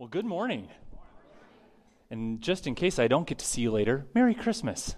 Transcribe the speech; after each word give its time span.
Well, 0.00 0.08
good 0.08 0.24
morning. 0.24 0.70
And 2.10 2.40
just 2.40 2.66
in 2.66 2.74
case 2.74 2.98
I 2.98 3.06
don't 3.06 3.26
get 3.26 3.38
to 3.40 3.44
see 3.44 3.60
you 3.60 3.70
later, 3.70 4.06
Merry 4.14 4.32
Christmas. 4.32 4.94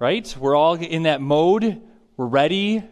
Right? 0.00 0.36
We're 0.36 0.56
all 0.56 0.74
in 0.74 1.04
that 1.04 1.20
mode. 1.20 1.80
We're 2.16 2.26
ready, 2.26 2.82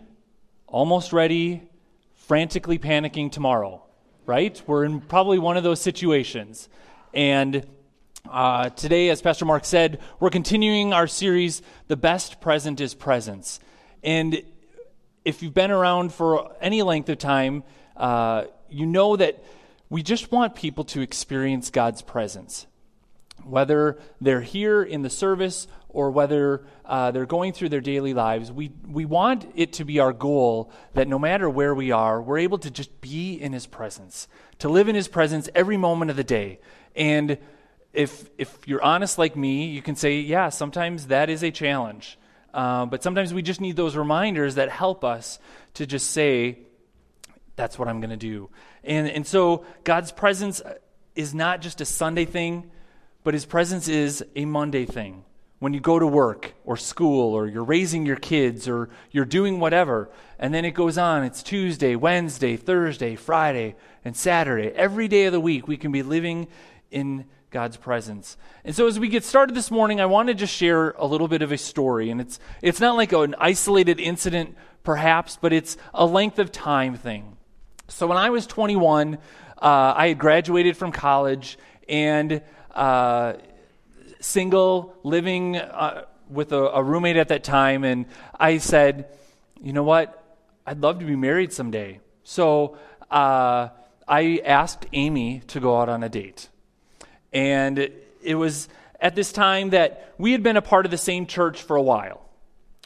almost 0.68 1.12
ready, 1.12 1.68
frantically 2.14 2.78
panicking 2.78 3.32
tomorrow. 3.32 3.82
Right? 4.26 4.62
We're 4.64 4.84
in 4.84 5.00
probably 5.00 5.40
one 5.40 5.56
of 5.56 5.64
those 5.64 5.80
situations. 5.80 6.68
And 7.12 7.66
uh, 8.30 8.68
today, 8.70 9.08
as 9.08 9.20
Pastor 9.20 9.46
Mark 9.46 9.64
said, 9.64 9.98
we're 10.20 10.30
continuing 10.30 10.92
our 10.92 11.08
series, 11.08 11.62
The 11.88 11.96
Best 11.96 12.40
Present 12.40 12.80
is 12.80 12.94
Presence. 12.94 13.58
And 14.04 14.44
if 15.24 15.42
you've 15.42 15.52
been 15.52 15.72
around 15.72 16.14
for 16.14 16.54
any 16.60 16.82
length 16.82 17.08
of 17.08 17.18
time, 17.18 17.64
uh, 17.96 18.44
you 18.68 18.86
know 18.86 19.16
that 19.16 19.42
we 19.90 20.02
just 20.02 20.30
want 20.30 20.54
people 20.54 20.84
to 20.84 21.00
experience 21.02 21.70
God's 21.70 22.00
presence. 22.00 22.66
Whether 23.44 23.98
they're 24.20 24.40
here 24.40 24.82
in 24.82 25.02
the 25.02 25.10
service 25.10 25.66
or 25.88 26.10
whether 26.10 26.64
uh, 26.84 27.10
they're 27.10 27.26
going 27.26 27.52
through 27.52 27.70
their 27.70 27.80
daily 27.80 28.14
lives, 28.14 28.52
we, 28.52 28.70
we 28.88 29.04
want 29.04 29.50
it 29.56 29.72
to 29.74 29.84
be 29.84 29.98
our 29.98 30.12
goal 30.12 30.70
that 30.94 31.08
no 31.08 31.18
matter 31.18 31.50
where 31.50 31.74
we 31.74 31.90
are, 31.90 32.22
we're 32.22 32.38
able 32.38 32.58
to 32.58 32.70
just 32.70 33.00
be 33.00 33.34
in 33.34 33.52
His 33.52 33.66
presence, 33.66 34.28
to 34.60 34.68
live 34.68 34.88
in 34.88 34.94
His 34.94 35.08
presence 35.08 35.48
every 35.54 35.76
moment 35.76 36.10
of 36.10 36.16
the 36.16 36.24
day. 36.24 36.60
And 36.94 37.38
if, 37.92 38.30
if 38.38 38.68
you're 38.68 38.82
honest 38.82 39.18
like 39.18 39.34
me, 39.34 39.66
you 39.66 39.82
can 39.82 39.96
say, 39.96 40.20
yeah, 40.20 40.50
sometimes 40.50 41.08
that 41.08 41.28
is 41.28 41.42
a 41.42 41.50
challenge. 41.50 42.18
Uh, 42.54 42.86
but 42.86 43.02
sometimes 43.02 43.34
we 43.34 43.42
just 43.42 43.60
need 43.60 43.74
those 43.74 43.96
reminders 43.96 44.56
that 44.56 44.68
help 44.68 45.04
us 45.04 45.38
to 45.74 45.86
just 45.86 46.10
say, 46.10 46.58
that's 47.56 47.78
what 47.78 47.88
I'm 47.88 48.00
going 48.00 48.10
to 48.10 48.16
do. 48.16 48.50
And, 48.84 49.08
and 49.08 49.26
so 49.26 49.64
God's 49.84 50.12
presence 50.12 50.62
is 51.14 51.34
not 51.34 51.60
just 51.60 51.80
a 51.80 51.84
Sunday 51.84 52.24
thing, 52.24 52.70
but 53.24 53.34
his 53.34 53.44
presence 53.44 53.88
is 53.88 54.24
a 54.36 54.44
Monday 54.44 54.86
thing. 54.86 55.24
When 55.58 55.74
you 55.74 55.80
go 55.80 55.98
to 55.98 56.06
work 56.06 56.54
or 56.64 56.78
school 56.78 57.34
or 57.34 57.46
you're 57.46 57.64
raising 57.64 58.06
your 58.06 58.16
kids 58.16 58.66
or 58.66 58.88
you're 59.10 59.26
doing 59.26 59.60
whatever, 59.60 60.08
and 60.38 60.54
then 60.54 60.64
it 60.64 60.70
goes 60.70 60.96
on. 60.96 61.22
It's 61.22 61.42
Tuesday, 61.42 61.96
Wednesday, 61.96 62.56
Thursday, 62.56 63.14
Friday, 63.14 63.76
and 64.02 64.16
Saturday. 64.16 64.68
Every 64.68 65.06
day 65.06 65.26
of 65.26 65.32
the 65.32 65.40
week, 65.40 65.68
we 65.68 65.76
can 65.76 65.92
be 65.92 66.02
living 66.02 66.48
in 66.90 67.26
God's 67.50 67.76
presence. 67.76 68.38
And 68.64 68.74
so 68.74 68.86
as 68.86 68.98
we 68.98 69.08
get 69.08 69.22
started 69.22 69.54
this 69.54 69.70
morning, 69.70 70.00
I 70.00 70.06
want 70.06 70.28
to 70.28 70.34
just 70.34 70.54
share 70.54 70.92
a 70.92 71.04
little 71.04 71.28
bit 71.28 71.42
of 71.42 71.52
a 71.52 71.58
story. 71.58 72.08
And 72.08 72.22
it's, 72.22 72.38
it's 72.62 72.80
not 72.80 72.96
like 72.96 73.12
an 73.12 73.34
isolated 73.38 74.00
incident, 74.00 74.56
perhaps, 74.82 75.36
but 75.38 75.52
it's 75.52 75.76
a 75.92 76.06
length 76.06 76.38
of 76.38 76.50
time 76.50 76.96
thing. 76.96 77.36
So 77.90 78.06
when 78.06 78.16
I 78.16 78.30
was 78.30 78.46
21, 78.46 79.14
uh, 79.14 79.18
I 79.60 80.08
had 80.08 80.18
graduated 80.18 80.76
from 80.76 80.92
college 80.92 81.58
and 81.88 82.40
uh, 82.72 83.34
single, 84.20 84.94
living 85.02 85.56
uh, 85.56 86.04
with 86.28 86.52
a, 86.52 86.70
a, 86.70 86.82
roommate 86.84 87.16
at 87.16 87.28
that 87.28 87.42
time. 87.42 87.82
And 87.82 88.06
I 88.38 88.58
said, 88.58 89.08
you 89.60 89.72
know 89.72 89.82
what? 89.82 90.16
I'd 90.64 90.80
love 90.80 91.00
to 91.00 91.04
be 91.04 91.16
married 91.16 91.52
someday. 91.52 91.98
So 92.22 92.78
uh, 93.10 93.70
I 94.06 94.40
asked 94.44 94.86
Amy 94.92 95.40
to 95.48 95.58
go 95.58 95.80
out 95.80 95.88
on 95.88 96.04
a 96.04 96.08
date. 96.08 96.48
And 97.32 97.90
it 98.22 98.36
was 98.36 98.68
at 99.00 99.16
this 99.16 99.32
time 99.32 99.70
that 99.70 100.14
we 100.16 100.30
had 100.30 100.44
been 100.44 100.56
a 100.56 100.62
part 100.62 100.84
of 100.84 100.92
the 100.92 100.98
same 100.98 101.26
church 101.26 101.60
for 101.60 101.74
a 101.74 101.82
while. 101.82 102.22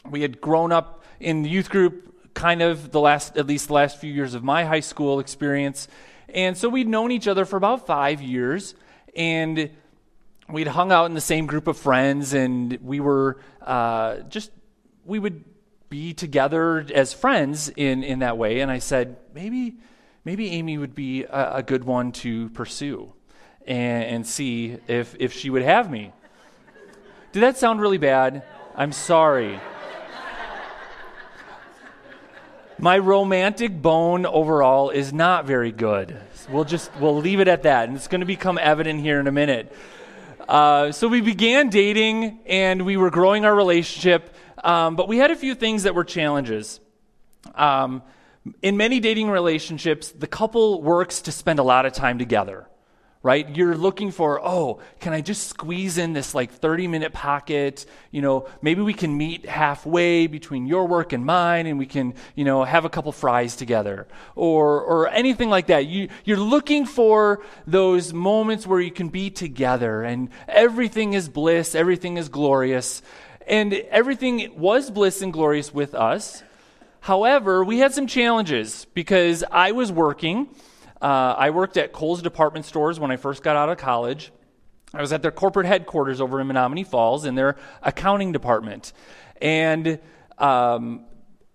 We 0.09 0.23
had 0.23 0.41
grown 0.41 0.71
up 0.71 1.03
in 1.19 1.43
the 1.43 1.49
youth 1.49 1.69
group 1.69 2.04
kind 2.35 2.61
of 2.61 2.91
the 2.91 2.99
last, 2.99 3.37
at 3.37 3.47
least 3.47 3.67
the 3.67 3.73
last 3.73 3.97
few 3.97 4.13
years 4.13 4.35
of 4.35 4.43
my 4.43 4.65
high 4.65 4.81
school 4.81 5.19
experience. 5.19 5.87
And 6.29 6.55
so 6.55 6.69
we'd 6.69 6.87
known 6.87 7.11
each 7.11 7.27
other 7.27 7.45
for 7.45 7.57
about 7.57 7.87
five 7.87 8.21
years, 8.21 8.75
and 9.15 9.71
we'd 10.49 10.67
hung 10.67 10.91
out 10.91 11.05
in 11.05 11.15
the 11.15 11.21
same 11.21 11.47
group 11.47 11.67
of 11.67 11.77
friends, 11.77 12.33
and 12.33 12.77
we 12.83 12.99
were 12.99 13.37
uh, 13.61 14.17
just, 14.29 14.51
we 15.05 15.17
would 15.17 15.43
be 15.89 16.13
together 16.13 16.85
as 16.93 17.13
friends 17.13 17.69
in, 17.69 18.03
in 18.03 18.19
that 18.19 18.37
way. 18.37 18.59
And 18.59 18.69
I 18.69 18.79
said, 18.79 19.15
maybe, 19.33 19.77
maybe 20.25 20.51
Amy 20.51 20.77
would 20.77 20.93
be 20.93 21.23
a, 21.23 21.57
a 21.57 21.63
good 21.63 21.85
one 21.85 22.11
to 22.11 22.49
pursue 22.49 23.13
and, 23.65 24.03
and 24.03 24.27
see 24.27 24.77
if, 24.87 25.15
if 25.19 25.31
she 25.31 25.49
would 25.49 25.63
have 25.63 25.89
me. 25.89 26.11
Did 27.31 27.43
that 27.43 27.57
sound 27.57 27.79
really 27.81 27.97
bad? 27.97 28.43
I'm 28.75 28.91
sorry. 28.91 29.59
My 32.77 32.97
romantic 32.97 33.81
bone 33.81 34.25
overall 34.25 34.89
is 34.89 35.13
not 35.13 35.45
very 35.45 35.71
good. 35.71 36.19
We'll 36.49 36.65
just 36.65 36.91
we'll 36.99 37.15
leave 37.15 37.39
it 37.39 37.47
at 37.47 37.63
that, 37.63 37.87
and 37.87 37.95
it's 37.95 38.09
going 38.09 38.19
to 38.19 38.27
become 38.27 38.57
evident 38.57 38.99
here 38.99 39.19
in 39.21 39.27
a 39.27 39.31
minute. 39.31 39.73
Uh, 40.47 40.91
so 40.91 41.07
we 41.07 41.21
began 41.21 41.69
dating, 41.69 42.41
and 42.45 42.85
we 42.85 42.97
were 42.97 43.09
growing 43.09 43.45
our 43.45 43.55
relationship, 43.55 44.35
um, 44.61 44.97
but 44.97 45.07
we 45.07 45.17
had 45.17 45.31
a 45.31 45.37
few 45.37 45.55
things 45.55 45.83
that 45.83 45.95
were 45.95 46.03
challenges. 46.03 46.81
Um, 47.55 48.03
in 48.61 48.75
many 48.75 48.99
dating 48.99 49.29
relationships, 49.29 50.11
the 50.11 50.27
couple 50.27 50.81
works 50.81 51.21
to 51.21 51.31
spend 51.31 51.59
a 51.59 51.63
lot 51.63 51.85
of 51.85 51.93
time 51.93 52.19
together 52.19 52.67
right? 53.25 53.55
You're 53.55 53.75
looking 53.75 54.11
for, 54.11 54.39
oh, 54.45 54.81
can 54.99 55.11
I 55.11 55.21
just 55.21 55.47
squeeze 55.47 55.97
in 55.97 56.13
this 56.13 56.35
like 56.35 56.51
30 56.51 56.87
minute 56.87 57.11
pocket? 57.11 57.87
You 58.11 58.21
know, 58.21 58.47
maybe 58.61 58.83
we 58.83 58.93
can 58.93 59.17
meet 59.17 59.47
halfway 59.47 60.27
between 60.27 60.67
your 60.67 60.87
work 60.87 61.11
and 61.11 61.25
mine 61.25 61.65
and 61.65 61.79
we 61.79 61.87
can, 61.87 62.13
you 62.35 62.45
know, 62.45 62.63
have 62.63 62.85
a 62.85 62.89
couple 62.89 63.11
fries 63.11 63.55
together 63.55 64.05
or, 64.35 64.79
or 64.79 65.09
anything 65.09 65.49
like 65.49 65.65
that. 65.67 65.87
You, 65.87 66.09
you're 66.23 66.37
looking 66.37 66.85
for 66.85 67.41
those 67.65 68.13
moments 68.13 68.67
where 68.67 68.79
you 68.79 68.91
can 68.91 69.09
be 69.09 69.31
together 69.31 70.03
and 70.03 70.29
everything 70.47 71.13
is 71.13 71.27
bliss, 71.27 71.73
everything 71.73 72.17
is 72.17 72.29
glorious. 72.29 73.01
And 73.47 73.73
everything 73.73 74.51
was 74.55 74.91
bliss 74.91 75.23
and 75.23 75.33
glorious 75.33 75.73
with 75.73 75.95
us. 75.95 76.43
However, 76.99 77.63
we 77.63 77.79
had 77.79 77.91
some 77.91 78.05
challenges 78.05 78.85
because 78.93 79.43
I 79.51 79.71
was 79.71 79.91
working 79.91 80.47
uh, 81.05 81.35
I 81.37 81.51
worked 81.51 81.77
at 81.77 81.93
Kohl's 81.93 82.23
department 82.23 82.65
stores 82.65 82.99
when 82.99 83.11
I 83.11 83.17
first 83.17 83.43
got 83.43 83.55
out 83.55 83.69
of 83.69 83.77
college. 83.77 84.31
I 84.91 85.01
was 85.01 85.13
at 85.13 85.21
their 85.21 85.29
corporate 85.29 85.67
headquarters 85.67 86.19
over 86.19 86.41
in 86.41 86.47
Menomonee 86.47 86.87
Falls 86.87 87.25
in 87.25 87.35
their 87.35 87.57
accounting 87.83 88.31
department. 88.31 88.91
And 89.39 89.99
um, 90.39 91.05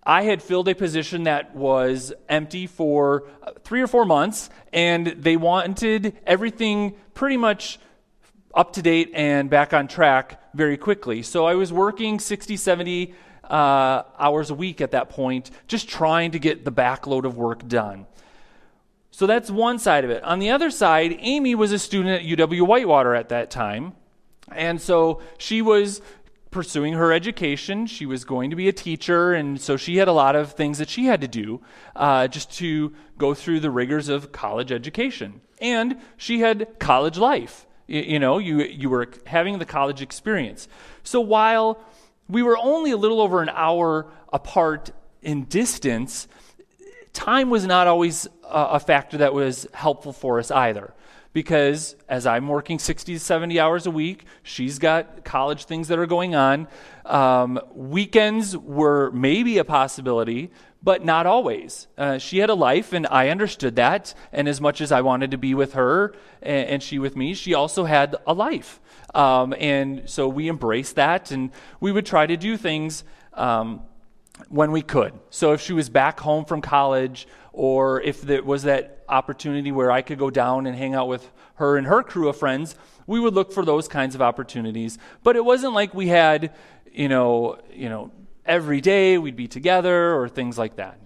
I 0.05 0.21
had 0.21 0.41
filled 0.41 0.69
a 0.69 0.73
position 0.73 1.23
that 1.23 1.53
was 1.53 2.13
empty 2.29 2.65
for 2.65 3.27
uh, 3.43 3.51
three 3.65 3.81
or 3.81 3.87
four 3.87 4.05
months, 4.05 4.49
and 4.71 5.07
they 5.07 5.35
wanted 5.35 6.15
everything 6.25 6.95
pretty 7.13 7.35
much 7.35 7.77
up 8.55 8.71
to 8.73 8.81
date 8.81 9.11
and 9.13 9.49
back 9.49 9.73
on 9.73 9.89
track 9.89 10.41
very 10.53 10.77
quickly. 10.77 11.23
So 11.23 11.45
I 11.45 11.55
was 11.55 11.73
working 11.73 12.19
60, 12.19 12.55
70 12.55 13.13
uh, 13.43 14.03
hours 14.17 14.49
a 14.49 14.55
week 14.55 14.79
at 14.79 14.91
that 14.91 15.09
point, 15.09 15.51
just 15.67 15.89
trying 15.89 16.31
to 16.31 16.39
get 16.39 16.63
the 16.63 16.71
backload 16.71 17.25
of 17.25 17.35
work 17.35 17.67
done. 17.67 18.05
So 19.11 19.27
that's 19.27 19.51
one 19.51 19.77
side 19.77 20.03
of 20.05 20.09
it. 20.09 20.23
On 20.23 20.39
the 20.39 20.49
other 20.49 20.71
side, 20.71 21.17
Amy 21.19 21.53
was 21.53 21.71
a 21.71 21.79
student 21.79 22.21
at 22.21 22.37
UW 22.37 22.65
Whitewater 22.65 23.13
at 23.13 23.29
that 23.29 23.51
time. 23.51 23.93
And 24.51 24.81
so 24.81 25.21
she 25.37 25.61
was 25.61 26.01
pursuing 26.49 26.93
her 26.93 27.13
education. 27.13 27.87
She 27.87 28.05
was 28.05 28.25
going 28.25 28.49
to 28.49 28.55
be 28.55 28.67
a 28.67 28.73
teacher, 28.73 29.33
and 29.33 29.59
so 29.59 29.77
she 29.77 29.97
had 29.97 30.09
a 30.09 30.13
lot 30.13 30.35
of 30.35 30.51
things 30.51 30.77
that 30.79 30.89
she 30.89 31.05
had 31.05 31.21
to 31.21 31.27
do 31.27 31.61
uh, 31.95 32.27
just 32.27 32.51
to 32.57 32.93
go 33.17 33.33
through 33.33 33.61
the 33.61 33.71
rigors 33.71 34.09
of 34.09 34.31
college 34.33 34.71
education. 34.71 35.41
And 35.59 35.97
she 36.17 36.41
had 36.41 36.79
college 36.79 37.17
life. 37.17 37.65
You, 37.87 38.01
you 38.01 38.19
know, 38.19 38.37
you, 38.37 38.63
you 38.63 38.89
were 38.89 39.09
having 39.25 39.59
the 39.59 39.65
college 39.65 40.01
experience. 40.01 40.67
So 41.03 41.21
while 41.21 41.79
we 42.27 42.43
were 42.43 42.57
only 42.57 42.91
a 42.91 42.97
little 42.97 43.21
over 43.21 43.41
an 43.41 43.49
hour 43.49 44.11
apart 44.33 44.91
in 45.21 45.45
distance, 45.45 46.27
time 47.13 47.49
was 47.49 47.65
not 47.65 47.87
always 47.87 48.27
a 48.43 48.79
factor 48.79 49.17
that 49.17 49.33
was 49.33 49.67
helpful 49.73 50.13
for 50.13 50.39
us 50.39 50.51
either. 50.51 50.93
Because 51.33 51.95
as 52.09 52.27
I'm 52.27 52.49
working 52.49 52.77
60 52.77 53.13
to 53.13 53.19
70 53.19 53.57
hours 53.57 53.85
a 53.85 53.91
week, 53.91 54.25
she's 54.43 54.79
got 54.79 55.23
college 55.23 55.63
things 55.63 55.87
that 55.87 55.97
are 55.97 56.05
going 56.05 56.35
on. 56.35 56.67
Um, 57.05 57.59
weekends 57.73 58.57
were 58.57 59.11
maybe 59.11 59.57
a 59.57 59.63
possibility, 59.63 60.51
but 60.83 61.05
not 61.05 61.25
always. 61.25 61.87
Uh, 61.97 62.17
she 62.17 62.39
had 62.39 62.49
a 62.49 62.53
life, 62.53 62.91
and 62.91 63.07
I 63.07 63.29
understood 63.29 63.77
that. 63.77 64.13
And 64.33 64.49
as 64.49 64.59
much 64.59 64.81
as 64.81 64.91
I 64.91 65.01
wanted 65.01 65.31
to 65.31 65.37
be 65.37 65.53
with 65.53 65.73
her 65.73 66.13
and, 66.41 66.67
and 66.67 66.83
she 66.83 66.99
with 66.99 67.15
me, 67.15 67.33
she 67.33 67.53
also 67.53 67.85
had 67.85 68.17
a 68.27 68.33
life. 68.33 68.81
Um, 69.15 69.53
and 69.57 70.09
so 70.09 70.27
we 70.27 70.49
embraced 70.49 70.95
that, 70.95 71.31
and 71.31 71.51
we 71.79 71.93
would 71.93 72.05
try 72.05 72.25
to 72.25 72.35
do 72.35 72.57
things. 72.57 73.05
Um, 73.33 73.83
when 74.49 74.71
we 74.71 74.81
could. 74.81 75.13
So 75.29 75.53
if 75.53 75.61
she 75.61 75.73
was 75.73 75.89
back 75.89 76.19
home 76.19 76.45
from 76.45 76.61
college, 76.61 77.27
or 77.53 78.01
if 78.01 78.21
there 78.21 78.43
was 78.43 78.63
that 78.63 79.03
opportunity 79.09 79.71
where 79.71 79.91
I 79.91 80.01
could 80.01 80.17
go 80.17 80.29
down 80.29 80.65
and 80.65 80.75
hang 80.75 80.95
out 80.95 81.07
with 81.07 81.29
her 81.55 81.77
and 81.77 81.87
her 81.87 82.01
crew 82.03 82.29
of 82.29 82.37
friends, 82.37 82.75
we 83.07 83.19
would 83.19 83.33
look 83.33 83.51
for 83.51 83.65
those 83.65 83.87
kinds 83.87 84.15
of 84.15 84.21
opportunities. 84.21 84.97
But 85.23 85.35
it 85.35 85.43
wasn't 85.43 85.73
like 85.73 85.93
we 85.93 86.07
had, 86.07 86.53
you 86.91 87.09
know, 87.09 87.59
you 87.73 87.89
know, 87.89 88.11
every 88.45 88.81
day 88.81 89.17
we'd 89.17 89.35
be 89.35 89.47
together 89.47 90.15
or 90.15 90.29
things 90.29 90.57
like 90.57 90.77
that. 90.77 90.99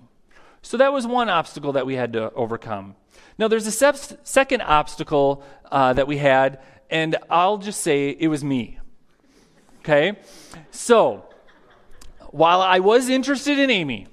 So 0.61 0.77
that 0.77 0.93
was 0.93 1.05
one 1.05 1.29
obstacle 1.29 1.73
that 1.73 1.85
we 1.85 1.95
had 1.95 2.13
to 2.13 2.31
overcome. 2.33 2.95
Now, 3.37 3.47
there's 3.47 3.67
a 3.67 3.71
se- 3.71 4.17
second 4.23 4.61
obstacle 4.61 5.43
uh, 5.71 5.93
that 5.93 6.07
we 6.07 6.17
had, 6.17 6.59
and 6.89 7.17
I'll 7.29 7.57
just 7.57 7.81
say 7.81 8.09
it 8.09 8.27
was 8.27 8.43
me. 8.43 8.79
Okay? 9.79 10.13
So, 10.71 11.25
while 12.31 12.61
I 12.61 12.79
was 12.79 13.09
interested 13.09 13.59
in 13.59 13.69
Amy, 13.69 14.07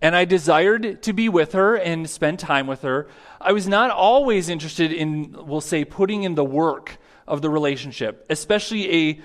and 0.00 0.16
I 0.16 0.24
desired 0.24 1.02
to 1.02 1.12
be 1.12 1.28
with 1.28 1.52
her 1.52 1.76
and 1.76 2.10
spend 2.10 2.38
time 2.40 2.66
with 2.66 2.82
her, 2.82 3.08
I 3.40 3.52
was 3.52 3.68
not 3.68 3.90
always 3.90 4.48
interested 4.48 4.92
in, 4.92 5.32
we'll 5.46 5.60
say, 5.60 5.84
putting 5.84 6.24
in 6.24 6.34
the 6.34 6.44
work 6.44 6.98
of 7.26 7.40
the 7.40 7.48
relationship, 7.48 8.26
especially 8.28 9.10
a 9.10 9.20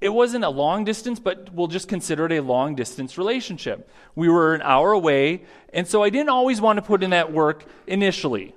it 0.00 0.12
wasn't 0.12 0.44
a 0.44 0.50
long 0.50 0.84
distance, 0.84 1.18
but 1.18 1.54
we'll 1.54 1.68
just 1.68 1.88
consider 1.88 2.26
it 2.26 2.32
a 2.32 2.42
long 2.42 2.74
distance 2.74 3.16
relationship. 3.16 3.88
We 4.14 4.28
were 4.28 4.54
an 4.54 4.60
hour 4.60 4.92
away, 4.92 5.44
and 5.72 5.88
so 5.88 6.02
I 6.02 6.10
didn't 6.10 6.28
always 6.28 6.60
want 6.60 6.76
to 6.76 6.82
put 6.82 7.02
in 7.02 7.10
that 7.10 7.32
work 7.32 7.64
initially. 7.86 8.54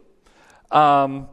Um, 0.72 1.30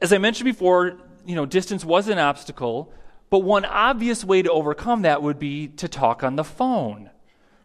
as 0.00 0.14
I 0.14 0.18
mentioned 0.18 0.46
before, 0.46 0.98
you 1.26 1.34
know, 1.34 1.44
distance 1.44 1.84
was 1.84 2.08
an 2.08 2.18
obstacle, 2.18 2.90
but 3.28 3.40
one 3.40 3.66
obvious 3.66 4.24
way 4.24 4.40
to 4.40 4.50
overcome 4.50 5.02
that 5.02 5.20
would 5.22 5.38
be 5.38 5.68
to 5.68 5.88
talk 5.88 6.22
on 6.22 6.36
the 6.36 6.44
phone, 6.44 7.10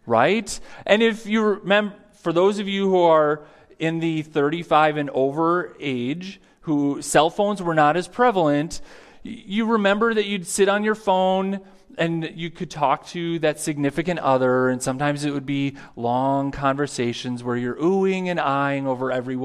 right? 0.10 0.60
And 0.86 1.02
if 1.02 1.26
you 1.26 1.44
remember, 1.44 1.96
for 2.16 2.34
those 2.34 2.60
of 2.60 2.68
you 2.68 2.90
who 2.90 3.04
are 3.04 3.44
in 3.78 4.00
the 4.00 4.24
35 4.24 4.98
and 4.98 5.10
over 5.12 5.76
age, 5.80 6.42
who 6.62 7.02
cell 7.02 7.30
phones 7.30 7.62
were 7.62 7.76
not 7.76 7.96
as 7.96 8.08
prevalent, 8.08 8.82
you 9.24 9.66
remember 9.66 10.14
that 10.14 10.26
you'd 10.26 10.48
sit 10.48 10.68
on 10.68 10.84
your 10.84 10.96
phone 10.96 11.62
and 11.98 12.32
you 12.36 12.50
could 12.50 12.72
talk 12.72 13.06
to 13.08 13.40
that 13.40 13.60
significant 13.60 14.20
other, 14.20 14.70
and 14.70 14.82
sometimes 14.82 15.26
it 15.26 15.32
would 15.32 15.46
be 15.46 15.76
long 15.96 16.52
conversations 16.52 17.44
where 17.44 17.58
you're 17.58 17.76
oohing 17.76 18.28
and 18.28 18.40
eyeing 18.40 18.88
over 18.88 19.12
every 19.12 19.38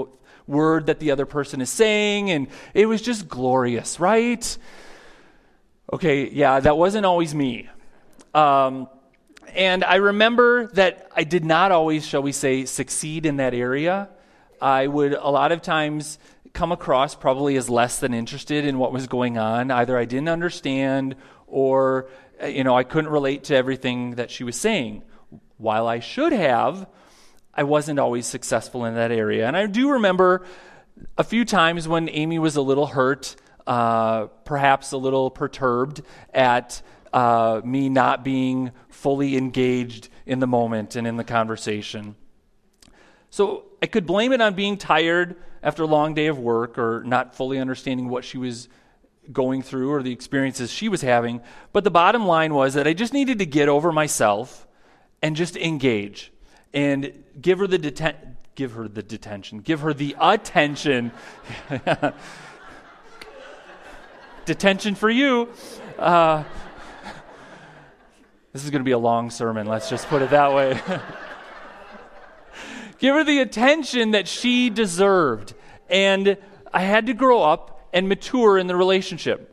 word 0.47 0.87
that 0.87 1.01
the 1.01 1.11
other 1.11 1.27
person 1.27 1.61
is 1.61 1.71
saying, 1.71 2.31
and 2.31 2.47
it 2.73 2.87
was 2.87 3.03
just 3.03 3.27
glorious, 3.27 3.99
right? 3.99 4.57
Okay, 5.93 6.31
yeah, 6.31 6.61
that 6.61 6.77
wasn't 6.79 7.05
always 7.05 7.35
me. 7.35 7.69
Um, 8.35 8.89
and 9.55 9.85
I 9.85 9.97
remember 9.97 10.69
that 10.69 11.11
I 11.15 11.25
did 11.25 11.45
not 11.45 11.73
always, 11.73 12.07
shall 12.07 12.23
we 12.23 12.33
say, 12.33 12.65
succeed 12.65 13.27
in 13.27 13.37
that 13.37 13.55
area. 13.55 14.09
I 14.61 14.87
would 14.87 15.13
a 15.13 15.31
lot 15.31 15.53
of 15.53 15.63
times 15.63 16.19
come 16.53 16.73
across 16.73 17.15
probably 17.15 17.57
as 17.57 17.69
less 17.69 17.99
than 17.99 18.15
interested 18.15 18.65
in 18.65 18.79
what 18.79 18.93
was 18.93 19.07
going 19.07 19.37
on. 19.37 19.71
Either 19.71 19.99
I 19.99 20.05
didn't 20.05 20.29
understand 20.29 21.17
or 21.47 22.09
uh, 22.43 22.47
you 22.47 22.65
know, 22.65 22.77
I 22.77 22.85
couldn't 22.85 23.11
relate 23.11 23.45
to 23.45 23.57
everything 23.57 24.13
that 24.13 24.31
she 24.31 24.45
was 24.45 24.59
saying. 24.59 25.03
While 25.57 25.87
I 25.87 26.01
should 26.01 26.33
have, 26.33 26.89
I 27.53 27.63
wasn't 27.63 27.99
always 27.99 28.27
successful 28.27 28.85
in 28.85 28.95
that 28.95 29.13
area. 29.13 29.47
And 29.47 29.57
I 29.57 29.67
do 29.67 29.93
remember 29.93 30.45
a 31.17 31.25
few 31.25 31.45
times 31.45 31.87
when 31.87 32.09
Amy 32.09 32.39
was 32.39 32.57
a 32.57 32.63
little 32.63 32.87
hurt, 32.87 33.37
uh, 33.67 34.27
perhaps 34.45 34.93
a 34.93 34.97
little 34.97 35.31
perturbed 35.31 36.03
at 36.33 36.83
uh, 37.15 37.63
me 37.65 37.89
not 37.89 38.25
being 38.25 38.73
fully 38.89 39.37
engaged 39.37 40.09
in 40.27 40.41
the 40.41 40.47
moment 40.49 40.97
and 40.97 41.07
in 41.07 41.17
the 41.17 41.25
conversation. 41.25 42.17
So 43.31 43.67
I 43.81 43.87
could 43.87 44.05
blame 44.05 44.33
it 44.33 44.41
on 44.41 44.55
being 44.55 44.77
tired 44.77 45.37
after 45.63 45.85
a 45.85 45.87
long 45.87 46.15
day 46.15 46.27
of 46.27 46.41
work 46.41 46.77
or 46.77 47.05
not 47.05 47.37
fully 47.37 47.59
understanding 47.59 48.09
what 48.09 48.25
she 48.25 48.37
was 48.37 48.69
going 49.33 49.63
through 49.63 49.93
or 49.93 50.03
the 50.03 50.13
experiences 50.13 50.73
she 50.73 50.89
was 50.89 51.03
having. 51.03 51.41
But 51.73 51.85
the 51.85 51.91
bottom 51.91 52.27
line 52.27 52.53
was 52.53 52.75
that 52.75 52.89
I 52.89 52.93
just 52.95 53.13
needed 53.13 53.39
to 53.39 53.47
get 53.47 53.69
over 53.69 53.93
myself 53.93 54.67
and 55.23 55.37
just 55.37 55.57
engage 55.57 56.33
and 56.75 57.13
give 57.41 57.61
her 57.61 57.69
the 57.69 57.79
give 58.57 58.73
her 58.73 58.89
the 58.89 59.03
detention, 59.03 59.61
give 59.61 59.81
her 59.81 59.95
the 59.95 60.17
attention. 60.21 61.13
detention 64.45 64.95
for 64.97 65.11
you. 65.11 65.49
Uh, 65.99 66.43
this 68.55 68.65
is 68.65 68.71
going 68.71 68.81
to 68.81 68.85
be 68.85 68.93
a 68.93 68.99
long 68.99 69.31
sermon, 69.31 69.67
let's 69.67 69.91
just 69.91 70.07
put 70.07 70.23
it 70.23 70.31
that 70.31 70.55
way. 70.55 70.81
give 72.99 73.17
her 73.17 73.25
the 73.25 73.41
attention 73.41 74.13
that 74.13 74.29
she 74.29 74.71
deserved. 74.71 75.55
And 75.89 76.39
I 76.73 76.83
had 76.83 77.07
to 77.07 77.15
grow 77.15 77.43
up 77.43 77.89
and 77.93 78.09
mature 78.09 78.57
in 78.57 78.69
the 78.69 78.77
relationship. 78.77 79.51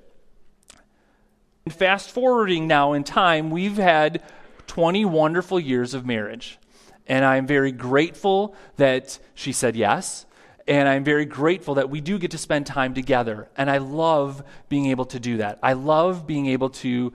And 1.65 1.73
fast 1.73 2.11
forwarding 2.11 2.67
now 2.67 2.93
in 2.93 3.03
time, 3.03 3.49
we've 3.49 3.77
had 3.77 4.21
20 4.67 5.05
wonderful 5.05 5.59
years 5.59 5.95
of 5.95 6.05
marriage. 6.05 6.59
And 7.07 7.25
I'm 7.25 7.47
very 7.47 7.71
grateful 7.71 8.53
that 8.75 9.17
she 9.33 9.51
said 9.51 9.75
yes. 9.75 10.27
And 10.67 10.87
I'm 10.87 11.03
very 11.03 11.25
grateful 11.25 11.73
that 11.73 11.89
we 11.89 12.01
do 12.01 12.19
get 12.19 12.29
to 12.31 12.37
spend 12.37 12.67
time 12.67 12.93
together. 12.93 13.49
And 13.57 13.67
I 13.67 13.79
love 13.79 14.43
being 14.69 14.85
able 14.85 15.05
to 15.05 15.19
do 15.19 15.37
that. 15.37 15.57
I 15.63 15.73
love 15.73 16.27
being 16.27 16.45
able 16.45 16.69
to 16.69 17.11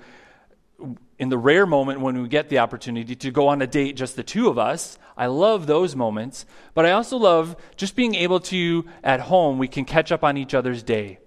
in 1.18 1.28
the 1.28 1.38
rare 1.38 1.66
moment 1.66 2.00
when 2.00 2.20
we 2.22 2.28
get 2.28 2.48
the 2.48 2.58
opportunity 2.58 3.16
to 3.16 3.30
go 3.30 3.48
on 3.48 3.62
a 3.62 3.66
date, 3.66 3.96
just 3.96 4.16
the 4.16 4.22
two 4.22 4.48
of 4.48 4.58
us, 4.58 4.98
I 5.16 5.26
love 5.26 5.66
those 5.66 5.96
moments. 5.96 6.44
But 6.74 6.84
I 6.84 6.92
also 6.92 7.16
love 7.16 7.56
just 7.76 7.96
being 7.96 8.14
able 8.14 8.40
to, 8.40 8.84
at 9.02 9.20
home, 9.20 9.58
we 9.58 9.68
can 9.68 9.84
catch 9.84 10.12
up 10.12 10.22
on 10.22 10.36
each 10.36 10.52
other's 10.52 10.82
day. 10.82 11.18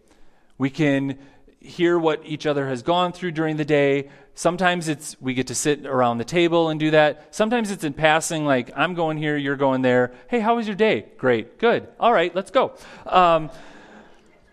We 0.57 0.69
can 0.69 1.17
hear 1.59 1.97
what 1.97 2.21
each 2.23 2.45
other 2.45 2.67
has 2.67 2.83
gone 2.83 3.11
through 3.11 3.31
during 3.31 3.57
the 3.57 3.65
day. 3.65 4.09
Sometimes 4.35 4.87
it's 4.87 5.19
we 5.19 5.33
get 5.33 5.47
to 5.47 5.55
sit 5.55 5.85
around 5.85 6.19
the 6.19 6.25
table 6.25 6.69
and 6.69 6.79
do 6.79 6.91
that. 6.91 7.35
Sometimes 7.35 7.71
it's 7.71 7.83
in 7.83 7.93
passing, 7.93 8.45
like 8.45 8.71
I'm 8.75 8.93
going 8.93 9.17
here, 9.17 9.35
you're 9.35 9.57
going 9.57 9.81
there. 9.81 10.13
Hey, 10.27 10.39
how 10.39 10.55
was 10.55 10.67
your 10.67 10.75
day? 10.75 11.07
Great, 11.17 11.57
good. 11.57 11.87
All 11.99 12.13
right, 12.13 12.33
let's 12.33 12.51
go. 12.51 12.73
Um, 13.05 13.49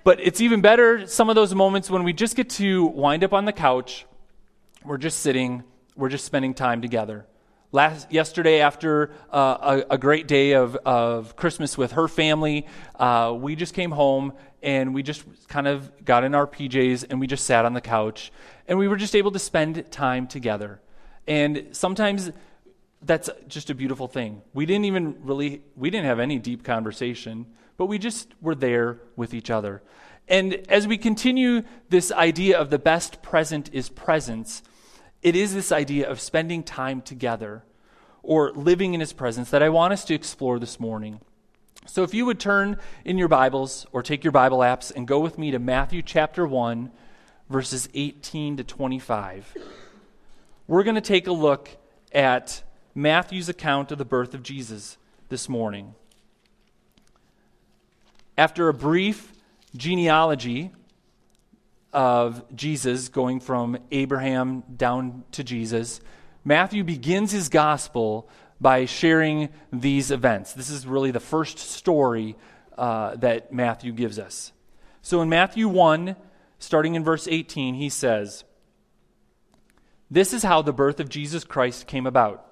but 0.03 0.19
it's 0.21 0.41
even 0.41 0.61
better 0.61 1.06
some 1.06 1.29
of 1.29 1.37
those 1.37 1.55
moments 1.55 1.91
when 1.91 2.05
we 2.05 2.12
just 2.12 2.37
get 2.37 2.50
to 2.50 2.87
wind 2.87 3.23
up 3.23 3.32
on 3.32 3.44
the 3.44 3.53
couch 3.53 4.06
we're 4.87 4.99
just 4.99 5.21
sitting, 5.21 5.65
we're 5.97 6.09
just 6.09 6.25
spending 6.25 6.55
time 6.55 6.81
together. 6.81 7.27
Last, 7.73 8.11
yesterday, 8.12 8.61
after 8.61 9.11
uh, 9.31 9.83
a, 9.91 9.94
a, 9.94 9.99
great 9.99 10.29
day 10.29 10.53
of, 10.53 10.77
of 10.77 11.35
Christmas 11.35 11.77
with 11.77 11.93
her 11.93 12.06
family, 12.06 12.67
uh, 12.94 13.35
we 13.37 13.56
just 13.56 13.75
came 13.75 13.91
home 13.91 14.33
and 14.62 14.94
we 14.94 15.03
just 15.03 15.25
kind 15.49 15.67
of 15.67 16.05
got 16.05 16.23
in 16.23 16.35
our 16.35 16.47
PJs 16.47 17.06
and 17.11 17.19
we 17.19 17.27
just 17.27 17.44
sat 17.44 17.65
on 17.65 17.75
the 17.75 17.81
couch 17.81 18.33
and 18.69 18.79
we 18.79 18.87
were 18.87 18.97
just 18.97 19.17
able 19.17 19.33
to 19.33 19.38
spend 19.38 19.91
time 19.91 20.29
together. 20.29 20.81
And 21.27 21.69
sometimes 21.73 22.31
that's 23.03 23.29
just 23.49 23.69
a 23.69 23.75
beautiful 23.75 24.06
thing. 24.06 24.43
We 24.55 24.65
didn't 24.65 24.85
even 24.85 25.17
really, 25.23 25.62
we 25.75 25.91
didn't 25.91 26.06
have 26.06 26.21
any 26.21 26.39
deep 26.39 26.62
conversation, 26.62 27.47
but 27.77 27.87
we 27.87 27.99
just 27.99 28.32
were 28.41 28.55
there 28.55 29.00
with 29.17 29.35
each 29.35 29.50
other. 29.50 29.82
And 30.29 30.55
as 30.69 30.87
we 30.87 30.99
continue 30.99 31.62
this 31.89 32.10
idea 32.10 32.58
of 32.58 32.70
the 32.70 32.79
best 32.79 33.22
present 33.22 33.70
is 33.72 33.89
presence, 33.89 34.63
it 35.23 35.37
is 35.37 35.55
this 35.55 35.73
idea 35.73 36.08
of 36.08 36.20
spending 36.20 36.63
time 36.63 37.03
together 37.03 37.65
or 38.23 38.51
living 38.53 38.94
in 38.94 39.01
his 39.01 39.13
presence 39.13 39.51
that 39.51 39.63
I 39.63 39.69
want 39.69 39.93
us 39.93 40.05
to 40.06 40.15
explore 40.15 40.58
this 40.58 40.81
morning. 40.81 41.20
So 41.87 42.03
if 42.03 42.13
you 42.13 42.27
would 42.27 42.41
turn 42.41 42.79
in 43.05 43.19
your 43.19 43.29
Bibles 43.29 43.87
or 43.93 44.03
take 44.03 44.25
your 44.25 44.32
Bible 44.32 44.58
apps 44.58 44.93
and 44.94 45.06
go 45.06 45.20
with 45.20 45.39
me 45.39 45.53
to 45.53 45.58
Matthew 45.58 46.03
chapter 46.03 46.46
1, 46.46 46.91
verses 47.49 47.89
18 47.94 48.56
to 48.56 48.65
25. 48.65 49.56
We're 50.67 50.82
going 50.82 50.96
to 50.96 51.01
take 51.01 51.29
a 51.29 51.32
look 51.32 51.70
at 52.13 52.63
Matthew's 52.94 53.49
account 53.49 53.93
of 53.93 53.99
the 53.99 54.05
birth 54.05 54.35
of 54.35 54.43
Jesus 54.43 54.96
this 55.29 55.49
morning. 55.49 55.94
After 58.37 58.69
a 58.69 58.75
brief 58.75 59.32
genealogy 59.77 60.73
of 61.96 62.44
Jesus 62.55 63.08
going 63.08 63.41
from 63.41 63.79
Abraham 63.91 64.62
down 64.76 65.24
to 65.32 65.43
Jesus, 65.43 65.98
Matthew 66.44 66.84
begins 66.84 67.32
his 67.32 67.48
gospel 67.48 68.29
by 68.60 68.84
sharing 68.84 69.48
these 69.72 70.10
events. 70.10 70.53
This 70.53 70.69
is 70.69 70.86
really 70.86 71.10
the 71.10 71.20
first 71.20 71.58
story 71.58 72.36
uh, 72.76 73.17
that 73.17 73.50
Matthew 73.50 73.93
gives 73.93 74.19
us. 74.19 74.53
So 75.00 75.22
in 75.22 75.31
Matthew 75.31 75.69
1, 75.69 76.17
starting 76.58 76.96
in 76.96 77.03
verse 77.03 77.26
18, 77.26 77.76
he 77.76 77.88
says, 77.88 78.44
This 80.10 80.34
is 80.34 80.43
how 80.43 80.60
the 80.60 80.74
birth 80.74 81.00
of 81.00 81.08
Jesus 81.08 81.44
Christ 81.44 81.86
came 81.86 82.06
about. 82.06 82.44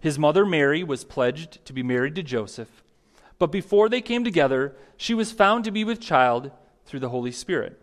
His 0.00 0.18
mother 0.18 0.46
Mary 0.46 0.82
was 0.82 1.04
pledged 1.04 1.62
to 1.66 1.74
be 1.74 1.82
married 1.82 2.14
to 2.14 2.22
Joseph, 2.22 2.82
but 3.38 3.52
before 3.52 3.90
they 3.90 4.00
came 4.00 4.24
together, 4.24 4.74
she 4.96 5.12
was 5.12 5.30
found 5.30 5.64
to 5.64 5.70
be 5.70 5.84
with 5.84 6.00
child 6.00 6.52
through 6.86 7.00
the 7.00 7.10
Holy 7.10 7.32
Spirit. 7.32 7.82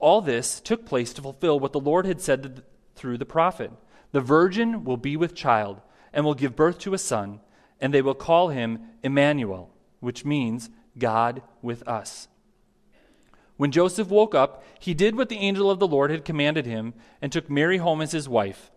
All 0.00 0.22
this 0.22 0.60
took 0.60 0.86
place 0.86 1.12
to 1.12 1.22
fulfill 1.22 1.60
what 1.60 1.72
the 1.72 1.80
Lord 1.80 2.06
had 2.06 2.20
said 2.20 2.62
through 2.96 3.18
the 3.18 3.26
prophet 3.26 3.70
The 4.12 4.20
virgin 4.20 4.84
will 4.84 4.96
be 4.96 5.16
with 5.16 5.34
child 5.34 5.80
and 6.12 6.24
will 6.24 6.34
give 6.34 6.56
birth 6.56 6.78
to 6.78 6.94
a 6.94 6.98
son, 6.98 7.40
and 7.80 7.94
they 7.94 8.02
will 8.02 8.14
call 8.14 8.48
him 8.48 8.80
Emmanuel, 9.02 9.70
which 10.00 10.24
means 10.24 10.70
God 10.98 11.42
with 11.62 11.86
us. 11.86 12.28
When 13.56 13.70
Joseph 13.70 14.08
woke 14.08 14.34
up, 14.34 14.64
he 14.78 14.94
did 14.94 15.16
what 15.16 15.28
the 15.28 15.36
angel 15.36 15.70
of 15.70 15.78
the 15.78 15.86
Lord 15.86 16.10
had 16.10 16.24
commanded 16.24 16.64
him 16.64 16.94
and 17.20 17.30
took 17.30 17.50
Mary 17.50 17.76
home 17.76 18.00
as 18.00 18.12
his 18.12 18.28
wife. 18.28 18.70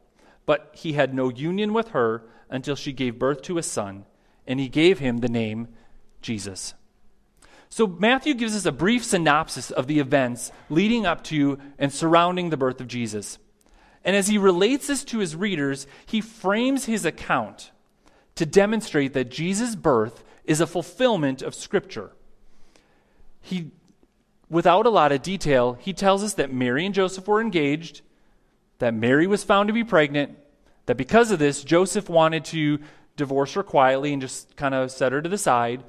But 0.45 0.71
he 0.73 0.93
had 0.93 1.13
no 1.13 1.29
union 1.29 1.71
with 1.71 1.89
her 1.89 2.23
until 2.49 2.75
she 2.75 2.91
gave 2.91 3.17
birth 3.17 3.41
to 3.43 3.57
a 3.57 3.63
son, 3.63 4.05
and 4.45 4.59
he 4.59 4.67
gave 4.67 4.99
him 4.99 5.19
the 5.19 5.29
name 5.29 5.69
Jesus. 6.21 6.73
So 7.73 7.87
Matthew 7.87 8.35
gives 8.35 8.55
us 8.55 8.67
a 8.67 8.71
brief 8.71 9.03
synopsis 9.03 9.71
of 9.71 9.87
the 9.87 9.97
events 9.97 10.51
leading 10.69 11.07
up 11.07 11.23
to 11.23 11.57
and 11.79 11.91
surrounding 11.91 12.51
the 12.51 12.55
birth 12.55 12.79
of 12.79 12.87
Jesus. 12.87 13.39
And 14.05 14.15
as 14.15 14.27
he 14.27 14.37
relates 14.37 14.85
this 14.85 15.03
to 15.05 15.17
his 15.17 15.35
readers, 15.35 15.87
he 16.05 16.21
frames 16.21 16.85
his 16.85 17.03
account 17.03 17.71
to 18.35 18.45
demonstrate 18.45 19.13
that 19.13 19.31
Jesus' 19.31 19.75
birth 19.75 20.23
is 20.45 20.61
a 20.61 20.67
fulfillment 20.67 21.41
of 21.41 21.55
Scripture. 21.55 22.11
He, 23.41 23.71
without 24.51 24.85
a 24.85 24.91
lot 24.91 25.11
of 25.11 25.23
detail, 25.23 25.73
he 25.73 25.93
tells 25.93 26.23
us 26.23 26.35
that 26.35 26.53
Mary 26.53 26.85
and 26.85 26.93
Joseph 26.93 27.27
were 27.27 27.41
engaged, 27.41 28.01
that 28.77 28.93
Mary 28.93 29.25
was 29.25 29.43
found 29.43 29.65
to 29.65 29.73
be 29.73 29.83
pregnant, 29.83 30.37
that 30.85 30.97
because 30.97 31.31
of 31.31 31.39
this, 31.39 31.63
Joseph 31.63 32.07
wanted 32.07 32.45
to 32.45 32.77
divorce 33.17 33.53
her 33.53 33.63
quietly 33.63 34.13
and 34.13 34.21
just 34.21 34.55
kind 34.55 34.75
of 34.75 34.91
set 34.91 35.11
her 35.11 35.23
to 35.23 35.29
the 35.29 35.39
side. 35.39 35.83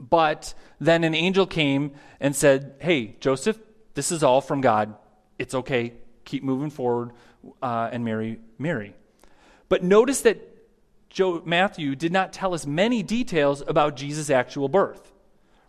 But 0.00 0.54
then 0.80 1.04
an 1.04 1.14
angel 1.14 1.46
came 1.46 1.92
and 2.18 2.34
said, 2.34 2.74
Hey, 2.80 3.16
Joseph, 3.20 3.58
this 3.94 4.10
is 4.10 4.22
all 4.22 4.40
from 4.40 4.60
God. 4.60 4.94
It's 5.38 5.54
okay 5.54 5.92
keep 6.30 6.42
moving 6.44 6.70
forward 6.70 7.10
uh, 7.60 7.90
and 7.92 8.04
marry 8.04 8.38
Mary. 8.58 8.94
But 9.68 9.82
notice 9.82 10.22
that 10.22 10.46
Matthew 11.44 11.96
did 11.96 12.12
not 12.12 12.32
tell 12.32 12.54
us 12.54 12.66
many 12.66 13.02
details 13.02 13.62
about 13.66 13.96
Jesus' 13.96 14.30
actual 14.30 14.68
birth. 14.68 15.12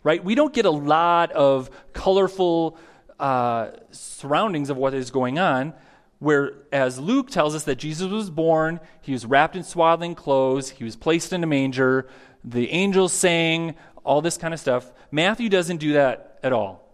Right? 0.04 0.22
We 0.22 0.34
don't 0.34 0.52
get 0.52 0.64
a 0.64 0.70
lot 0.70 1.32
of 1.32 1.70
colorful 1.92 2.76
uh, 3.20 3.70
surroundings 3.90 4.70
of 4.70 4.76
what 4.76 4.94
is 4.94 5.10
going 5.10 5.38
on. 5.38 5.74
Whereas 6.18 7.00
Luke 7.00 7.30
tells 7.30 7.54
us 7.54 7.64
that 7.64 7.76
Jesus 7.76 8.10
was 8.10 8.30
born, 8.30 8.78
he 9.00 9.12
was 9.12 9.26
wrapped 9.26 9.56
in 9.56 9.64
swaddling 9.64 10.14
clothes, 10.14 10.70
he 10.70 10.84
was 10.84 10.94
placed 10.94 11.32
in 11.32 11.42
a 11.42 11.48
manger, 11.48 12.06
the 12.44 12.70
angels 12.70 13.12
sang, 13.12 13.74
all 14.04 14.20
this 14.20 14.36
kind 14.36 14.54
of 14.54 14.60
stuff. 14.60 14.90
Matthew 15.10 15.48
doesn't 15.48 15.78
do 15.78 15.94
that 15.94 16.38
at 16.42 16.52
all. 16.52 16.88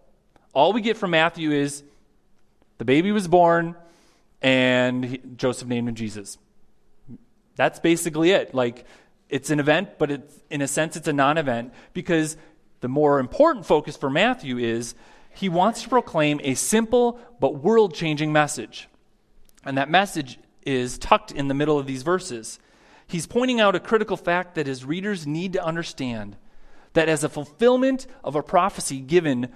All 0.53 0.73
we 0.73 0.81
get 0.81 0.97
from 0.97 1.11
Matthew 1.11 1.51
is 1.51 1.83
the 2.77 2.85
baby 2.85 3.11
was 3.11 3.27
born, 3.27 3.75
and 4.41 5.03
he, 5.05 5.21
Joseph 5.35 5.67
named 5.67 5.89
him 5.89 5.95
Jesus. 5.95 6.37
That's 7.55 7.79
basically 7.79 8.31
it. 8.31 8.53
Like, 8.53 8.85
it's 9.29 9.49
an 9.49 9.59
event, 9.59 9.97
but 9.97 10.11
it's, 10.11 10.39
in 10.49 10.61
a 10.61 10.67
sense, 10.67 10.95
it's 10.95 11.07
a 11.07 11.13
non 11.13 11.37
event 11.37 11.73
because 11.93 12.37
the 12.81 12.87
more 12.87 13.19
important 13.19 13.65
focus 13.65 13.95
for 13.97 14.09
Matthew 14.09 14.57
is 14.57 14.95
he 15.33 15.49
wants 15.49 15.83
to 15.83 15.89
proclaim 15.89 16.39
a 16.43 16.55
simple 16.55 17.19
but 17.39 17.55
world 17.55 17.93
changing 17.93 18.33
message. 18.33 18.87
And 19.63 19.77
that 19.77 19.89
message 19.89 20.39
is 20.63 20.97
tucked 20.97 21.31
in 21.31 21.47
the 21.47 21.53
middle 21.53 21.77
of 21.77 21.85
these 21.85 22.03
verses. 22.03 22.59
He's 23.07 23.27
pointing 23.27 23.59
out 23.59 23.75
a 23.75 23.79
critical 23.79 24.17
fact 24.17 24.55
that 24.55 24.67
his 24.67 24.85
readers 24.85 25.27
need 25.27 25.53
to 25.53 25.63
understand 25.63 26.37
that 26.99 27.07
as 27.07 27.23
a 27.23 27.29
fulfillment 27.29 28.05
of 28.25 28.35
a 28.35 28.43
prophecy 28.43 28.99
given 28.99 29.47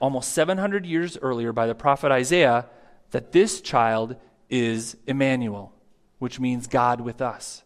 almost 0.00 0.32
700 0.32 0.86
years 0.86 1.18
earlier 1.20 1.52
by 1.52 1.66
the 1.66 1.74
prophet 1.74 2.10
Isaiah 2.10 2.64
that 3.10 3.30
this 3.30 3.60
child 3.60 4.16
is 4.48 4.96
Emmanuel, 5.06 5.70
which 6.18 6.40
means 6.40 6.66
God 6.66 7.02
with 7.02 7.20
us. 7.20 7.62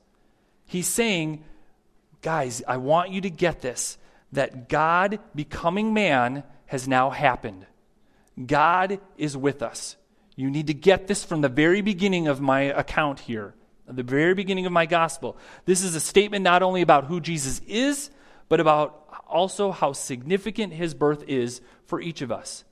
He's 0.64 0.88
saying, 0.88 1.44
guys, 2.20 2.64
I 2.66 2.78
want 2.78 3.12
you 3.12 3.20
to 3.20 3.30
get 3.30 3.60
this 3.60 3.96
that 4.32 4.68
God 4.68 5.20
becoming 5.36 5.94
man 5.94 6.42
has 6.66 6.88
now 6.88 7.10
happened. 7.10 7.64
God 8.44 8.98
is 9.16 9.36
with 9.36 9.62
us. 9.62 9.94
You 10.34 10.50
need 10.50 10.66
to 10.66 10.74
get 10.74 11.06
this 11.06 11.22
from 11.22 11.42
the 11.42 11.48
very 11.48 11.80
beginning 11.80 12.26
of 12.26 12.40
my 12.40 12.62
account 12.62 13.20
here, 13.20 13.54
the 13.86 14.02
very 14.02 14.34
beginning 14.34 14.66
of 14.66 14.72
my 14.72 14.86
gospel. 14.86 15.36
This 15.64 15.84
is 15.84 15.94
a 15.94 16.00
statement 16.00 16.42
not 16.42 16.64
only 16.64 16.82
about 16.82 17.04
who 17.04 17.20
Jesus 17.20 17.60
is, 17.68 18.10
but 18.48 18.58
about 18.58 19.01
also 19.32 19.72
how 19.72 19.92
significant 19.92 20.72
his 20.72 20.94
birth 20.94 21.24
is 21.26 21.60
for 21.84 22.00
each 22.00 22.22
of 22.22 22.30
us. 22.30 22.64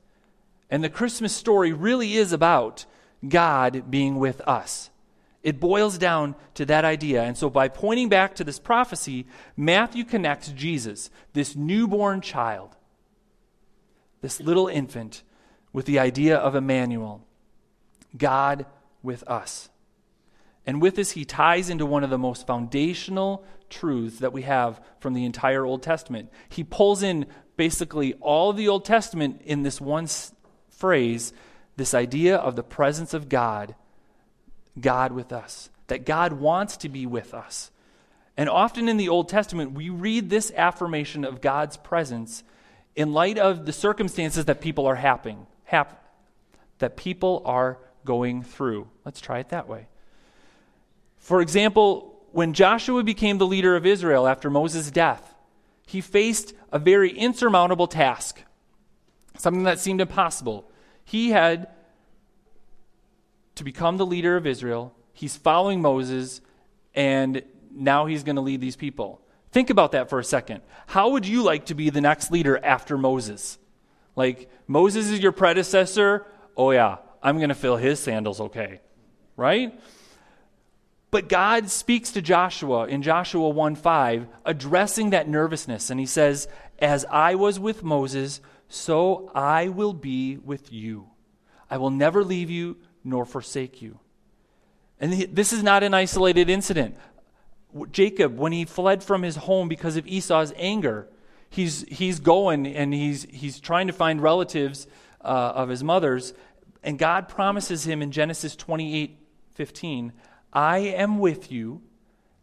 And 0.71 0.85
the 0.85 0.91
Christmas 0.91 1.35
story 1.35 1.73
really 1.73 2.15
is 2.15 2.33
about 2.33 2.85
God 3.27 3.91
being 3.91 4.19
with 4.19 4.41
us. 4.43 4.91
It 5.43 5.59
boils 5.59 5.99
down 5.99 6.35
to 6.55 6.67
that 6.67 6.85
idea. 6.85 7.23
And 7.23 7.37
so, 7.37 7.49
by 7.49 7.69
pointing 7.69 8.09
back 8.09 8.35
to 8.37 8.45
this 8.45 8.59
prophecy, 8.59 9.27
Matthew 9.57 10.05
connects 10.05 10.49
Jesus, 10.49 11.11
this 11.33 11.57
newborn 11.57 12.21
child, 12.21 12.77
this 14.21 14.41
little 14.41 14.69
infant, 14.69 15.23
with 15.73 15.87
the 15.87 15.99
idea 15.99 16.37
of 16.37 16.55
Emmanuel, 16.55 17.25
God 18.17 18.67
with 19.03 19.23
us. 19.29 19.71
And 20.67 20.83
with 20.83 20.97
this, 20.97 21.13
he 21.13 21.25
ties 21.25 21.71
into 21.71 21.87
one 21.87 22.05
of 22.05 22.11
the 22.11 22.19
most 22.19 22.47
foundational 22.47 23.45
truths 23.71 24.19
that 24.19 24.33
we 24.33 24.43
have 24.43 24.81
from 24.99 25.15
the 25.15 25.25
entire 25.25 25.65
Old 25.65 25.83
Testament. 25.83 26.31
He 26.49 26.65
pulls 26.65 27.03
in 27.03 27.27
basically 27.57 28.15
all 28.15 28.51
of 28.51 28.57
the 28.57 28.69
Old 28.69 28.85
Testament 28.85 29.43
in 29.45 29.63
this 29.63 29.81
one 29.81 30.09
phrase 30.71 31.33
this 31.77 31.95
idea 31.95 32.37
of 32.37 32.57
the 32.57 32.63
presence 32.63 33.15
of 33.15 33.29
God, 33.29 33.75
God 34.79 35.13
with 35.13 35.33
us, 35.33 35.71
that 35.87 36.05
God 36.05 36.35
wants 36.35 36.77
to 36.79 36.89
be 36.89 37.07
with 37.07 37.33
us. 37.33 37.71
And 38.37 38.49
often 38.49 38.89
in 38.89 38.97
the 38.97 39.09
Old 39.09 39.29
Testament, 39.29 39.73
we 39.73 39.89
read 39.89 40.31
this 40.31 40.53
affirmation 40.55 41.25
of 41.25 41.41
God's 41.41 41.77
presence 41.77 42.43
in 42.97 43.13
light 43.13 43.39
of 43.39 43.67
the 43.67 43.73
circumstances 43.73 44.47
that 44.47 44.61
people 44.61 44.87
are 44.87 44.95
happening, 44.95 45.47
hap- 45.65 46.05
that 46.79 46.97
people 46.97 47.43
are 47.45 47.79
going 48.05 48.43
through. 48.43 48.89
Let's 49.05 49.21
try 49.21 49.39
it 49.39 49.51
that 49.51 49.69
way. 49.69 49.89
For 51.19 51.41
example, 51.41 52.10
when 52.33 52.53
Joshua 52.53 53.03
became 53.03 53.39
the 53.39 53.47
leader 53.47 53.77
of 53.77 53.87
Israel 53.87 54.27
after 54.27 54.51
Moses' 54.51 54.91
death, 54.91 55.35
he 55.87 56.01
faced 56.01 56.55
a 56.73 56.79
very 56.79 57.11
insurmountable 57.11 57.87
task, 57.87 58.43
something 59.37 59.65
that 59.65 59.81
seemed 59.81 60.01
impossible. 60.01 60.71
He 61.05 61.31
had 61.31 61.69
to 63.57 63.65
become 63.65 63.97
the 63.97 64.07
leader 64.07 64.37
of 64.37 64.47
Israel. 64.47 64.95
He's 65.13 65.37
following 65.37 65.83
Moses, 65.83 66.41
and 66.95 67.43
now 67.73 68.07
he's 68.07 68.23
going 68.23 68.37
to 68.37 68.43
lead 68.43 68.61
these 68.61 68.77
people. 68.77 69.21
Think 69.53 69.71
about 69.71 69.93
that 69.93 70.09
for 70.09 70.19
a 70.19 70.25
second. 70.25 70.63
How 70.87 71.11
would 71.11 71.27
you 71.27 71.43
like 71.43 71.67
to 71.67 71.75
be 71.75 71.91
the 71.91 72.01
next 72.01 72.31
leader 72.31 72.59
after 72.63 72.97
Moses? 72.97 73.59
Like, 74.15 74.49
Moses 74.69 75.11
is 75.11 75.21
your 75.21 75.33
predecessor. 75.33 76.27
Oh, 76.57 76.71
yeah, 76.71 76.99
I'm 77.23 77.39
going 77.39 77.49
to 77.49 77.55
fill 77.55 77.77
his 77.77 77.99
sandals 77.99 78.41
okay. 78.41 78.81
Right? 79.37 79.79
But 81.11 81.29
God 81.29 81.71
speaks 81.71 82.13
to 82.13 82.23
Joshua 82.23 82.87
in 82.87 83.03
Joshua 83.03 83.49
1 83.49 83.75
5, 83.75 84.27
addressing 84.45 85.11
that 85.11 85.29
nervousness. 85.29 85.91
And 85.91 85.99
he 85.99 86.07
says, 86.07 86.47
As 86.79 87.05
I 87.07 87.35
was 87.35 87.59
with 87.59 87.83
Moses, 87.83 88.41
so 88.69 89.31
I 89.35 89.69
will 89.69 89.93
be 89.93 90.37
with 90.37 90.73
you. 90.73 91.09
I 91.69 91.79
will 91.79 91.91
never 91.91 92.23
leave 92.23 92.51
you 92.51 92.77
nor 93.03 93.25
forsake 93.25 93.83
you. 93.83 93.99
And 95.01 95.13
this 95.13 95.53
is 95.53 95.63
not 95.63 95.83
an 95.83 95.95
isolated 95.95 96.49
incident. 96.49 96.97
Jacob, 97.91 98.39
when 98.39 98.53
he 98.53 98.65
fled 98.65 99.03
from 99.03 99.23
his 99.23 99.37
home 99.37 99.69
because 99.69 99.97
of 99.97 100.07
Esau's 100.07 100.53
anger, 100.57 101.09
he's, 101.49 101.83
he's 101.89 102.21
going 102.21 102.67
and 102.67 102.93
he's, 102.93 103.25
he's 103.25 103.61
trying 103.61 103.87
to 103.87 103.93
find 103.93 104.23
relatives 104.23 104.87
uh, 105.23 105.53
of 105.55 105.69
his 105.69 105.83
mother's. 105.83 106.35
And 106.83 106.99
God 106.99 107.29
promises 107.29 107.85
him 107.85 108.03
in 108.03 108.11
Genesis 108.11 108.55
28 108.57 109.17
15, 109.55 110.13
I 110.53 110.79
am 110.79 111.19
with 111.19 111.53
you 111.53 111.83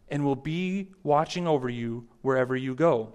and 0.10 0.24
will 0.24 0.36
be 0.36 0.92
watching 1.04 1.48
over 1.48 1.70
you 1.70 2.08
wherever 2.22 2.56
you 2.56 2.76
go. 2.76 3.14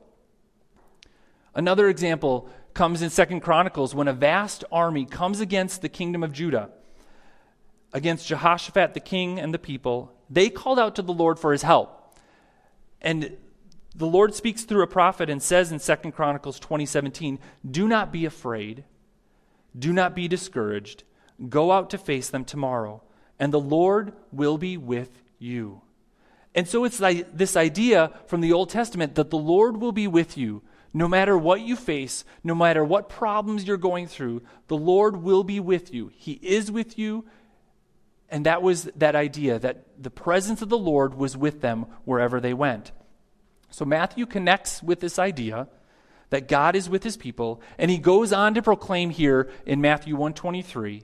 Another 1.55 1.89
example 1.89 2.49
comes 2.75 3.03
in 3.03 3.11
Second 3.11 3.41
Chronicles 3.41 3.95
when 3.95 4.09
a 4.09 4.13
vast 4.13 4.65
army 4.73 5.05
comes 5.05 5.41
against 5.41 5.83
the 5.83 5.89
kingdom 5.89 6.23
of 6.23 6.33
Judah, 6.33 6.71
against 7.93 8.27
Jehoshaphat 8.27 8.95
the 8.95 9.01
king 9.01 9.39
and 9.39 9.53
the 9.53 9.59
people. 9.59 10.13
They 10.31 10.49
called 10.49 10.79
out 10.79 10.95
to 10.97 11.03
the 11.03 11.13
Lord 11.13 11.39
for 11.39 11.53
his 11.53 11.63
help. 11.63 12.17
And 13.01 13.37
the 13.95 14.07
Lord 14.07 14.35
speaks 14.35 14.65
through 14.65 14.83
a 14.83 14.87
prophet 14.87 15.29
and 15.29 15.43
says 15.43 15.71
in 15.71 15.79
Second 15.79 16.13
Chronicles 16.13 16.59
20:17, 16.59 17.39
"Do 17.69 17.87
not 17.87 18.13
be 18.13 18.25
afraid. 18.25 18.85
Do 19.79 19.93
not 19.93 20.15
be 20.15 20.29
discouraged. 20.29 21.05
Go 21.49 21.73
out 21.73 21.91
to 21.91 21.99
face 21.99 22.31
them 22.31 22.45
tomorrow." 22.45 23.03
And 23.43 23.53
the 23.53 23.59
Lord 23.59 24.13
will 24.31 24.57
be 24.57 24.77
with 24.77 25.21
you. 25.41 25.81
And 26.55 26.69
so 26.69 26.85
it's 26.85 27.01
like 27.01 27.37
this 27.37 27.57
idea 27.57 28.13
from 28.27 28.41
the 28.41 28.53
Old 28.53 28.71
Testament 28.71 29.17
that 29.17 29.31
the 29.31 29.37
Lord 29.37 29.79
will 29.79 29.91
be 29.91 30.07
with 30.07 30.39
you 30.39 30.63
no 30.95 31.09
matter 31.09 31.37
what 31.37 31.61
you 31.61 31.75
face, 31.75 32.25
no 32.45 32.55
matter 32.55 32.85
what 32.85 33.09
problems 33.09 33.65
you're 33.65 33.77
going 33.79 34.07
through, 34.07 34.43
the 34.69 34.77
Lord 34.77 35.25
will 35.25 35.43
be 35.43 35.59
with 35.59 35.93
you. 35.93 36.13
He 36.15 36.39
is 36.41 36.71
with 36.71 36.97
you. 36.97 37.25
And 38.29 38.47
that 38.47 38.63
was 38.63 38.85
that 38.95 39.17
idea 39.17 39.59
that 39.59 39.87
the 40.01 40.11
presence 40.11 40.63
of 40.63 40.69
the 40.69 40.79
Lord 40.79 41.15
was 41.15 41.37
with 41.37 41.63
them 41.63 41.87
wherever 42.05 42.39
they 42.39 42.55
went. 42.55 42.93
So 43.71 43.85
Matthew 43.85 44.25
connects 44.25 44.85
with 44.85 45.01
this 45.01 45.19
idea 45.19 45.67
that 46.31 46.47
God 46.47 46.77
is 46.77 46.89
with 46.89 47.03
his 47.03 47.17
people, 47.17 47.61
and 47.77 47.91
he 47.91 47.99
goes 47.99 48.33
on 48.33 48.55
to 48.55 48.63
proclaim 48.63 49.11
here 49.11 49.51
in 49.67 49.81
Matthew 49.81 50.15
123 50.15 51.03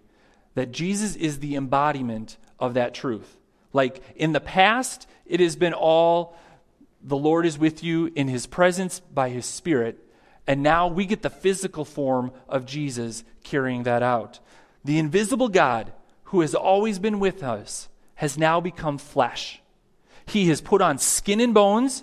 that 0.58 0.72
Jesus 0.72 1.14
is 1.14 1.38
the 1.38 1.54
embodiment 1.54 2.36
of 2.58 2.74
that 2.74 2.92
truth. 2.92 3.36
Like 3.72 4.02
in 4.16 4.32
the 4.32 4.40
past, 4.40 5.06
it 5.24 5.38
has 5.38 5.54
been 5.54 5.72
all 5.72 6.36
the 7.00 7.16
Lord 7.16 7.46
is 7.46 7.56
with 7.56 7.84
you 7.84 8.10
in 8.16 8.26
his 8.26 8.48
presence 8.48 8.98
by 8.98 9.28
his 9.28 9.46
Spirit. 9.46 10.04
And 10.48 10.64
now 10.64 10.88
we 10.88 11.06
get 11.06 11.22
the 11.22 11.30
physical 11.30 11.84
form 11.84 12.32
of 12.48 12.66
Jesus 12.66 13.22
carrying 13.44 13.84
that 13.84 14.02
out. 14.02 14.40
The 14.84 14.98
invisible 14.98 15.48
God, 15.48 15.92
who 16.24 16.40
has 16.40 16.56
always 16.56 16.98
been 16.98 17.20
with 17.20 17.44
us, 17.44 17.88
has 18.16 18.36
now 18.36 18.60
become 18.60 18.98
flesh. 18.98 19.62
He 20.26 20.48
has 20.48 20.60
put 20.60 20.82
on 20.82 20.98
skin 20.98 21.40
and 21.40 21.54
bones, 21.54 22.02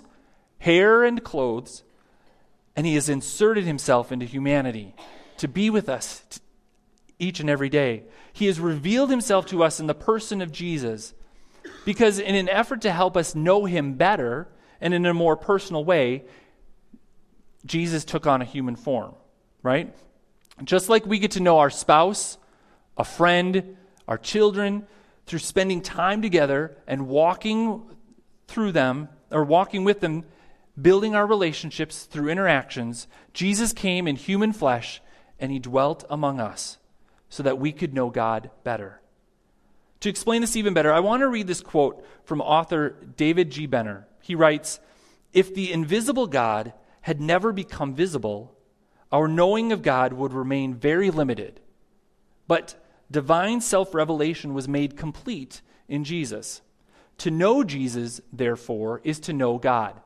hair 0.60 1.04
and 1.04 1.22
clothes, 1.22 1.82
and 2.74 2.86
he 2.86 2.94
has 2.94 3.10
inserted 3.10 3.64
himself 3.64 4.10
into 4.10 4.24
humanity 4.24 4.94
to 5.36 5.46
be 5.46 5.68
with 5.68 5.90
us 5.90 6.22
each 7.18 7.40
and 7.40 7.48
every 7.48 7.68
day. 7.68 8.04
He 8.32 8.46
has 8.46 8.60
revealed 8.60 9.10
himself 9.10 9.46
to 9.46 9.62
us 9.62 9.80
in 9.80 9.86
the 9.86 9.94
person 9.94 10.40
of 10.40 10.52
Jesus 10.52 11.14
because, 11.84 12.18
in 12.18 12.34
an 12.34 12.48
effort 12.48 12.82
to 12.82 12.92
help 12.92 13.16
us 13.16 13.34
know 13.34 13.64
him 13.64 13.94
better 13.94 14.48
and 14.80 14.92
in 14.92 15.06
a 15.06 15.14
more 15.14 15.36
personal 15.36 15.84
way, 15.84 16.24
Jesus 17.64 18.04
took 18.04 18.26
on 18.26 18.42
a 18.42 18.44
human 18.44 18.76
form, 18.76 19.14
right? 19.62 19.94
Just 20.64 20.88
like 20.88 21.06
we 21.06 21.18
get 21.18 21.32
to 21.32 21.40
know 21.40 21.58
our 21.58 21.70
spouse, 21.70 22.38
a 22.96 23.04
friend, 23.04 23.76
our 24.06 24.18
children 24.18 24.86
through 25.26 25.40
spending 25.40 25.80
time 25.80 26.22
together 26.22 26.76
and 26.86 27.08
walking 27.08 27.82
through 28.46 28.72
them 28.72 29.08
or 29.30 29.44
walking 29.44 29.84
with 29.84 30.00
them, 30.00 30.24
building 30.80 31.14
our 31.14 31.26
relationships 31.26 32.04
through 32.04 32.28
interactions, 32.28 33.08
Jesus 33.32 33.72
came 33.72 34.06
in 34.06 34.16
human 34.16 34.52
flesh 34.52 35.00
and 35.38 35.50
he 35.50 35.58
dwelt 35.58 36.04
among 36.08 36.40
us 36.40 36.78
so 37.28 37.42
that 37.42 37.58
we 37.58 37.72
could 37.72 37.94
know 37.94 38.10
God 38.10 38.50
better. 38.64 39.00
To 40.00 40.08
explain 40.08 40.40
this 40.40 40.56
even 40.56 40.74
better, 40.74 40.92
I 40.92 41.00
want 41.00 41.20
to 41.20 41.28
read 41.28 41.46
this 41.46 41.60
quote 41.60 42.04
from 42.24 42.40
author 42.40 42.90
David 43.16 43.50
G. 43.50 43.66
Benner. 43.66 44.06
He 44.20 44.34
writes 44.34 44.78
If 45.32 45.54
the 45.54 45.72
invisible 45.72 46.26
God 46.26 46.72
had 47.02 47.20
never 47.20 47.52
become 47.52 47.94
visible, 47.94 48.54
our 49.10 49.28
knowing 49.28 49.72
of 49.72 49.82
God 49.82 50.12
would 50.12 50.32
remain 50.32 50.74
very 50.74 51.10
limited. 51.10 51.60
But 52.48 52.74
divine 53.10 53.60
self 53.60 53.94
revelation 53.94 54.54
was 54.54 54.68
made 54.68 54.96
complete 54.96 55.62
in 55.88 56.04
Jesus. 56.04 56.62
To 57.18 57.30
know 57.30 57.64
Jesus, 57.64 58.20
therefore, 58.32 59.00
is 59.02 59.20
to 59.20 59.32
know 59.32 59.58
God. 59.58 60.00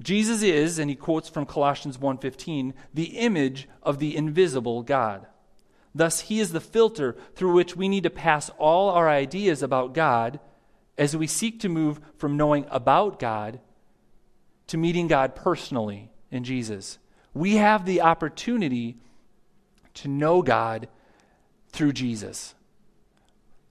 Jesus 0.00 0.42
is, 0.42 0.78
and 0.78 0.90
he 0.90 0.96
quotes 0.96 1.28
from 1.28 1.46
Colossians 1.46 1.98
1:15, 1.98 2.74
the 2.92 3.16
image 3.18 3.68
of 3.82 3.98
the 3.98 4.16
invisible 4.16 4.82
God. 4.82 5.26
Thus 5.94 6.20
he 6.20 6.40
is 6.40 6.52
the 6.52 6.60
filter 6.60 7.16
through 7.34 7.52
which 7.52 7.76
we 7.76 7.88
need 7.88 8.02
to 8.02 8.10
pass 8.10 8.50
all 8.58 8.90
our 8.90 9.08
ideas 9.08 9.62
about 9.62 9.94
God 9.94 10.40
as 10.98 11.16
we 11.16 11.26
seek 11.26 11.60
to 11.60 11.68
move 11.68 12.00
from 12.16 12.36
knowing 12.36 12.66
about 12.70 13.18
God 13.18 13.60
to 14.66 14.76
meeting 14.76 15.06
God 15.06 15.36
personally 15.36 16.10
in 16.30 16.42
Jesus. 16.42 16.98
We 17.32 17.56
have 17.56 17.84
the 17.84 18.00
opportunity 18.00 18.98
to 19.94 20.08
know 20.08 20.42
God 20.42 20.88
through 21.68 21.92
Jesus 21.92 22.54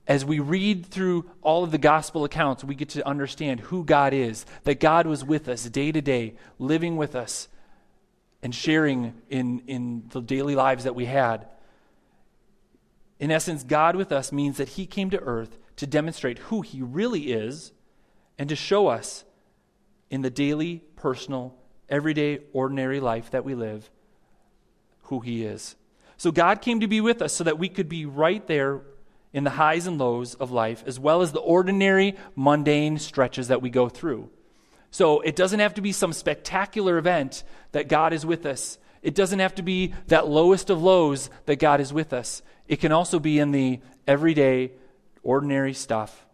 as 0.06 0.24
we 0.24 0.38
read 0.38 0.86
through 0.86 1.30
all 1.40 1.64
of 1.64 1.70
the 1.70 1.78
gospel 1.78 2.24
accounts, 2.24 2.62
we 2.62 2.74
get 2.74 2.90
to 2.90 3.06
understand 3.06 3.60
who 3.60 3.84
God 3.84 4.12
is, 4.12 4.44
that 4.64 4.80
God 4.80 5.06
was 5.06 5.24
with 5.24 5.48
us 5.48 5.64
day 5.64 5.92
to 5.92 6.02
day, 6.02 6.34
living 6.58 6.96
with 6.96 7.14
us 7.14 7.48
and 8.42 8.54
sharing 8.54 9.14
in, 9.30 9.62
in 9.66 10.04
the 10.10 10.20
daily 10.20 10.54
lives 10.54 10.84
that 10.84 10.94
we 10.94 11.06
had. 11.06 11.46
In 13.18 13.30
essence, 13.30 13.64
God 13.64 13.96
with 13.96 14.12
us 14.12 14.30
means 14.30 14.58
that 14.58 14.70
He 14.70 14.84
came 14.84 15.08
to 15.10 15.20
earth 15.20 15.56
to 15.76 15.86
demonstrate 15.86 16.38
who 16.38 16.60
He 16.60 16.82
really 16.82 17.32
is 17.32 17.72
and 18.38 18.48
to 18.50 18.56
show 18.56 18.88
us 18.88 19.24
in 20.10 20.20
the 20.20 20.30
daily, 20.30 20.82
personal, 20.96 21.54
everyday, 21.88 22.40
ordinary 22.52 23.00
life 23.00 23.30
that 23.30 23.44
we 23.44 23.54
live 23.54 23.90
who 25.04 25.20
He 25.20 25.44
is. 25.44 25.76
So 26.18 26.30
God 26.30 26.60
came 26.60 26.80
to 26.80 26.86
be 26.86 27.00
with 27.00 27.22
us 27.22 27.32
so 27.32 27.44
that 27.44 27.58
we 27.58 27.70
could 27.70 27.88
be 27.88 28.04
right 28.04 28.46
there 28.46 28.82
in 29.34 29.44
the 29.44 29.50
highs 29.50 29.86
and 29.86 29.98
lows 29.98 30.34
of 30.34 30.52
life, 30.52 30.84
as 30.86 30.98
well 30.98 31.20
as 31.20 31.32
the 31.32 31.40
ordinary, 31.40 32.16
mundane 32.36 32.98
stretches 32.98 33.48
that 33.48 33.60
we 33.60 33.68
go 33.68 33.88
through. 33.88 34.30
So 34.92 35.20
it 35.20 35.34
doesn't 35.34 35.58
have 35.58 35.74
to 35.74 35.82
be 35.82 35.90
some 35.90 36.12
spectacular 36.12 36.96
event 36.98 37.42
that 37.72 37.88
God 37.88 38.12
is 38.12 38.24
with 38.24 38.46
us. 38.46 38.78
It 39.02 39.16
doesn't 39.16 39.40
have 39.40 39.56
to 39.56 39.62
be 39.62 39.92
that 40.06 40.28
lowest 40.28 40.70
of 40.70 40.80
lows 40.80 41.30
that 41.46 41.56
God 41.56 41.80
is 41.80 41.92
with 41.92 42.12
us. 42.12 42.42
It 42.68 42.76
can 42.76 42.92
also 42.92 43.18
be 43.18 43.40
in 43.40 43.50
the 43.50 43.80
everyday, 44.06 44.70
ordinary 45.24 45.74
stuff. 45.74 46.24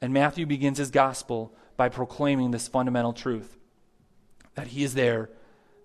And 0.00 0.14
Matthew 0.14 0.46
begins 0.46 0.78
his 0.78 0.90
gospel 0.90 1.54
by 1.76 1.90
proclaiming 1.90 2.50
this 2.50 2.66
fundamental 2.66 3.12
truth 3.12 3.58
that 4.54 4.68
he 4.68 4.82
is 4.84 4.94
there 4.94 5.28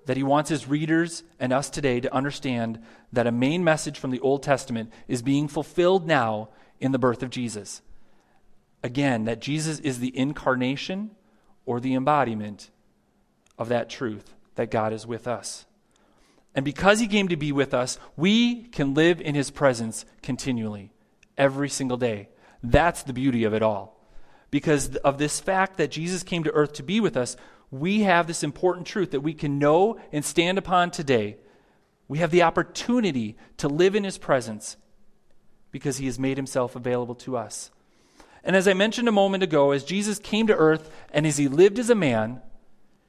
that 0.05 0.17
he 0.17 0.23
wants 0.23 0.49
his 0.49 0.67
readers 0.67 1.23
and 1.39 1.53
us 1.53 1.69
today 1.69 1.99
to 1.99 2.13
understand 2.13 2.79
that 3.13 3.27
a 3.27 3.31
main 3.31 3.63
message 3.63 3.99
from 3.99 4.11
the 4.11 4.19
Old 4.19 4.43
Testament 4.43 4.91
is 5.07 5.21
being 5.21 5.47
fulfilled 5.47 6.07
now 6.07 6.49
in 6.79 6.91
the 6.91 6.99
birth 6.99 7.21
of 7.23 7.29
Jesus. 7.29 7.81
Again, 8.83 9.25
that 9.25 9.41
Jesus 9.41 9.79
is 9.79 9.99
the 9.99 10.17
incarnation 10.17 11.11
or 11.65 11.79
the 11.79 11.93
embodiment 11.93 12.71
of 13.57 13.69
that 13.69 13.89
truth 13.89 14.33
that 14.55 14.71
God 14.71 14.91
is 14.91 15.05
with 15.05 15.27
us. 15.27 15.65
And 16.53 16.65
because 16.65 16.99
he 16.99 17.07
came 17.07 17.27
to 17.29 17.37
be 17.37 17.51
with 17.51 17.73
us, 17.73 17.97
we 18.17 18.63
can 18.63 18.93
live 18.93 19.21
in 19.21 19.35
his 19.35 19.51
presence 19.51 20.05
continually, 20.21 20.91
every 21.37 21.69
single 21.69 21.97
day. 21.97 22.29
That's 22.63 23.03
the 23.03 23.13
beauty 23.13 23.43
of 23.43 23.53
it 23.53 23.61
all. 23.61 23.97
Because 24.49 24.95
of 24.97 25.17
this 25.17 25.39
fact 25.39 25.77
that 25.77 25.91
Jesus 25.91 26.23
came 26.23 26.43
to 26.43 26.51
earth 26.51 26.73
to 26.73 26.83
be 26.83 26.99
with 26.99 27.15
us, 27.15 27.37
we 27.71 28.01
have 28.01 28.27
this 28.27 28.43
important 28.43 28.85
truth 28.85 29.11
that 29.11 29.21
we 29.21 29.33
can 29.33 29.57
know 29.57 29.97
and 30.11 30.23
stand 30.23 30.57
upon 30.57 30.91
today. 30.91 31.37
We 32.09 32.17
have 32.19 32.31
the 32.31 32.43
opportunity 32.43 33.37
to 33.57 33.69
live 33.69 33.95
in 33.95 34.03
his 34.03 34.17
presence 34.17 34.75
because 35.71 35.97
he 35.97 36.05
has 36.05 36.19
made 36.19 36.37
himself 36.37 36.75
available 36.75 37.15
to 37.15 37.37
us. 37.37 37.71
And 38.43 38.55
as 38.55 38.67
I 38.67 38.73
mentioned 38.73 39.07
a 39.07 39.13
moment 39.13 39.43
ago, 39.43 39.71
as 39.71 39.85
Jesus 39.85 40.19
came 40.19 40.47
to 40.47 40.55
earth 40.55 40.91
and 41.13 41.25
as 41.25 41.37
he 41.37 41.47
lived 41.47 41.79
as 41.79 41.89
a 41.89 41.95
man, 41.95 42.41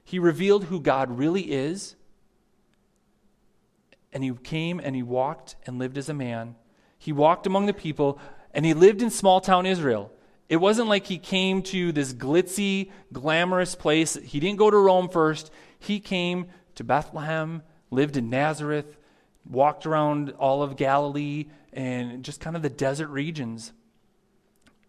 he 0.04 0.20
revealed 0.20 0.64
who 0.64 0.80
God 0.80 1.18
really 1.18 1.50
is. 1.52 1.96
And 4.12 4.22
he 4.22 4.32
came 4.32 4.78
and 4.78 4.94
he 4.94 5.02
walked 5.02 5.56
and 5.66 5.78
lived 5.78 5.98
as 5.98 6.08
a 6.08 6.14
man. 6.14 6.54
He 6.98 7.12
walked 7.12 7.46
among 7.46 7.66
the 7.66 7.72
people 7.72 8.20
and 8.54 8.64
he 8.64 8.74
lived 8.74 9.02
in 9.02 9.10
small 9.10 9.40
town 9.40 9.66
Israel. 9.66 10.12
It 10.52 10.60
wasn't 10.60 10.90
like 10.90 11.06
he 11.06 11.16
came 11.16 11.62
to 11.62 11.92
this 11.92 12.12
glitzy, 12.12 12.90
glamorous 13.10 13.74
place. 13.74 14.16
He 14.16 14.38
didn't 14.38 14.58
go 14.58 14.70
to 14.70 14.76
Rome 14.76 15.08
first. 15.08 15.50
He 15.78 15.98
came 15.98 16.48
to 16.74 16.84
Bethlehem, 16.84 17.62
lived 17.90 18.18
in 18.18 18.28
Nazareth, 18.28 18.98
walked 19.48 19.86
around 19.86 20.32
all 20.32 20.62
of 20.62 20.76
Galilee 20.76 21.46
and 21.72 22.22
just 22.22 22.42
kind 22.42 22.54
of 22.54 22.60
the 22.60 22.68
desert 22.68 23.08
regions, 23.08 23.72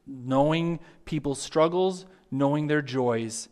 knowing 0.05 0.81
people's 1.05 1.41
struggles, 1.41 2.05
knowing 2.29 2.67
their 2.67 2.81
joys. 2.81 3.47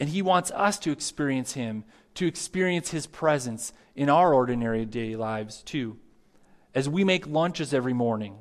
And 0.00 0.08
he 0.08 0.22
wants 0.22 0.50
us 0.50 0.76
to 0.80 0.90
experience 0.90 1.52
him, 1.52 1.84
to 2.14 2.26
experience 2.26 2.90
his 2.90 3.06
presence 3.06 3.72
in 3.94 4.10
our 4.10 4.34
ordinary 4.34 4.86
day 4.86 5.14
lives 5.14 5.62
too. 5.62 5.98
As 6.74 6.88
we 6.88 7.04
make 7.04 7.28
lunches 7.28 7.72
every 7.72 7.92
morning, 7.92 8.38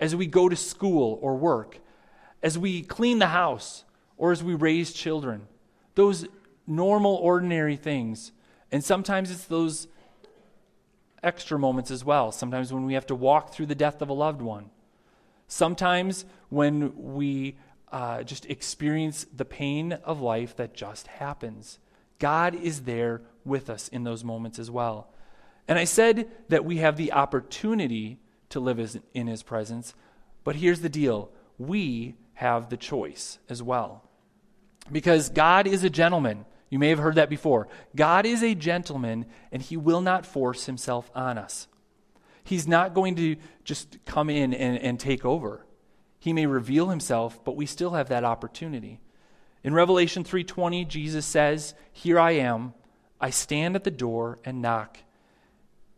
as 0.00 0.16
we 0.16 0.26
go 0.26 0.48
to 0.48 0.56
school 0.56 1.18
or 1.20 1.36
work, 1.36 1.78
as 2.42 2.58
we 2.58 2.82
clean 2.82 3.18
the 3.18 3.28
house 3.28 3.84
or 4.16 4.32
as 4.32 4.42
we 4.42 4.54
raise 4.54 4.92
children. 4.92 5.46
Those 5.94 6.26
normal, 6.66 7.14
ordinary 7.16 7.76
things. 7.76 8.32
And 8.70 8.82
sometimes 8.82 9.30
it's 9.30 9.44
those 9.44 9.88
extra 11.22 11.58
moments 11.58 11.90
as 11.90 12.04
well. 12.04 12.32
Sometimes 12.32 12.72
when 12.72 12.84
we 12.84 12.94
have 12.94 13.06
to 13.06 13.14
walk 13.14 13.52
through 13.52 13.66
the 13.66 13.74
death 13.74 14.02
of 14.02 14.08
a 14.08 14.14
loved 14.14 14.42
one. 14.42 14.70
Sometimes 15.46 16.24
when 16.48 17.14
we 17.14 17.56
uh, 17.92 18.22
just 18.22 18.46
experience 18.46 19.26
the 19.36 19.44
pain 19.44 19.92
of 19.92 20.20
life 20.20 20.56
that 20.56 20.74
just 20.74 21.06
happens. 21.06 21.78
God 22.18 22.54
is 22.54 22.82
there 22.82 23.20
with 23.44 23.68
us 23.68 23.88
in 23.88 24.04
those 24.04 24.24
moments 24.24 24.58
as 24.58 24.70
well. 24.70 25.08
And 25.68 25.78
I 25.78 25.84
said 25.84 26.28
that 26.48 26.64
we 26.64 26.78
have 26.78 26.96
the 26.96 27.12
opportunity 27.12 28.18
to 28.48 28.60
live 28.60 28.96
in 29.14 29.26
His 29.26 29.42
presence, 29.42 29.94
but 30.44 30.56
here's 30.56 30.80
the 30.80 30.88
deal 30.88 31.30
we 31.58 32.14
have 32.42 32.68
the 32.68 32.76
choice 32.76 33.38
as 33.48 33.62
well. 33.62 34.02
Because 34.90 35.30
God 35.30 35.68
is 35.68 35.84
a 35.84 35.90
gentleman. 35.90 36.44
You 36.70 36.78
may 36.80 36.88
have 36.88 36.98
heard 36.98 37.14
that 37.14 37.30
before. 37.30 37.68
God 37.94 38.26
is 38.26 38.42
a 38.42 38.56
gentleman, 38.56 39.26
and 39.52 39.62
he 39.62 39.76
will 39.76 40.00
not 40.00 40.26
force 40.26 40.66
himself 40.66 41.08
on 41.14 41.38
us. 41.38 41.68
He's 42.42 42.66
not 42.66 42.94
going 42.94 43.14
to 43.16 43.36
just 43.62 43.98
come 44.04 44.28
in 44.28 44.52
and, 44.52 44.76
and 44.78 44.98
take 44.98 45.24
over. 45.24 45.64
He 46.18 46.32
may 46.32 46.46
reveal 46.46 46.88
himself, 46.88 47.44
but 47.44 47.56
we 47.56 47.66
still 47.66 47.90
have 47.90 48.08
that 48.08 48.24
opportunity. 48.24 49.00
In 49.62 49.74
Revelation 49.74 50.24
3:20, 50.24 50.84
Jesus 50.84 51.24
says, 51.24 51.74
"Here 51.92 52.18
I 52.18 52.32
am. 52.32 52.74
I 53.20 53.30
stand 53.30 53.76
at 53.76 53.84
the 53.84 53.90
door 53.92 54.40
and 54.44 54.60
knock. 54.60 54.98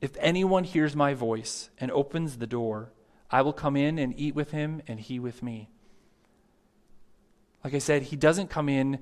If 0.03 0.15
anyone 0.21 0.65
hears 0.65 0.95
my 0.95 1.15
voice 1.15 1.71
and 1.79 1.91
opens 1.91 2.37
the 2.37 2.47
door, 2.47 2.93
I 3.31 3.41
will 3.41 3.55
come 3.55 3.77
in 3.77 3.99
and 3.99 4.13
eat 4.19 4.35
with 4.35 4.51
him 4.51 4.83
and 4.87 5.01
he 5.01 5.19
with 5.19 5.43
me." 5.43 5.71
Like 7.65 7.75
I 7.75 7.79
said, 7.79 8.03
he 8.03 8.17
doesn't 8.17 8.51
come 8.51 8.69
in 8.69 8.99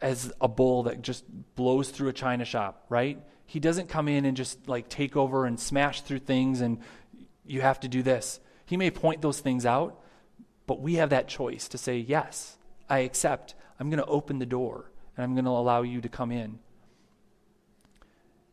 as 0.00 0.32
a 0.40 0.48
bull 0.48 0.82
that 0.84 1.02
just 1.02 1.24
blows 1.54 1.90
through 1.90 2.08
a 2.08 2.12
china 2.12 2.44
shop, 2.44 2.84
right? 2.88 3.18
He 3.46 3.60
doesn't 3.60 3.88
come 3.88 4.08
in 4.08 4.24
and 4.24 4.36
just 4.36 4.68
like 4.68 4.88
take 4.88 5.16
over 5.16 5.46
and 5.46 5.58
smash 5.58 6.00
through 6.02 6.20
things 6.20 6.60
and 6.60 6.78
you 7.46 7.60
have 7.60 7.80
to 7.80 7.88
do 7.88 8.02
this. 8.02 8.40
He 8.66 8.76
may 8.76 8.90
point 8.90 9.22
those 9.22 9.40
things 9.40 9.64
out, 9.64 10.00
but 10.66 10.80
we 10.80 10.94
have 10.94 11.10
that 11.10 11.28
choice 11.28 11.68
to 11.68 11.78
say, 11.78 11.98
yes, 11.98 12.56
I 12.88 13.00
accept. 13.00 13.54
I'm 13.78 13.88
going 13.88 14.02
to 14.02 14.06
open 14.06 14.38
the 14.38 14.46
door 14.46 14.90
and 15.16 15.24
I'm 15.24 15.34
going 15.34 15.44
to 15.44 15.50
allow 15.50 15.82
you 15.82 16.00
to 16.00 16.08
come 16.08 16.32
in. 16.32 16.58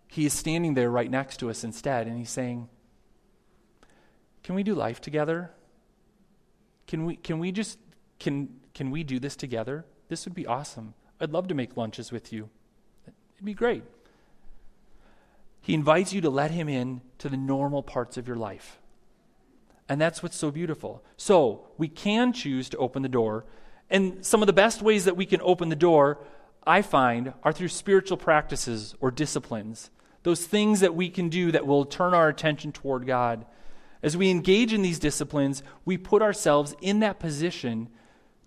He 0.08 0.26
is 0.26 0.34
standing 0.34 0.74
there 0.74 0.90
right 0.90 1.10
next 1.12 1.38
to 1.38 1.50
us 1.50 1.64
instead, 1.64 2.08
and 2.08 2.18
he's 2.18 2.30
saying, 2.30 2.70
Can 4.42 4.56
we 4.56 4.64
do 4.64 4.74
life 4.74 5.02
together? 5.02 5.52
Can 6.88 7.06
we, 7.06 7.18
can 7.18 7.40
we 7.40 7.52
just, 7.52 7.78
can, 8.18 8.50
can 8.78 8.92
we 8.92 9.04
do 9.04 9.18
this 9.18 9.36
together? 9.36 9.86
This 10.08 10.26
would 10.26 10.36
be 10.36 10.46
awesome. 10.46 10.94
I'd 11.20 11.32
love 11.32 11.48
to 11.48 11.56
make 11.56 11.76
lunches 11.76 12.12
with 12.12 12.32
you. 12.32 12.48
It'd 13.08 13.44
be 13.44 13.56
great. 13.56 13.84
He 15.62 15.74
invites 15.74 16.14
you 16.14 16.22
to 16.22 16.30
let 16.30 16.52
him 16.52 16.70
in 16.70 17.02
to 17.18 17.28
the 17.28 17.38
normal 17.38 17.82
parts 17.82 18.18
of 18.18 18.28
your 18.28 18.38
life. 18.38 18.78
And 19.90 20.00
that's 20.00 20.22
what's 20.22 20.38
so 20.38 20.52
beautiful. 20.52 21.04
So, 21.18 21.68
we 21.80 21.88
can 21.88 22.34
choose 22.34 22.70
to 22.70 22.78
open 22.78 23.02
the 23.02 23.10
door 23.10 23.46
and 23.90 24.24
some 24.24 24.44
of 24.44 24.48
the 24.48 24.54
best 24.54 24.84
ways 24.84 25.06
that 25.06 25.18
we 25.18 25.26
can 25.26 25.42
open 25.42 25.70
the 25.70 25.76
door, 25.76 26.20
I 26.66 26.84
find, 26.84 27.34
are 27.44 27.54
through 27.54 27.70
spiritual 27.70 28.18
practices 28.18 28.94
or 29.00 29.10
disciplines. 29.10 29.90
Those 30.22 30.46
things 30.46 30.82
that 30.82 30.94
we 30.94 31.10
can 31.10 31.30
do 31.30 31.52
that 31.52 31.66
will 31.66 31.86
turn 31.86 32.14
our 32.14 32.28
attention 32.28 32.74
toward 32.74 33.08
God. 33.08 33.46
As 34.04 34.18
we 34.18 34.30
engage 34.30 34.72
in 34.72 34.82
these 34.84 35.00
disciplines, 35.00 35.64
we 35.84 35.98
put 35.98 36.22
ourselves 36.22 36.76
in 36.82 37.00
that 37.00 37.20
position 37.20 37.90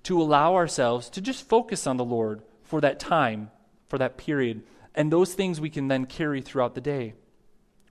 to 0.04 0.20
allow 0.20 0.54
ourselves 0.54 1.10
to 1.10 1.20
just 1.20 1.48
focus 1.48 1.86
on 1.86 1.96
the 1.96 2.04
Lord 2.04 2.42
for 2.62 2.80
that 2.80 3.00
time, 3.00 3.50
for 3.88 3.98
that 3.98 4.16
period. 4.16 4.62
And 4.94 5.12
those 5.12 5.34
things 5.34 5.60
we 5.60 5.70
can 5.70 5.88
then 5.88 6.06
carry 6.06 6.40
throughout 6.40 6.74
the 6.74 6.80
day. 6.80 7.14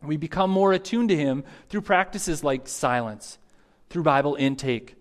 We 0.02 0.18
become 0.18 0.50
more 0.50 0.72
attuned 0.72 1.10
to 1.10 1.18
Him 1.18 1.44
through 1.68 1.82
practices 1.82 2.44
like 2.44 2.68
silence, 2.68 3.38
through 3.90 4.04
Bible 4.04 4.36
intake, 4.36 4.96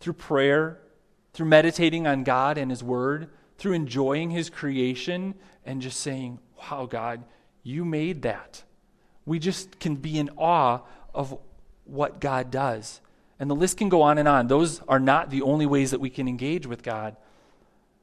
through 0.00 0.14
prayer, 0.14 0.78
through 1.32 1.46
meditating 1.46 2.06
on 2.06 2.24
God 2.24 2.58
and 2.58 2.70
His 2.70 2.82
Word, 2.82 3.30
through 3.56 3.72
enjoying 3.72 4.30
His 4.30 4.50
creation 4.50 5.34
and 5.64 5.80
just 5.80 6.00
saying, 6.00 6.38
Wow, 6.58 6.86
God, 6.86 7.24
you 7.62 7.84
made 7.84 8.22
that. 8.22 8.62
We 9.24 9.38
just 9.38 9.78
can 9.80 9.96
be 9.96 10.18
in 10.18 10.30
awe 10.36 10.80
of 11.14 11.38
what 11.84 12.20
God 12.20 12.50
does. 12.50 13.00
And 13.38 13.50
the 13.50 13.54
list 13.54 13.76
can 13.76 13.88
go 13.88 14.02
on 14.02 14.18
and 14.18 14.28
on. 14.28 14.46
Those 14.46 14.80
are 14.88 15.00
not 15.00 15.30
the 15.30 15.42
only 15.42 15.66
ways 15.66 15.90
that 15.90 16.00
we 16.00 16.10
can 16.10 16.28
engage 16.28 16.66
with 16.66 16.82
God. 16.82 17.16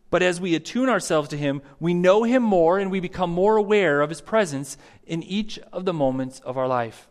But 0.10 0.24
as 0.24 0.42
we 0.42 0.56
attune 0.56 0.90
ourselves 0.90 1.30
to 1.30 1.38
Him, 1.38 1.62
we 1.80 1.94
know 1.94 2.24
Him 2.24 2.44
more 2.44 2.80
and 2.80 2.90
we 2.90 3.00
become 3.00 3.30
more 3.30 3.58
aware 3.58 4.02
of 4.02 4.10
His 4.10 4.22
presence 4.22 4.78
in 5.06 5.24
each 5.24 5.60
of 5.72 5.86
the 5.86 5.94
moments 5.94 6.40
of 6.40 6.58
our 6.58 6.68
life. 6.68 7.08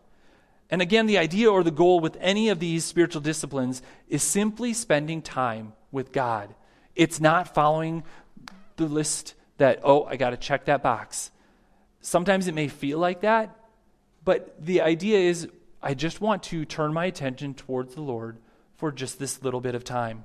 And 0.70 0.82
again, 0.82 1.06
the 1.06 1.18
idea 1.18 1.50
or 1.50 1.62
the 1.62 1.70
goal 1.70 2.00
with 2.00 2.16
any 2.20 2.48
of 2.50 2.58
these 2.58 2.84
spiritual 2.84 3.22
disciplines 3.22 3.82
is 4.08 4.22
simply 4.22 4.74
spending 4.74 5.22
time 5.22 5.72
with 5.90 6.12
God. 6.12 6.54
It's 6.94 7.20
not 7.20 7.54
following 7.54 8.02
the 8.76 8.86
list 8.86 9.34
that, 9.56 9.80
oh, 9.82 10.04
I 10.04 10.16
got 10.16 10.30
to 10.30 10.36
check 10.36 10.66
that 10.66 10.82
box. 10.82 11.30
Sometimes 12.00 12.48
it 12.48 12.54
may 12.54 12.68
feel 12.68 12.98
like 12.98 13.22
that, 13.22 13.56
but 14.24 14.54
the 14.64 14.82
idea 14.82 15.18
is 15.18 15.48
I 15.82 15.94
just 15.94 16.20
want 16.20 16.42
to 16.44 16.64
turn 16.64 16.92
my 16.92 17.06
attention 17.06 17.54
towards 17.54 17.94
the 17.94 18.00
Lord 18.00 18.38
for 18.76 18.90
just 18.92 19.18
this 19.18 19.42
little 19.42 19.60
bit 19.60 19.74
of 19.74 19.84
time. 19.84 20.24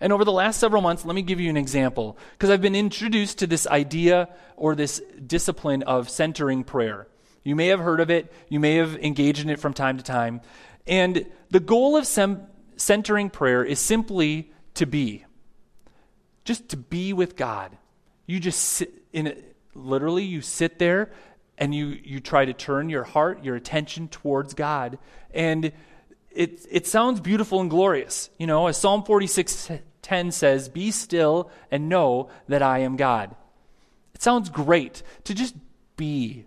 And 0.00 0.12
over 0.12 0.24
the 0.24 0.32
last 0.32 0.58
several 0.58 0.82
months, 0.82 1.04
let 1.04 1.14
me 1.14 1.22
give 1.22 1.40
you 1.40 1.50
an 1.50 1.56
example, 1.56 2.16
because 2.32 2.48
I've 2.48 2.62
been 2.62 2.74
introduced 2.74 3.38
to 3.38 3.46
this 3.46 3.66
idea 3.66 4.28
or 4.56 4.74
this 4.74 5.02
discipline 5.26 5.82
of 5.82 6.08
centering 6.08 6.64
prayer. 6.64 7.06
You 7.44 7.54
may 7.54 7.68
have 7.68 7.80
heard 7.80 8.00
of 8.00 8.10
it, 8.10 8.32
you 8.48 8.60
may 8.60 8.76
have 8.76 8.96
engaged 8.96 9.42
in 9.42 9.50
it 9.50 9.60
from 9.60 9.74
time 9.74 9.98
to 9.98 10.04
time. 10.04 10.40
And 10.86 11.26
the 11.50 11.60
goal 11.60 11.96
of 11.96 12.06
sem- 12.06 12.46
centering 12.76 13.30
prayer 13.30 13.62
is 13.62 13.78
simply 13.78 14.52
to 14.74 14.86
be. 14.86 15.24
Just 16.44 16.70
to 16.70 16.76
be 16.76 17.12
with 17.12 17.36
God. 17.36 17.76
You 18.26 18.40
just 18.40 18.60
sit 18.60 18.92
in 19.12 19.26
it, 19.26 19.56
literally, 19.74 20.24
you 20.24 20.40
sit 20.40 20.78
there 20.78 21.10
and 21.60 21.74
you, 21.74 21.98
you 22.02 22.18
try 22.20 22.46
to 22.46 22.54
turn 22.54 22.88
your 22.88 23.04
heart, 23.04 23.44
your 23.44 23.54
attention 23.54 24.08
towards 24.08 24.54
God. 24.54 24.98
And 25.32 25.72
it, 26.30 26.66
it 26.70 26.86
sounds 26.86 27.20
beautiful 27.20 27.60
and 27.60 27.68
glorious. 27.68 28.30
You 28.38 28.46
know, 28.46 28.66
as 28.66 28.78
Psalm 28.78 29.04
46 29.04 29.70
10 30.02 30.32
says, 30.32 30.70
Be 30.70 30.90
still 30.90 31.50
and 31.70 31.88
know 31.88 32.30
that 32.48 32.62
I 32.62 32.78
am 32.78 32.96
God. 32.96 33.36
It 34.14 34.22
sounds 34.22 34.48
great 34.48 35.02
to 35.24 35.34
just 35.34 35.54
be. 35.96 36.46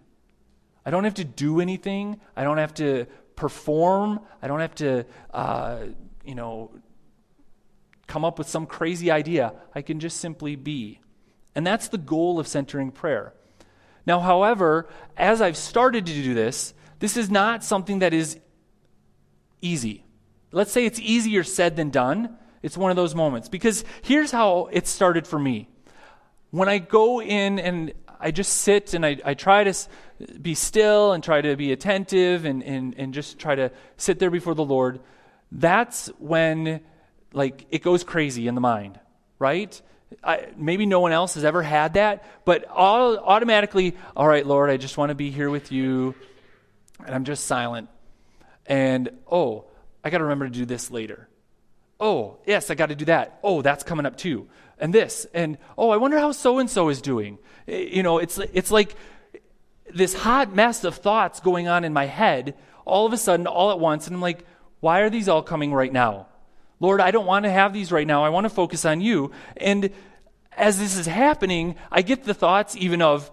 I 0.86 0.90
don't 0.90 1.04
have 1.04 1.14
to 1.16 1.24
do 1.24 1.62
anything. 1.62 2.20
I 2.36 2.44
don't 2.44 2.58
have 2.58 2.74
to 2.76 3.06
perform. 3.36 4.20
I 4.42 4.48
don't 4.48 4.60
have 4.60 4.76
to 4.76 5.06
uh, 5.32 5.86
you 6.26 6.36
know, 6.36 6.72
come 8.08 8.26
up 8.26 8.38
with 8.38 8.50
some 8.50 8.66
crazy 8.66 9.12
idea. 9.12 9.54
I 9.76 9.82
can 9.82 10.00
just 10.00 10.18
simply 10.18 10.56
be. 10.56 11.00
And 11.56 11.68
that's 11.68 11.88
the 11.88 11.98
goal 12.00 12.40
of 12.40 12.48
centering 12.48 12.92
prayer. 12.92 13.34
Now, 14.06 14.20
however, 14.20 14.88
as 15.18 15.42
I've 15.42 15.58
started 15.58 16.06
to 16.06 16.14
do 16.14 16.34
this, 16.34 16.74
this 17.00 17.18
is 17.18 17.30
not 17.30 17.64
something 17.64 18.00
that 18.00 18.14
is 18.14 18.40
easy. 19.62 20.04
Let's 20.52 20.72
say 20.72 20.86
it's 20.86 21.00
easier 21.00 21.44
said 21.44 21.76
than 21.76 21.90
done. 21.90 22.38
It's 22.62 22.78
one 22.78 22.92
of 22.92 22.96
those 22.96 23.16
moments. 23.16 23.50
Because 23.50 23.84
here's 24.02 24.32
how 24.32 24.70
it 24.72 24.88
started 24.88 25.28
for 25.28 25.40
me. 25.40 25.68
When 26.52 26.70
I 26.70 26.78
go 26.78 27.22
in 27.22 27.60
and 27.60 27.94
I 28.20 28.32
just 28.32 28.54
sit 28.60 28.94
and 28.94 29.06
I, 29.06 29.18
I 29.26 29.34
try 29.34 29.64
to 29.64 29.74
be 30.42 30.54
still 30.54 31.12
and 31.14 31.24
try 31.24 31.42
to 31.42 31.56
be 31.56 31.72
attentive 31.72 32.46
and, 32.46 32.64
and, 32.64 32.94
and 32.98 33.14
just 33.14 33.40
try 33.40 33.56
to 33.56 33.72
sit 33.98 34.20
there 34.20 34.30
before 34.30 34.56
the 34.56 34.64
Lord, 34.64 35.00
that's 35.52 36.08
when 36.20 36.82
like 37.34 37.66
it 37.72 37.82
goes 37.82 38.04
crazy 38.04 38.48
in 38.48 38.56
the 38.56 38.62
mind, 38.62 39.00
right? 39.40 39.82
I, 40.24 40.48
maybe 40.58 40.86
no 40.86 41.00
one 41.00 41.12
else 41.12 41.36
has 41.36 41.46
ever 41.46 41.62
had 41.62 41.94
that, 41.94 42.26
but 42.46 42.66
all, 42.66 43.18
automatically, 43.18 43.96
all 44.16 44.28
right, 44.28 44.46
Lord, 44.46 44.70
I 44.70 44.78
just 44.78 44.98
want 44.98 45.10
to 45.10 45.16
be 45.16 45.32
here 45.32 45.50
with 45.50 45.72
you, 45.72 46.16
and 47.06 47.16
I'm 47.16 47.24
just 47.24 47.46
silent. 47.46 47.90
And 48.66 49.10
oh, 49.30 49.66
I 50.04 50.10
got 50.10 50.18
to 50.18 50.26
remember 50.26 50.46
to 50.46 50.52
do 50.52 50.66
this 50.66 50.92
later. 50.92 51.28
Oh, 52.00 52.38
yes, 52.46 52.70
I 52.70 52.76
got 52.76 52.88
to 52.88 52.96
do 52.96 53.06
that. 53.06 53.40
Oh, 53.44 53.62
that's 53.62 53.84
coming 53.84 54.06
up 54.06 54.18
too. 54.18 54.50
And 54.78 54.94
this. 54.94 55.26
And 55.34 55.58
oh, 55.78 55.90
I 55.90 55.98
wonder 55.98 56.20
how 56.20 56.32
so 56.32 56.60
and 56.60 56.70
so 56.70 56.90
is 56.90 57.02
doing. 57.02 57.38
Eh, 57.68 57.90
you 57.92 58.04
know, 58.04 58.18
it's 58.18 58.38
it's 58.38 58.72
like 58.72 58.96
this 59.94 60.14
hot 60.14 60.54
mess 60.54 60.84
of 60.84 60.96
thoughts 60.96 61.40
going 61.40 61.68
on 61.68 61.84
in 61.84 61.94
my 61.94 62.06
head 62.06 62.56
all 62.86 63.06
of 63.06 63.14
a 63.14 63.18
sudden 63.18 63.48
all 63.48 63.72
at 63.72 63.80
once 63.80 64.08
and 64.08 64.16
I'm 64.16 64.22
like, 64.22 64.46
why 64.80 65.02
are 65.02 65.10
these 65.10 65.30
all 65.30 65.42
coming 65.42 65.74
right 65.74 65.92
now? 65.92 66.28
Lord, 66.84 67.00
I 67.00 67.12
don't 67.12 67.26
want 67.26 67.46
to 67.46 67.50
have 67.50 67.72
these 67.72 67.94
right 67.94 68.06
now. 68.06 68.26
I 68.26 68.30
want 68.30 68.44
to 68.44 68.50
focus 68.50 68.84
on 68.84 69.00
you. 69.00 69.32
And 69.56 69.90
as 70.58 70.78
this 70.78 70.98
is 70.98 71.06
happening, 71.06 71.76
I 71.90 72.02
get 72.02 72.26
the 72.26 72.34
thoughts 72.34 72.76
even 72.76 73.02
of, 73.02 73.32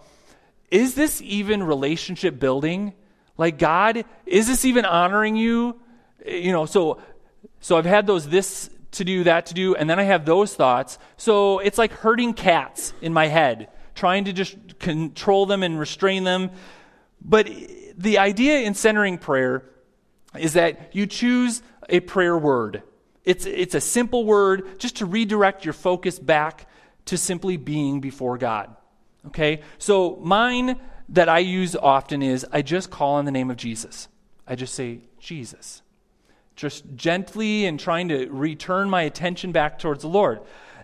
is 0.70 0.94
this 0.94 1.20
even 1.20 1.64
relationship 1.64 2.38
building? 2.38 2.92
Like, 3.36 3.58
God, 3.58 4.04
is 4.24 4.46
this 4.46 4.64
even 4.64 4.84
honoring 4.84 5.34
you? 5.34 5.80
You 6.24 6.52
know, 6.52 6.64
so 6.64 7.00
so 7.58 7.76
I've 7.76 7.86
had 7.86 8.06
those 8.06 8.28
this 8.28 8.70
to 8.92 9.04
do, 9.04 9.24
that 9.24 9.46
to 9.46 9.54
do, 9.54 9.74
and 9.74 9.90
then 9.90 9.98
I 9.98 10.04
have 10.04 10.24
those 10.24 10.54
thoughts. 10.54 11.00
So 11.16 11.58
it's 11.58 11.76
like 11.76 11.90
herding 11.90 12.34
cats 12.34 12.92
in 13.02 13.12
my 13.12 13.26
head, 13.26 13.68
trying 13.96 14.26
to 14.26 14.32
just 14.32 14.78
control 14.78 15.46
them 15.46 15.64
and 15.64 15.76
restrain 15.76 16.22
them. 16.22 16.52
But 17.20 17.50
the 17.98 18.18
idea 18.18 18.60
in 18.60 18.74
centering 18.74 19.18
prayer 19.18 19.64
is 20.38 20.52
that 20.52 20.94
you 20.94 21.08
choose 21.08 21.62
a 21.88 21.98
prayer 21.98 22.38
word. 22.38 22.84
It's, 23.24 23.46
it's 23.46 23.74
a 23.74 23.80
simple 23.80 24.24
word 24.24 24.78
just 24.78 24.96
to 24.96 25.06
redirect 25.06 25.64
your 25.64 25.74
focus 25.74 26.18
back 26.18 26.66
to 27.06 27.16
simply 27.18 27.56
being 27.56 28.00
before 28.00 28.38
God. 28.38 28.74
Okay? 29.26 29.60
So 29.78 30.16
mine 30.22 30.80
that 31.10 31.28
I 31.28 31.40
use 31.40 31.76
often 31.76 32.22
is 32.22 32.46
I 32.52 32.62
just 32.62 32.90
call 32.90 33.14
on 33.16 33.24
the 33.24 33.32
name 33.32 33.50
of 33.50 33.56
Jesus. 33.56 34.08
I 34.46 34.54
just 34.54 34.74
say, 34.74 35.00
Jesus. 35.18 35.82
just 36.60 36.84
gently 36.94 37.64
and 37.64 37.80
trying 37.80 38.08
to 38.08 38.28
return 38.28 38.90
my 38.90 39.02
attention 39.02 39.50
back 39.50 39.78
towards 39.78 40.02
the 40.02 40.08
Lord. 40.08 40.40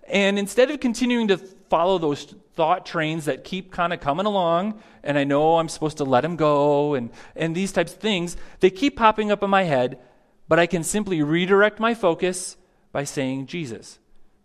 And 0.09 0.39
instead 0.39 0.71
of 0.71 0.81
continuing 0.81 1.29
to 1.29 1.37
follow 1.37 1.99
those 1.99 2.35
thought 2.55 2.87
trains 2.87 3.27
that 3.27 3.45
keep 3.45 3.71
kind 3.71 3.93
of 3.93 4.01
coming 4.01 4.25
along, 4.25 4.81
and 5.03 5.19
I 5.19 5.25
know 5.25 5.59
I'm 5.59 5.69
supposed 5.69 5.99
to 5.99 6.05
let 6.05 6.23
them 6.23 6.37
go, 6.37 6.95
and, 6.95 7.11
and 7.35 7.55
these 7.55 7.73
types 7.73 7.93
of 7.93 7.99
things, 7.99 8.39
they 8.61 8.71
keep 8.71 8.97
popping 8.97 9.31
up 9.31 9.43
in 9.43 9.51
my 9.51 9.65
head, 9.65 9.99
but 10.49 10.59
I 10.59 10.67
can 10.67 10.83
simply 10.83 11.23
redirect 11.23 11.81
my 11.81 11.95
focus 11.95 12.57
by 12.93 13.05
saying 13.05 13.47
Jesus. 13.47 13.99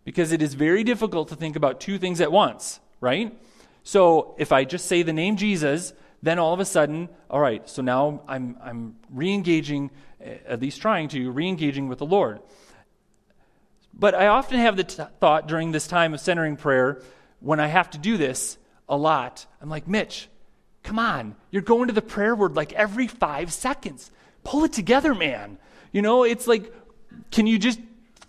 Because 0.04 0.32
it 0.32 0.42
is 0.42 0.54
very 0.54 0.82
difficult 0.82 1.28
to 1.28 1.36
think 1.36 1.56
about 1.56 1.80
two 1.80 1.98
things 1.98 2.20
at 2.20 2.32
once, 2.32 2.80
right? 3.00 3.36
So 3.84 4.34
if 4.38 4.52
I 4.52 4.64
just 4.64 4.86
say 4.86 5.02
the 5.02 5.12
name 5.12 5.36
Jesus, 5.36 5.92
then 6.22 6.38
all 6.38 6.54
of 6.54 6.60
a 6.60 6.64
sudden, 6.64 7.08
all 7.30 7.40
right, 7.40 7.68
so 7.68 7.82
now 7.82 8.22
I'm, 8.28 8.56
I'm 8.62 8.96
re 9.10 9.32
engaging, 9.32 9.90
at 10.20 10.60
least 10.60 10.80
trying 10.80 11.08
to, 11.08 11.30
re 11.30 11.48
engaging 11.48 11.88
with 11.88 11.98
the 11.98 12.06
Lord. 12.06 12.40
But 13.94 14.14
I 14.14 14.28
often 14.28 14.58
have 14.58 14.76
the 14.76 14.84
t- 14.84 15.02
thought 15.20 15.48
during 15.48 15.72
this 15.72 15.86
time 15.86 16.14
of 16.14 16.20
centering 16.20 16.56
prayer, 16.56 17.02
when 17.40 17.60
I 17.60 17.66
have 17.66 17.90
to 17.90 17.98
do 17.98 18.16
this 18.16 18.56
a 18.88 18.96
lot, 18.96 19.46
I'm 19.60 19.68
like, 19.68 19.88
Mitch, 19.88 20.28
come 20.82 20.98
on, 20.98 21.34
you're 21.50 21.62
going 21.62 21.88
to 21.88 21.92
the 21.92 22.02
prayer 22.02 22.34
word 22.34 22.54
like 22.54 22.72
every 22.72 23.08
five 23.08 23.52
seconds. 23.52 24.10
Pull 24.44 24.64
it 24.64 24.72
together, 24.72 25.14
man. 25.14 25.58
You 25.92 26.02
know, 26.02 26.24
it's 26.24 26.46
like, 26.46 26.74
can 27.30 27.46
you 27.46 27.58
just 27.58 27.80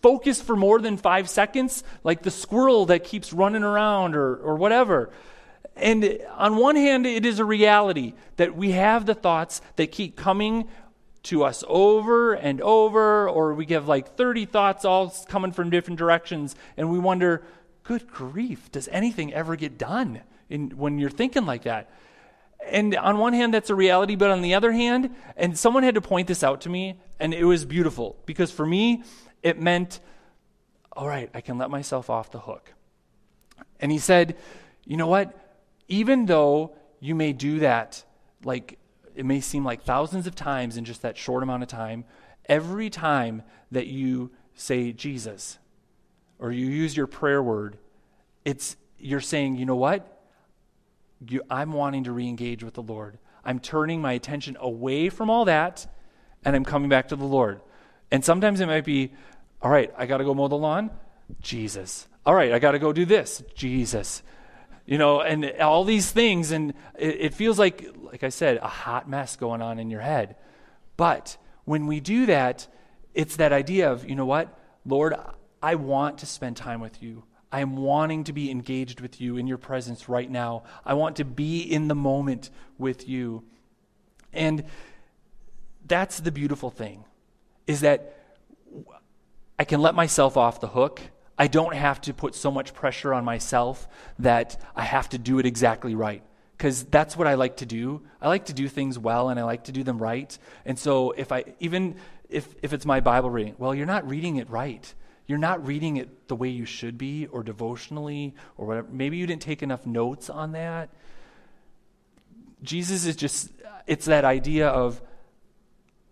focus 0.02 0.42
for 0.42 0.56
more 0.56 0.80
than 0.80 0.98
five 0.98 1.30
seconds? 1.30 1.84
Like 2.04 2.22
the 2.22 2.32
squirrel 2.32 2.86
that 2.88 3.04
keeps 3.04 3.34
running 3.34 3.64
around 3.64 4.16
or, 4.16 4.36
or 4.36 4.56
whatever. 4.56 5.12
And 5.76 6.20
on 6.36 6.58
one 6.58 6.76
hand, 6.76 7.06
it 7.08 7.26
is 7.26 7.40
a 7.40 7.46
reality 7.46 8.14
that 8.38 8.56
we 8.56 8.72
have 8.72 9.06
the 9.06 9.16
thoughts 9.16 9.62
that 9.78 9.92
keep 9.92 10.16
coming 10.16 10.68
to 11.24 11.44
us 11.44 11.64
over 11.68 12.34
and 12.34 12.62
over, 12.62 13.30
or 13.30 13.54
we 13.54 13.66
have 13.68 13.88
like 13.88 14.16
30 14.16 14.46
thoughts 14.46 14.86
all 14.86 15.10
coming 15.28 15.52
from 15.52 15.70
different 15.70 15.98
directions, 15.98 16.56
and 16.76 16.92
we 16.92 17.00
wonder, 17.00 17.44
good 17.84 18.08
grief, 18.08 18.72
does 18.72 18.90
anything 18.90 19.34
ever 19.34 19.56
get 19.56 19.78
done 19.78 20.22
in, 20.50 20.72
when 20.72 21.00
you're 21.00 21.10
thinking 21.10 21.46
like 21.46 21.64
that? 21.64 21.90
And 22.70 22.96
on 22.96 23.18
one 23.18 23.34
hand, 23.34 23.54
that's 23.54 23.70
a 23.70 23.76
reality, 23.76 24.16
but 24.16 24.32
on 24.32 24.42
the 24.42 24.54
other 24.54 24.72
hand, 24.72 25.14
and 25.36 25.58
someone 25.58 25.84
had 25.84 25.96
to 25.96 26.02
point 26.02 26.28
this 26.28 26.44
out 26.44 26.62
to 26.62 26.70
me, 26.70 27.00
and 27.20 27.34
it 27.34 27.46
was 27.46 27.66
beautiful 27.66 28.16
because 28.26 28.52
for 28.52 28.66
me, 28.66 29.04
it 29.42 29.60
meant, 29.60 30.00
all 30.94 31.08
right, 31.08 31.30
I 31.34 31.42
can 31.42 31.58
let 31.58 31.70
myself 31.70 32.10
off 32.10 32.32
the 32.32 32.40
hook. 32.40 32.74
And 33.80 33.92
he 33.92 33.98
said, 33.98 34.38
you 34.86 34.98
know 34.98 35.08
what? 35.08 35.40
even 35.88 36.26
though 36.26 36.76
you 37.00 37.16
may 37.16 37.34
do 37.34 37.60
that, 37.60 38.04
like 38.44 38.80
it 39.16 39.26
may 39.26 39.40
seem 39.42 39.64
like 39.64 39.84
thousands 39.84 40.28
of 40.28 40.36
times 40.36 40.78
in 40.78 40.86
just 40.86 41.02
that 41.02 41.18
short 41.18 41.44
amount 41.44 41.64
of 41.64 41.70
time, 41.70 42.06
every 42.46 42.90
time 42.90 43.44
that 43.72 43.88
you 43.88 44.32
say 44.56 44.92
Jesus 44.92 45.60
or 46.40 46.52
you 46.52 46.66
use 46.66 46.96
your 46.96 47.08
prayer 47.08 47.44
word, 47.44 47.78
it's 48.46 48.76
you're 48.98 49.22
saying, 49.22 49.56
you 49.56 49.66
know 49.66 49.76
what? 49.76 50.23
You, 51.28 51.44
I'm 51.50 51.74
wanting 51.74 52.06
to 52.06 52.12
re-engage 52.12 52.64
with 52.64 52.74
the 52.74 52.82
Lord. 52.82 53.18
I'm 53.46 53.60
turning 53.60 54.02
my 54.02 54.14
attention 54.14 54.58
away 54.60 55.10
from 55.10 55.30
all 55.30 55.46
that, 55.46 55.86
and 56.46 56.56
I'm 56.56 56.66
coming 56.66 56.90
back 56.90 57.10
to 57.10 57.16
the 57.16 57.26
Lord. 57.26 57.62
And 58.12 58.24
sometimes 58.24 58.60
it 58.62 58.68
might 58.68 58.86
be, 58.86 59.12
all 59.62 59.72
right, 59.72 59.94
I 59.98 60.06
got 60.06 60.18
to 60.18 60.24
go 60.24 60.34
mow 60.34 60.48
the 60.48 60.56
lawn. 60.56 60.92
Jesus. 61.42 62.08
All 62.26 62.36
right, 62.36 62.52
I 62.52 62.60
got 62.60 62.72
to 62.72 62.80
go 62.80 62.94
do 62.94 63.06
this. 63.06 63.44
Jesus 63.56 64.24
you 64.86 64.98
know, 64.98 65.22
and 65.22 65.46
all 65.62 65.84
these 65.84 66.12
things. 66.12 66.52
And 66.52 66.74
it, 66.98 67.18
it, 67.20 67.34
feels 67.34 67.58
like, 67.58 67.90
like 68.02 68.24
I 68.24 68.30
said, 68.30 68.58
a 68.58 68.68
hot 68.68 69.10
mess 69.10 69.36
going 69.36 69.62
on 69.62 69.80
in 69.80 69.90
your 69.90 70.02
head. 70.02 70.36
But 70.98 71.38
when 71.66 71.88
we 71.88 72.00
do 72.00 72.26
that, 72.28 72.68
it's 73.14 73.38
that 73.38 73.54
idea 73.54 73.92
of, 73.92 74.08
you 74.08 74.16
know 74.16 74.26
what, 74.26 74.58
Lord, 74.86 75.16
I 75.62 75.76
want 75.76 76.20
to 76.20 76.26
spend 76.26 76.58
time 76.58 76.82
with 76.82 77.02
you. 77.02 77.24
I 77.54 77.62
am 77.62 77.78
wanting 77.78 78.26
to 78.26 78.34
be 78.34 78.52
engaged 78.52 79.00
with 79.00 79.22
you 79.22 79.38
in 79.38 79.48
your 79.48 79.58
presence 79.58 80.10
right 80.10 80.30
now. 80.30 80.64
I 80.84 80.96
want 80.96 81.16
to 81.18 81.26
be 81.26 81.62
in 81.62 81.88
the 81.88 81.96
moment 81.96 82.50
with 82.78 83.08
you. 83.08 83.44
And 84.34 84.66
that's 85.86 86.20
the 86.20 86.32
beautiful 86.32 86.70
thing 86.70 87.06
is 87.66 87.82
that 87.82 88.18
I 89.58 89.64
can 89.64 89.82
let 89.82 89.96
myself 89.96 90.36
off 90.36 90.60
the 90.60 90.68
hook 90.68 91.00
I 91.38 91.48
don't 91.48 91.74
have 91.74 92.00
to 92.02 92.14
put 92.14 92.36
so 92.36 92.52
much 92.52 92.74
pressure 92.74 93.14
on 93.14 93.26
myself 93.26 93.88
that 94.20 94.62
I 94.76 94.84
have 94.84 95.10
to 95.10 95.18
do 95.18 95.40
it 95.40 95.46
exactly 95.46 95.96
right. 95.96 96.22
Because 96.58 96.84
that's 96.84 97.18
what 97.18 97.28
I 97.28 97.34
like 97.34 97.58
to 97.58 97.66
do. 97.66 98.04
I 98.22 98.28
like 98.28 98.46
to 98.46 98.54
do 98.54 98.68
things 98.68 99.00
well 99.00 99.30
and 99.30 99.40
I 99.40 99.44
like 99.44 99.66
to 99.66 99.72
do 99.72 99.84
them 99.84 99.98
right. 99.98 100.38
And 100.66 100.78
so 100.78 101.12
if 101.12 101.32
I, 101.32 101.44
even 101.60 101.96
if, 102.30 102.54
if 102.62 102.72
it's 102.72 102.86
my 102.86 103.00
Bible 103.00 103.30
reading, 103.30 103.56
well, 103.58 103.74
you're 103.74 103.88
not 103.88 104.08
reading 104.08 104.38
it 104.38 104.50
right. 104.50 104.94
You're 105.26 105.38
not 105.38 105.66
reading 105.66 105.98
it 105.98 106.28
the 106.28 106.36
way 106.36 106.50
you 106.50 106.66
should 106.66 106.98
be 106.98 107.28
or 107.28 107.44
devotionally 107.44 108.36
or 108.58 108.68
whatever. 108.68 108.88
Maybe 108.92 109.18
you 109.18 109.26
didn't 109.26 109.42
take 109.42 109.64
enough 109.64 109.86
notes 109.86 110.30
on 110.30 110.52
that. 110.52 110.90
Jesus 112.62 113.06
is 113.06 113.16
just, 113.16 113.52
it's 113.88 114.06
that 114.06 114.26
idea 114.26 114.68
of, 114.68 115.02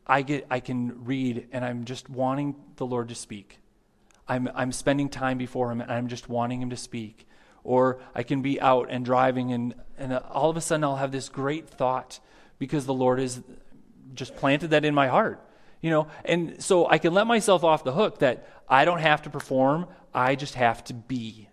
I 0.07 0.23
get 0.23 0.47
I 0.49 0.59
can 0.59 1.05
read 1.05 1.47
and 1.51 1.63
I'm 1.63 1.85
just 1.85 2.09
wanting 2.09 2.55
the 2.75 2.85
Lord 2.85 3.09
to 3.09 3.15
speak. 3.15 3.59
I'm, 4.27 4.49
I'm 4.55 4.71
spending 4.71 5.09
time 5.09 5.37
before 5.37 5.71
Him 5.71 5.81
and 5.81 5.91
I'm 5.91 6.07
just 6.07 6.27
wanting 6.27 6.61
Him 6.61 6.69
to 6.69 6.77
speak. 6.77 7.27
Or 7.63 7.99
I 8.15 8.23
can 8.23 8.41
be 8.41 8.59
out 8.59 8.87
and 8.89 9.05
driving, 9.05 9.53
and, 9.53 9.75
and 9.97 10.13
all 10.13 10.49
of 10.49 10.57
a 10.57 10.61
sudden 10.61 10.83
I'll 10.83 10.95
have 10.95 11.11
this 11.11 11.29
great 11.29 11.69
thought 11.69 12.19
because 12.57 12.87
the 12.87 12.93
Lord 12.93 13.19
has 13.19 13.41
just 14.15 14.35
planted 14.35 14.71
that 14.71 14.83
in 14.83 14.95
my 14.95 15.07
heart. 15.07 15.39
You 15.81 15.89
know, 15.89 16.07
and 16.23 16.61
so 16.61 16.87
I 16.87 16.99
can 16.99 17.13
let 17.13 17.25
myself 17.25 17.63
off 17.63 17.83
the 17.83 17.91
hook 17.91 18.19
that 18.19 18.47
I 18.69 18.85
don't 18.85 18.99
have 18.99 19.23
to 19.23 19.29
perform, 19.29 19.87
I 20.13 20.35
just 20.35 20.55
have 20.55 20.83
to 20.85 20.93
be. 20.93 21.49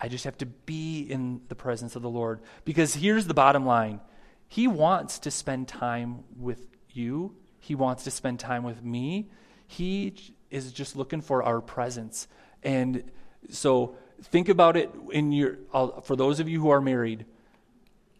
I 0.00 0.08
just 0.08 0.24
have 0.24 0.38
to 0.38 0.46
be 0.46 1.00
in 1.00 1.40
the 1.48 1.54
presence 1.54 1.94
of 1.94 2.02
the 2.02 2.10
Lord. 2.10 2.40
Because 2.64 2.94
here's 2.94 3.26
the 3.26 3.34
bottom 3.34 3.66
line 3.66 4.00
He 4.48 4.66
wants 4.68 5.18
to 5.20 5.30
spend 5.30 5.68
time 5.68 6.24
with 6.36 6.66
you, 6.90 7.34
He 7.60 7.74
wants 7.74 8.04
to 8.04 8.10
spend 8.10 8.38
time 8.40 8.62
with 8.62 8.82
me. 8.82 9.28
He 9.66 10.14
is 10.50 10.72
just 10.72 10.96
looking 10.96 11.20
for 11.20 11.42
our 11.42 11.60
presence. 11.60 12.28
And 12.62 13.10
so 13.48 13.96
think 14.22 14.48
about 14.48 14.76
it 14.76 14.90
in 15.10 15.32
your, 15.32 15.58
uh, 15.72 16.00
for 16.02 16.14
those 16.14 16.40
of 16.40 16.48
you 16.48 16.60
who 16.60 16.70
are 16.70 16.80
married, 16.80 17.24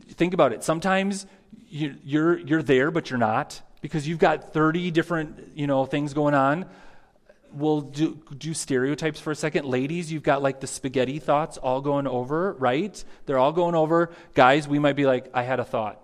think 0.09 0.35
about 0.35 0.53
it. 0.53 0.65
Sometimes 0.65 1.27
you, 1.69 1.97
you're, 2.03 2.39
you're 2.39 2.63
there, 2.63 2.91
but 2.91 3.11
you're 3.11 3.19
not 3.19 3.61
because 3.83 4.09
you've 4.09 4.21
got 4.21 4.55
30 4.55 4.91
different, 4.93 5.51
you 5.55 5.67
know, 5.67 5.85
things 5.85 6.15
going 6.15 6.33
on. 6.33 6.65
We'll 7.53 7.83
do, 7.83 8.19
do 8.39 8.55
stereotypes 8.55 9.21
for 9.21 9.31
a 9.31 9.37
second. 9.37 9.67
Ladies, 9.67 10.11
you've 10.11 10.23
got 10.23 10.41
like 10.41 10.61
the 10.61 10.67
spaghetti 10.67 11.19
thoughts 11.19 11.59
all 11.59 11.83
going 11.83 12.07
over, 12.07 12.55
right? 12.55 13.05
They're 13.27 13.39
all 13.39 13.53
going 13.53 13.75
over. 13.75 14.11
Guys, 14.33 14.67
we 14.67 14.79
might 14.79 14.97
be 14.97 15.05
like, 15.05 15.29
I 15.35 15.43
had 15.43 15.61
a 15.61 15.65
thought. 15.65 16.01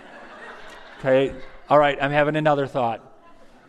okay, 1.00 1.34
all 1.68 1.78
right, 1.78 1.98
I'm 2.00 2.12
having 2.12 2.36
another 2.36 2.66
thought. 2.66 3.04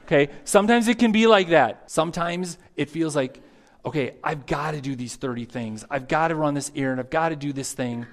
Okay? 0.06 0.32
Sometimes 0.46 0.88
it 0.88 0.98
can 0.98 1.12
be 1.12 1.28
like 1.28 1.50
that. 1.50 1.90
Sometimes 1.92 2.58
it 2.76 2.90
feels 2.90 3.16
like, 3.16 3.42
okay, 3.86 4.16
I've 4.24 4.46
got 4.46 4.72
to 4.72 4.82
do 4.82 4.96
these 4.96 5.16
30 5.16 5.46
things. 5.46 5.84
I've 5.90 6.08
got 6.08 6.30
to 6.30 6.36
run 6.36 6.54
this 6.54 6.72
errand. 6.76 7.00
I've 7.00 7.10
got 7.10 7.30
to 7.30 7.36
do 7.36 7.52
this 7.52 7.74
thing. 7.74 8.06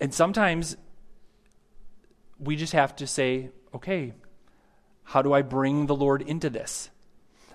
And 0.00 0.12
sometimes 0.12 0.76
we 2.38 2.56
just 2.56 2.72
have 2.74 2.96
to 2.96 3.06
say, 3.06 3.50
okay, 3.74 4.12
how 5.04 5.22
do 5.22 5.32
I 5.32 5.42
bring 5.42 5.86
the 5.86 5.96
Lord 5.96 6.22
into 6.22 6.50
this? 6.50 6.90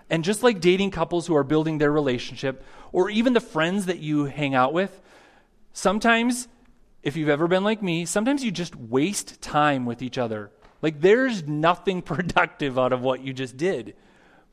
And 0.09 0.23
just 0.23 0.43
like 0.43 0.61
dating 0.61 0.91
couples 0.91 1.25
who 1.27 1.35
are 1.35 1.43
building 1.43 1.77
their 1.77 1.91
relationship, 1.91 2.63
or 2.91 3.09
even 3.09 3.33
the 3.33 3.39
friends 3.39 3.87
that 3.87 3.99
you 3.99 4.25
hang 4.25 4.53
out 4.53 4.73
with, 4.73 5.01
sometimes, 5.73 6.47
if 7.01 7.15
you've 7.15 7.29
ever 7.29 7.47
been 7.47 7.63
like 7.63 7.81
me, 7.81 8.05
sometimes 8.05 8.43
you 8.43 8.51
just 8.51 8.75
waste 8.75 9.41
time 9.41 9.85
with 9.85 10.01
each 10.01 10.17
other 10.17 10.51
like 10.85 11.01
there's 11.01 11.47
nothing 11.47 12.01
productive 12.13 12.77
out 12.77 12.93
of 12.93 13.01
what 13.01 13.21
you 13.21 13.33
just 13.33 13.57
did, 13.57 13.95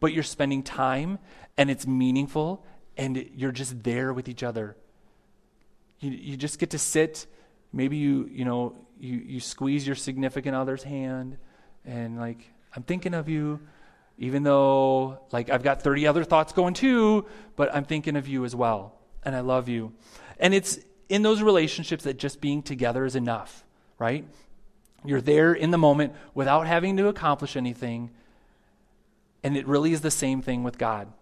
but 0.00 0.14
you're 0.14 0.22
spending 0.22 0.62
time 0.62 1.18
and 1.58 1.70
it's 1.70 1.86
meaningful 1.86 2.64
and 2.96 3.28
you're 3.36 3.52
just 3.52 3.82
there 3.82 4.14
with 4.14 4.30
each 4.30 4.42
other. 4.42 4.74
You, 6.00 6.10
you 6.10 6.36
just 6.38 6.58
get 6.58 6.70
to 6.70 6.78
sit. 6.78 7.26
Maybe 7.70 7.98
you, 7.98 8.30
you 8.32 8.46
know, 8.46 8.74
you, 8.98 9.16
you 9.18 9.40
squeeze 9.40 9.86
your 9.86 9.94
significant 9.94 10.56
other's 10.56 10.84
hand 10.84 11.36
and 11.84 12.18
like, 12.18 12.38
I'm 12.74 12.82
thinking 12.82 13.14
of 13.14 13.28
you, 13.28 13.60
even 14.18 14.42
though 14.42 15.20
like 15.32 15.50
I've 15.50 15.62
got 15.62 15.82
30 15.82 16.06
other 16.06 16.24
thoughts 16.24 16.52
going 16.52 16.74
too, 16.74 17.26
but 17.56 17.74
I'm 17.74 17.84
thinking 17.84 18.16
of 18.16 18.28
you 18.28 18.44
as 18.44 18.54
well. 18.54 18.94
And 19.24 19.34
I 19.34 19.40
love 19.40 19.68
you. 19.68 19.92
And 20.38 20.54
it's 20.54 20.78
in 21.08 21.22
those 21.22 21.42
relationships 21.42 22.04
that 22.04 22.18
just 22.18 22.40
being 22.40 22.62
together 22.62 23.04
is 23.04 23.16
enough, 23.16 23.64
right? 23.98 24.24
You're 25.04 25.20
there 25.20 25.52
in 25.52 25.70
the 25.70 25.78
moment 25.78 26.14
without 26.34 26.66
having 26.66 26.96
to 26.96 27.08
accomplish 27.08 27.56
anything. 27.56 28.10
And 29.42 29.56
it 29.56 29.66
really 29.66 29.92
is 29.92 30.00
the 30.00 30.10
same 30.10 30.42
thing 30.42 30.62
with 30.62 30.78
God. 30.78 31.12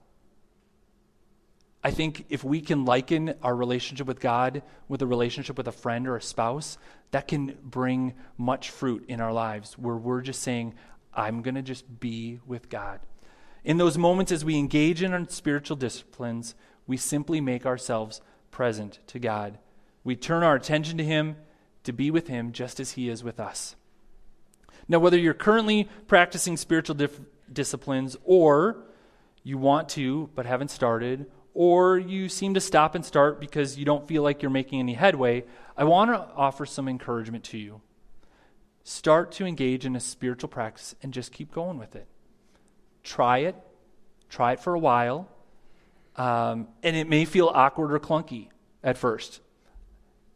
I 1.82 1.90
think 1.90 2.26
if 2.28 2.44
we 2.44 2.60
can 2.60 2.84
liken 2.84 3.34
our 3.42 3.56
relationship 3.56 4.06
with 4.06 4.20
God 4.20 4.62
with 4.88 5.00
a 5.00 5.06
relationship 5.06 5.56
with 5.56 5.66
a 5.66 5.72
friend 5.72 6.06
or 6.06 6.16
a 6.16 6.22
spouse, 6.22 6.76
that 7.10 7.28
can 7.28 7.56
bring 7.62 8.14
much 8.38 8.70
fruit 8.70 9.04
in 9.08 9.20
our 9.20 9.32
lives 9.32 9.74
where 9.74 9.96
we're 9.96 10.20
just 10.20 10.42
saying, 10.42 10.74
I'm 11.14 11.42
going 11.42 11.56
to 11.56 11.62
just 11.62 12.00
be 12.00 12.40
with 12.46 12.68
God. 12.68 13.00
In 13.64 13.78
those 13.78 13.98
moments 13.98 14.32
as 14.32 14.44
we 14.44 14.58
engage 14.58 15.02
in 15.02 15.12
our 15.12 15.28
spiritual 15.28 15.76
disciplines, 15.76 16.54
we 16.86 16.96
simply 16.96 17.40
make 17.40 17.66
ourselves 17.66 18.20
present 18.50 19.00
to 19.08 19.18
God. 19.18 19.58
We 20.02 20.16
turn 20.16 20.42
our 20.42 20.54
attention 20.54 20.96
to 20.98 21.04
Him 21.04 21.36
to 21.84 21.92
be 21.92 22.10
with 22.10 22.28
Him 22.28 22.52
just 22.52 22.80
as 22.80 22.92
He 22.92 23.08
is 23.08 23.22
with 23.22 23.38
us. 23.38 23.76
Now, 24.88 24.98
whether 24.98 25.18
you're 25.18 25.34
currently 25.34 25.88
practicing 26.08 26.56
spiritual 26.56 26.94
dif- 26.94 27.20
disciplines 27.52 28.16
or 28.24 28.84
you 29.42 29.58
want 29.58 29.88
to 29.90 30.30
but 30.34 30.46
haven't 30.46 30.70
started, 30.70 31.26
or 31.54 31.98
you 31.98 32.28
seem 32.28 32.54
to 32.54 32.60
stop 32.60 32.94
and 32.94 33.04
start 33.04 33.40
because 33.40 33.78
you 33.78 33.84
don't 33.84 34.06
feel 34.06 34.22
like 34.22 34.42
you're 34.42 34.50
making 34.50 34.78
any 34.80 34.94
headway, 34.94 35.44
I 35.76 35.84
want 35.84 36.10
to 36.10 36.18
offer 36.36 36.66
some 36.66 36.88
encouragement 36.88 37.44
to 37.44 37.58
you. 37.58 37.80
Start 38.84 39.32
to 39.32 39.46
engage 39.46 39.84
in 39.84 39.96
a 39.96 40.00
spiritual 40.00 40.48
practice 40.48 40.94
and 41.02 41.12
just 41.12 41.32
keep 41.32 41.52
going 41.52 41.78
with 41.78 41.96
it. 41.96 42.06
Try 43.02 43.38
it, 43.38 43.56
try 44.28 44.52
it 44.52 44.60
for 44.60 44.74
a 44.74 44.78
while, 44.78 45.28
um, 46.16 46.68
and 46.82 46.96
it 46.96 47.08
may 47.08 47.24
feel 47.24 47.48
awkward 47.48 47.92
or 47.92 47.98
clunky 47.98 48.48
at 48.82 48.96
first. 48.96 49.40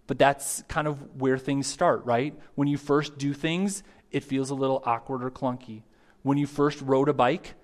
But 0.07 0.19
that's 0.19 0.63
kind 0.69 0.87
of 0.87 1.21
where 1.21 1.39
things 1.39 1.67
start, 1.67 2.05
right? 2.05 2.39
When 2.55 2.69
you 2.69 2.77
first 2.77 3.17
do 3.17 3.33
things, 3.33 3.83
it 4.11 4.25
feels 4.25 4.51
a 4.51 4.55
little 4.55 4.83
awkward 4.85 5.25
or 5.25 5.31
clunky. 5.31 5.83
When 6.23 6.39
you 6.39 6.47
first 6.47 6.81
rode 6.83 7.09
a 7.09 7.15
bike, 7.15 7.55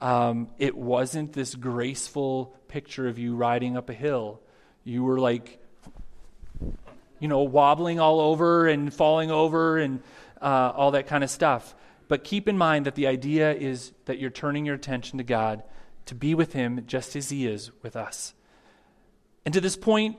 um, 0.00 0.48
it 0.58 0.76
wasn't 0.76 1.32
this 1.32 1.54
graceful 1.54 2.56
picture 2.68 3.08
of 3.08 3.18
you 3.18 3.34
riding 3.34 3.76
up 3.76 3.88
a 3.90 3.94
hill. 3.94 4.40
You 4.84 5.02
were 5.04 5.18
like, 5.18 5.58
you 7.18 7.28
know, 7.28 7.40
wobbling 7.40 7.98
all 7.98 8.20
over 8.20 8.68
and 8.68 8.92
falling 8.92 9.30
over 9.30 9.78
and 9.78 10.02
uh, 10.40 10.72
all 10.74 10.92
that 10.92 11.06
kind 11.06 11.24
of 11.24 11.30
stuff. 11.30 11.74
But 12.08 12.24
keep 12.24 12.48
in 12.48 12.56
mind 12.56 12.86
that 12.86 12.94
the 12.94 13.06
idea 13.06 13.52
is 13.52 13.92
that 14.04 14.18
you're 14.18 14.30
turning 14.30 14.66
your 14.66 14.74
attention 14.74 15.18
to 15.18 15.24
God 15.24 15.62
to 16.06 16.14
be 16.14 16.34
with 16.34 16.52
Him 16.52 16.84
just 16.86 17.16
as 17.16 17.30
He 17.30 17.46
is 17.46 17.70
with 17.82 17.96
us. 17.96 18.34
And 19.44 19.54
to 19.54 19.60
this 19.60 19.76
point, 19.76 20.16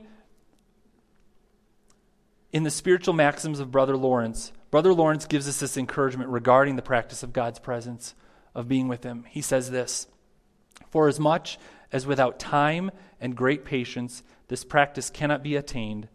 in 2.52 2.62
the 2.62 2.70
spiritual 2.70 3.14
maxims 3.14 3.60
of 3.60 3.70
Brother 3.70 3.96
Lawrence, 3.96 4.52
Brother 4.70 4.92
Lawrence 4.92 5.26
gives 5.26 5.48
us 5.48 5.60
this 5.60 5.76
encouragement 5.76 6.30
regarding 6.30 6.76
the 6.76 6.82
practice 6.82 7.22
of 7.22 7.32
God's 7.32 7.58
presence, 7.58 8.14
of 8.58 8.66
being 8.66 8.88
with 8.88 9.04
Him. 9.04 9.24
He 9.30 9.40
says 9.40 9.70
this 9.70 10.08
For 10.90 11.06
as 11.08 11.20
much 11.20 11.58
as 11.92 12.06
without 12.06 12.40
time 12.40 12.90
and 13.20 13.36
great 13.36 13.64
patience 13.64 14.24
this 14.48 14.64
practice 14.64 15.10
cannot 15.10 15.44
be 15.44 15.54
attained, 15.54 16.08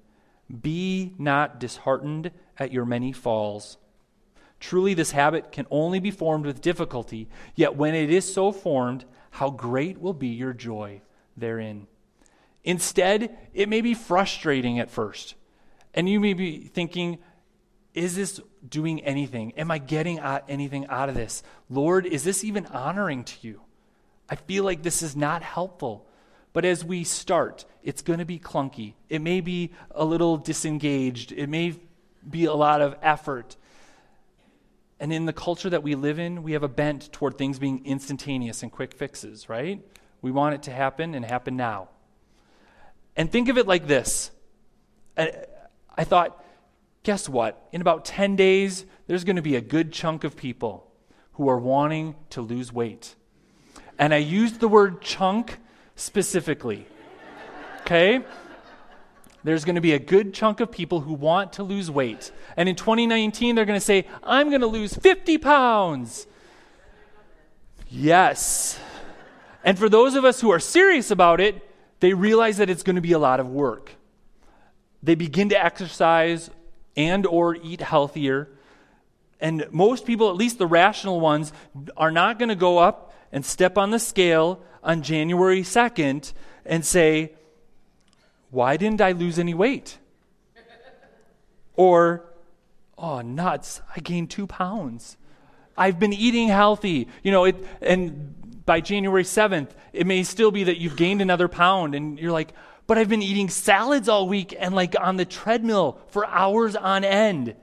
be 0.61 1.13
not 1.17 1.59
disheartened 1.59 2.31
at 2.59 2.73
your 2.73 2.83
many 2.83 3.13
falls. 3.13 3.77
Truly, 4.59 4.93
this 4.93 5.11
habit 5.11 5.51
can 5.51 5.65
only 5.71 5.99
be 5.99 6.11
formed 6.11 6.45
with 6.45 6.61
difficulty, 6.61 7.29
yet 7.55 7.75
when 7.75 7.95
it 7.95 8.09
is 8.09 8.31
so 8.31 8.51
formed, 8.51 9.05
how 9.31 9.49
great 9.49 9.99
will 9.99 10.13
be 10.13 10.27
your 10.27 10.53
joy 10.53 11.01
therein. 11.37 11.87
Instead, 12.63 13.37
it 13.53 13.69
may 13.69 13.81
be 13.81 13.93
frustrating 13.93 14.79
at 14.79 14.91
first. 14.91 15.35
And 15.93 16.09
you 16.09 16.19
may 16.19 16.33
be 16.33 16.59
thinking, 16.59 17.19
is 17.93 18.15
this 18.15 18.41
doing 18.67 19.01
anything? 19.01 19.53
Am 19.57 19.71
I 19.71 19.77
getting 19.77 20.19
anything 20.19 20.87
out 20.87 21.09
of 21.09 21.15
this? 21.15 21.43
Lord, 21.69 22.05
is 22.05 22.23
this 22.23 22.43
even 22.43 22.65
honoring 22.67 23.23
to 23.23 23.35
you? 23.41 23.61
I 24.29 24.35
feel 24.35 24.63
like 24.63 24.83
this 24.83 25.01
is 25.01 25.15
not 25.15 25.43
helpful. 25.43 26.07
But 26.53 26.65
as 26.65 26.85
we 26.85 27.03
start, 27.03 27.65
it's 27.81 28.01
going 28.01 28.19
to 28.19 28.25
be 28.25 28.39
clunky. 28.39 28.93
It 29.09 29.21
may 29.21 29.41
be 29.41 29.71
a 29.91 30.05
little 30.05 30.37
disengaged. 30.37 31.31
It 31.31 31.47
may 31.47 31.75
be 32.29 32.45
a 32.45 32.53
lot 32.53 32.81
of 32.81 32.95
effort. 33.01 33.57
And 34.99 35.11
in 35.11 35.25
the 35.25 35.33
culture 35.33 35.69
that 35.69 35.83
we 35.83 35.95
live 35.95 36.19
in, 36.19 36.43
we 36.43 36.53
have 36.53 36.63
a 36.63 36.67
bent 36.69 37.11
toward 37.11 37.37
things 37.37 37.59
being 37.59 37.85
instantaneous 37.85 38.63
and 38.63 38.71
quick 38.71 38.93
fixes, 38.93 39.49
right? 39.49 39.83
We 40.21 40.31
want 40.31 40.55
it 40.55 40.63
to 40.63 40.71
happen 40.71 41.15
and 41.15 41.25
happen 41.25 41.57
now. 41.57 41.89
And 43.15 43.31
think 43.31 43.49
of 43.49 43.57
it 43.57 43.67
like 43.67 43.87
this 43.87 44.31
I 45.17 46.03
thought, 46.03 46.42
guess 47.03 47.29
what? 47.29 47.67
In 47.71 47.81
about 47.81 48.05
10 48.05 48.35
days, 48.35 48.85
there's 49.07 49.23
going 49.23 49.35
to 49.35 49.41
be 49.41 49.55
a 49.55 49.61
good 49.61 49.91
chunk 49.91 50.23
of 50.23 50.35
people 50.35 50.89
who 51.33 51.49
are 51.49 51.59
wanting 51.59 52.15
to 52.31 52.41
lose 52.41 52.71
weight. 52.71 53.15
And 53.99 54.13
I 54.13 54.17
used 54.17 54.59
the 54.59 54.67
word 54.67 55.01
chunk 55.01 55.59
specifically. 55.95 56.87
Okay? 57.81 58.21
There's 59.43 59.65
going 59.65 59.75
to 59.75 59.81
be 59.81 59.93
a 59.93 59.99
good 59.99 60.33
chunk 60.33 60.61
of 60.61 60.71
people 60.71 61.01
who 61.01 61.13
want 61.13 61.53
to 61.53 61.63
lose 61.63 61.91
weight. 61.91 62.31
And 62.55 62.69
in 62.69 62.75
2019, 62.75 63.55
they're 63.55 63.65
going 63.65 63.79
to 63.79 63.85
say, 63.85 64.07
I'm 64.23 64.49
going 64.49 64.61
to 64.61 64.67
lose 64.67 64.93
50 64.93 65.37
pounds. 65.37 66.27
Yes. 67.89 68.79
And 69.63 69.77
for 69.77 69.89
those 69.89 70.15
of 70.15 70.23
us 70.23 70.39
who 70.39 70.51
are 70.51 70.59
serious 70.59 71.11
about 71.11 71.41
it, 71.41 71.69
they 71.99 72.13
realize 72.13 72.57
that 72.57 72.69
it's 72.69 72.83
going 72.83 72.95
to 72.95 73.01
be 73.01 73.11
a 73.11 73.19
lot 73.19 73.39
of 73.39 73.49
work 73.49 73.91
they 75.03 75.15
begin 75.15 75.49
to 75.49 75.63
exercise 75.63 76.49
and 76.95 77.25
or 77.25 77.55
eat 77.55 77.81
healthier. 77.81 78.49
And 79.39 79.65
most 79.71 80.05
people 80.05 80.29
at 80.29 80.35
least 80.35 80.57
the 80.57 80.67
rational 80.67 81.19
ones 81.19 81.51
are 81.97 82.11
not 82.11 82.39
going 82.39 82.49
to 82.49 82.55
go 82.55 82.77
up 82.77 83.13
and 83.31 83.45
step 83.45 83.77
on 83.77 83.91
the 83.91 83.99
scale 83.99 84.61
on 84.83 85.01
January 85.01 85.61
2nd 85.61 86.33
and 86.65 86.85
say 86.85 87.33
why 88.51 88.77
didn't 88.77 89.01
I 89.01 89.13
lose 89.13 89.39
any 89.39 89.55
weight? 89.55 89.97
Or 91.75 92.25
oh 92.97 93.21
nuts 93.21 93.81
I 93.95 93.99
gained 93.99 94.29
2 94.29 94.45
pounds. 94.45 95.17
I've 95.75 95.97
been 95.99 96.13
eating 96.13 96.49
healthy. 96.49 97.07
You 97.23 97.31
know 97.31 97.45
it 97.45 97.55
and 97.81 98.65
by 98.65 98.79
January 98.79 99.23
7th 99.23 99.71
it 99.91 100.05
may 100.05 100.23
still 100.23 100.51
be 100.51 100.65
that 100.65 100.79
you've 100.79 100.95
gained 100.95 101.21
another 101.21 101.47
pound 101.47 101.95
and 101.95 102.19
you're 102.19 102.31
like 102.31 102.53
but 102.87 102.97
I've 102.97 103.09
been 103.09 103.21
eating 103.21 103.49
salads 103.49 104.09
all 104.09 104.27
week 104.27 104.55
and 104.57 104.75
like 104.75 104.95
on 104.99 105.17
the 105.17 105.25
treadmill 105.25 105.99
for 106.07 106.25
hours 106.25 106.75
on 106.75 107.03
end. 107.03 107.55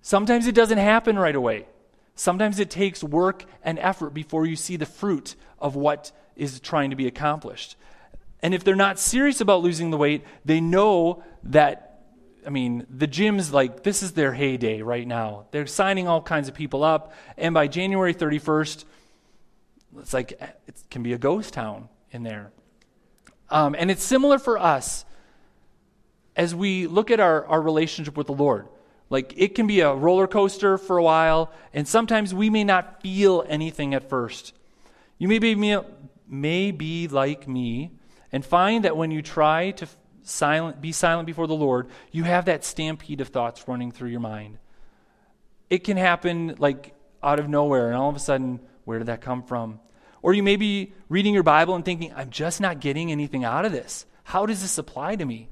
Sometimes 0.00 0.46
it 0.46 0.54
doesn't 0.54 0.78
happen 0.78 1.18
right 1.18 1.34
away. 1.34 1.66
Sometimes 2.14 2.58
it 2.58 2.70
takes 2.70 3.04
work 3.04 3.44
and 3.62 3.78
effort 3.78 4.10
before 4.10 4.46
you 4.46 4.56
see 4.56 4.76
the 4.76 4.86
fruit 4.86 5.36
of 5.58 5.76
what 5.76 6.12
is 6.36 6.60
trying 6.60 6.90
to 6.90 6.96
be 6.96 7.06
accomplished. 7.06 7.76
And 8.40 8.54
if 8.54 8.64
they're 8.64 8.76
not 8.76 8.98
serious 8.98 9.40
about 9.40 9.62
losing 9.62 9.90
the 9.90 9.96
weight, 9.96 10.24
they 10.44 10.60
know 10.60 11.22
that 11.44 11.88
I 12.46 12.50
mean, 12.50 12.86
the 12.88 13.06
gym's 13.06 13.52
like, 13.52 13.82
this 13.82 14.02
is 14.02 14.12
their 14.12 14.32
heyday 14.32 14.80
right 14.80 15.06
now. 15.06 15.44
They're 15.50 15.66
signing 15.66 16.08
all 16.08 16.22
kinds 16.22 16.48
of 16.48 16.54
people 16.54 16.82
up. 16.82 17.12
And 17.36 17.52
by 17.52 17.68
January 17.68 18.14
31st, 18.14 18.84
it's 19.98 20.14
like, 20.14 20.32
it 20.66 20.82
can 20.90 21.02
be 21.02 21.12
a 21.12 21.18
ghost 21.18 21.52
town 21.52 21.90
in 22.10 22.22
there. 22.22 22.50
Um, 23.50 23.74
and 23.78 23.90
it's 23.90 24.02
similar 24.02 24.38
for 24.38 24.58
us 24.58 25.04
as 26.36 26.54
we 26.54 26.86
look 26.86 27.10
at 27.10 27.20
our, 27.20 27.46
our 27.46 27.60
relationship 27.60 28.16
with 28.16 28.26
the 28.26 28.34
Lord. 28.34 28.68
Like 29.10 29.34
it 29.36 29.54
can 29.54 29.66
be 29.66 29.80
a 29.80 29.92
roller 29.94 30.26
coaster 30.26 30.78
for 30.78 30.98
a 30.98 31.02
while, 31.02 31.50
and 31.72 31.88
sometimes 31.88 32.34
we 32.34 32.50
may 32.50 32.64
not 32.64 33.02
feel 33.02 33.44
anything 33.48 33.94
at 33.94 34.08
first. 34.08 34.52
You 35.16 35.28
may 35.28 35.38
be, 35.38 35.54
may 36.28 36.70
be 36.70 37.08
like 37.08 37.48
me 37.48 37.92
and 38.30 38.44
find 38.44 38.84
that 38.84 38.96
when 38.96 39.10
you 39.10 39.22
try 39.22 39.70
to 39.72 39.88
silent, 40.22 40.80
be 40.80 40.92
silent 40.92 41.26
before 41.26 41.46
the 41.46 41.54
Lord, 41.54 41.88
you 42.12 42.24
have 42.24 42.44
that 42.44 42.64
stampede 42.64 43.20
of 43.20 43.28
thoughts 43.28 43.66
running 43.66 43.90
through 43.90 44.10
your 44.10 44.20
mind. 44.20 44.58
It 45.70 45.84
can 45.84 45.96
happen 45.96 46.54
like 46.58 46.94
out 47.22 47.40
of 47.40 47.48
nowhere, 47.48 47.88
and 47.88 47.96
all 47.96 48.10
of 48.10 48.16
a 48.16 48.20
sudden, 48.20 48.60
where 48.84 48.98
did 48.98 49.08
that 49.08 49.20
come 49.20 49.42
from? 49.42 49.80
Or 50.22 50.34
you 50.34 50.42
may 50.42 50.56
be 50.56 50.92
reading 51.08 51.34
your 51.34 51.42
Bible 51.42 51.74
and 51.74 51.84
thinking, 51.84 52.12
I'm 52.14 52.30
just 52.30 52.60
not 52.60 52.80
getting 52.80 53.12
anything 53.12 53.44
out 53.44 53.64
of 53.64 53.72
this. 53.72 54.06
How 54.24 54.46
does 54.46 54.62
this 54.62 54.78
apply 54.78 55.16
to 55.16 55.24
me? 55.24 55.48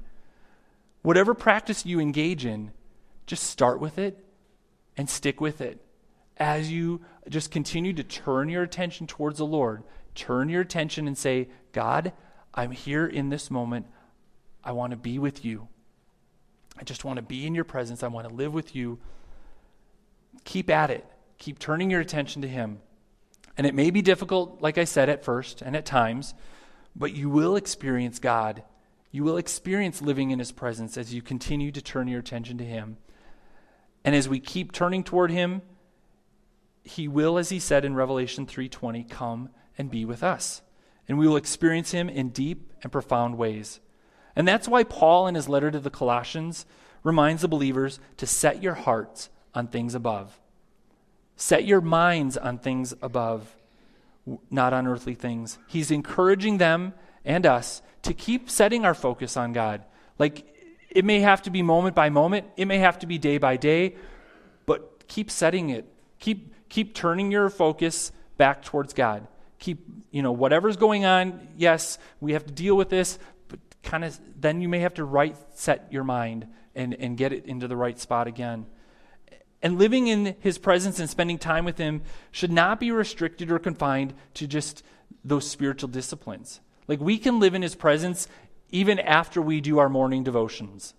Whatever 1.01 1.33
practice 1.33 1.85
you 1.85 1.99
engage 1.99 2.45
in, 2.45 2.71
just 3.25 3.43
start 3.43 3.79
with 3.79 3.97
it 3.97 4.23
and 4.97 5.09
stick 5.09 5.39
with 5.39 5.61
it. 5.61 5.83
As 6.37 6.71
you 6.71 7.01
just 7.29 7.49
continue 7.49 7.93
to 7.93 8.03
turn 8.03 8.49
your 8.49 8.63
attention 8.63 9.07
towards 9.07 9.37
the 9.37 9.45
Lord, 9.45 9.83
turn 10.15 10.49
your 10.49 10.61
attention 10.61 11.07
and 11.07 11.17
say, 11.17 11.47
God, 11.71 12.11
I'm 12.53 12.71
here 12.71 13.07
in 13.07 13.29
this 13.29 13.49
moment. 13.49 13.87
I 14.63 14.71
want 14.73 14.91
to 14.91 14.97
be 14.97 15.17
with 15.17 15.45
you. 15.45 15.67
I 16.79 16.83
just 16.83 17.05
want 17.05 17.17
to 17.17 17.23
be 17.23 17.47
in 17.47 17.55
your 17.55 17.63
presence. 17.63 18.03
I 18.03 18.07
want 18.07 18.27
to 18.27 18.33
live 18.33 18.53
with 18.53 18.75
you. 18.75 18.99
Keep 20.43 20.69
at 20.69 20.91
it. 20.91 21.05
Keep 21.37 21.59
turning 21.59 21.89
your 21.89 22.01
attention 22.01 22.41
to 22.41 22.47
Him. 22.47 22.79
And 23.57 23.65
it 23.65 23.73
may 23.73 23.89
be 23.89 24.01
difficult, 24.01 24.61
like 24.61 24.77
I 24.77 24.83
said, 24.83 25.09
at 25.09 25.25
first 25.25 25.61
and 25.61 25.75
at 25.75 25.85
times, 25.85 26.35
but 26.95 27.13
you 27.13 27.29
will 27.29 27.55
experience 27.55 28.19
God. 28.19 28.63
You 29.11 29.23
will 29.23 29.37
experience 29.37 30.01
living 30.01 30.29
in 30.31 30.39
His 30.39 30.51
presence 30.51 30.95
as 30.97 31.13
you 31.13 31.21
continue 31.23 31.71
to 31.71 31.81
turn 31.81 32.07
your 32.07 32.19
attention 32.19 32.59
to 32.59 32.65
Him. 32.65 32.97
And 34.05 34.15
as 34.15 34.29
we 34.29 34.39
keep 34.39 34.71
turning 34.71 35.03
toward 35.03 35.31
Him, 35.31 35.63
He 36.83 37.07
will, 37.07 37.37
as 37.37 37.49
He 37.49 37.59
said 37.59 37.83
in 37.83 37.95
Revelation 37.95 38.45
3:20, 38.45 39.09
come 39.09 39.49
and 39.77 39.89
be 39.89 40.05
with 40.05 40.23
us. 40.23 40.61
And 41.07 41.17
we 41.17 41.27
will 41.27 41.35
experience 41.35 41.91
Him 41.91 42.09
in 42.09 42.29
deep 42.29 42.71
and 42.83 42.91
profound 42.91 43.37
ways. 43.37 43.79
And 44.35 44.47
that's 44.47 44.67
why 44.67 44.83
Paul, 44.83 45.25
in 45.25 45.33
his 45.33 45.49
letter 45.49 45.71
to 45.71 45.79
the 45.79 45.89
Colossians, 45.89 46.67
reminds 47.03 47.41
the 47.41 47.47
believers 47.47 47.99
to 48.17 48.27
set 48.27 48.61
your 48.61 48.75
hearts 48.75 49.31
on 49.55 49.67
things 49.67 49.95
above 49.95 50.39
Set 51.37 51.65
your 51.65 51.81
minds 51.81 52.35
on 52.35 52.57
things 52.57 52.93
above. 53.01 53.55
not 54.51 54.73
on 54.73 54.87
earthly 54.87 55.15
things. 55.15 55.57
He's 55.67 55.89
encouraging 55.91 56.57
them 56.57 56.93
and 57.23 57.45
us 57.45 57.81
to 58.01 58.13
keep 58.13 58.49
setting 58.49 58.85
our 58.85 58.93
focus 58.93 59.37
on 59.37 59.53
God. 59.53 59.83
Like, 60.19 60.45
it 60.89 61.05
may 61.05 61.21
have 61.21 61.41
to 61.43 61.49
be 61.49 61.61
moment 61.61 61.95
by 61.95 62.09
moment, 62.09 62.47
it 62.57 62.65
may 62.65 62.79
have 62.79 62.99
to 62.99 63.07
be 63.07 63.17
day 63.17 63.37
by 63.37 63.57
day, 63.57 63.95
but 64.65 65.07
keep 65.07 65.29
setting 65.29 65.69
it. 65.69 65.85
Keep, 66.19 66.53
keep 66.69 66.95
turning 66.95 67.31
your 67.31 67.49
focus 67.49 68.11
back 68.37 68.63
towards 68.63 68.93
God. 68.93 69.27
Keep, 69.59 69.79
you 70.11 70.21
know, 70.21 70.31
whatever's 70.31 70.77
going 70.77 71.05
on, 71.05 71.47
yes, 71.57 71.99
we 72.19 72.33
have 72.33 72.45
to 72.45 72.53
deal 72.53 72.75
with 72.75 72.89
this, 72.89 73.19
but 73.47 73.59
kind 73.83 74.03
of 74.03 74.19
then 74.39 74.61
you 74.61 74.69
may 74.69 74.79
have 74.79 74.95
to 74.95 75.03
right 75.03 75.35
set 75.55 75.87
your 75.91 76.03
mind 76.03 76.47
and, 76.75 76.93
and 76.95 77.17
get 77.17 77.33
it 77.33 77.45
into 77.45 77.67
the 77.67 77.75
right 77.75 77.99
spot 77.99 78.27
again. 78.27 78.65
And 79.61 79.79
living 79.79 80.07
in 80.07 80.35
his 80.39 80.57
presence 80.57 80.99
and 80.99 81.09
spending 81.09 81.39
time 81.39 81.65
with 81.65 81.77
him 81.77 82.03
should 82.31 82.51
not 82.51 82.79
be 82.79 82.91
restricted 82.91 83.51
or 83.51 83.59
confined 83.59 84.13
to 84.35 84.47
just 84.47 84.83
those 85.23 85.49
spiritual 85.49 85.89
disciplines. 85.89 86.59
Like 86.87 86.99
we 86.99 87.17
can 87.17 87.39
live 87.39 87.53
in 87.53 87.61
his 87.61 87.75
presence 87.75 88.27
even 88.71 88.99
after 88.99 89.41
we 89.41 89.61
do 89.61 89.79
our 89.79 89.89
morning 89.89 90.23
devotions, 90.23 90.93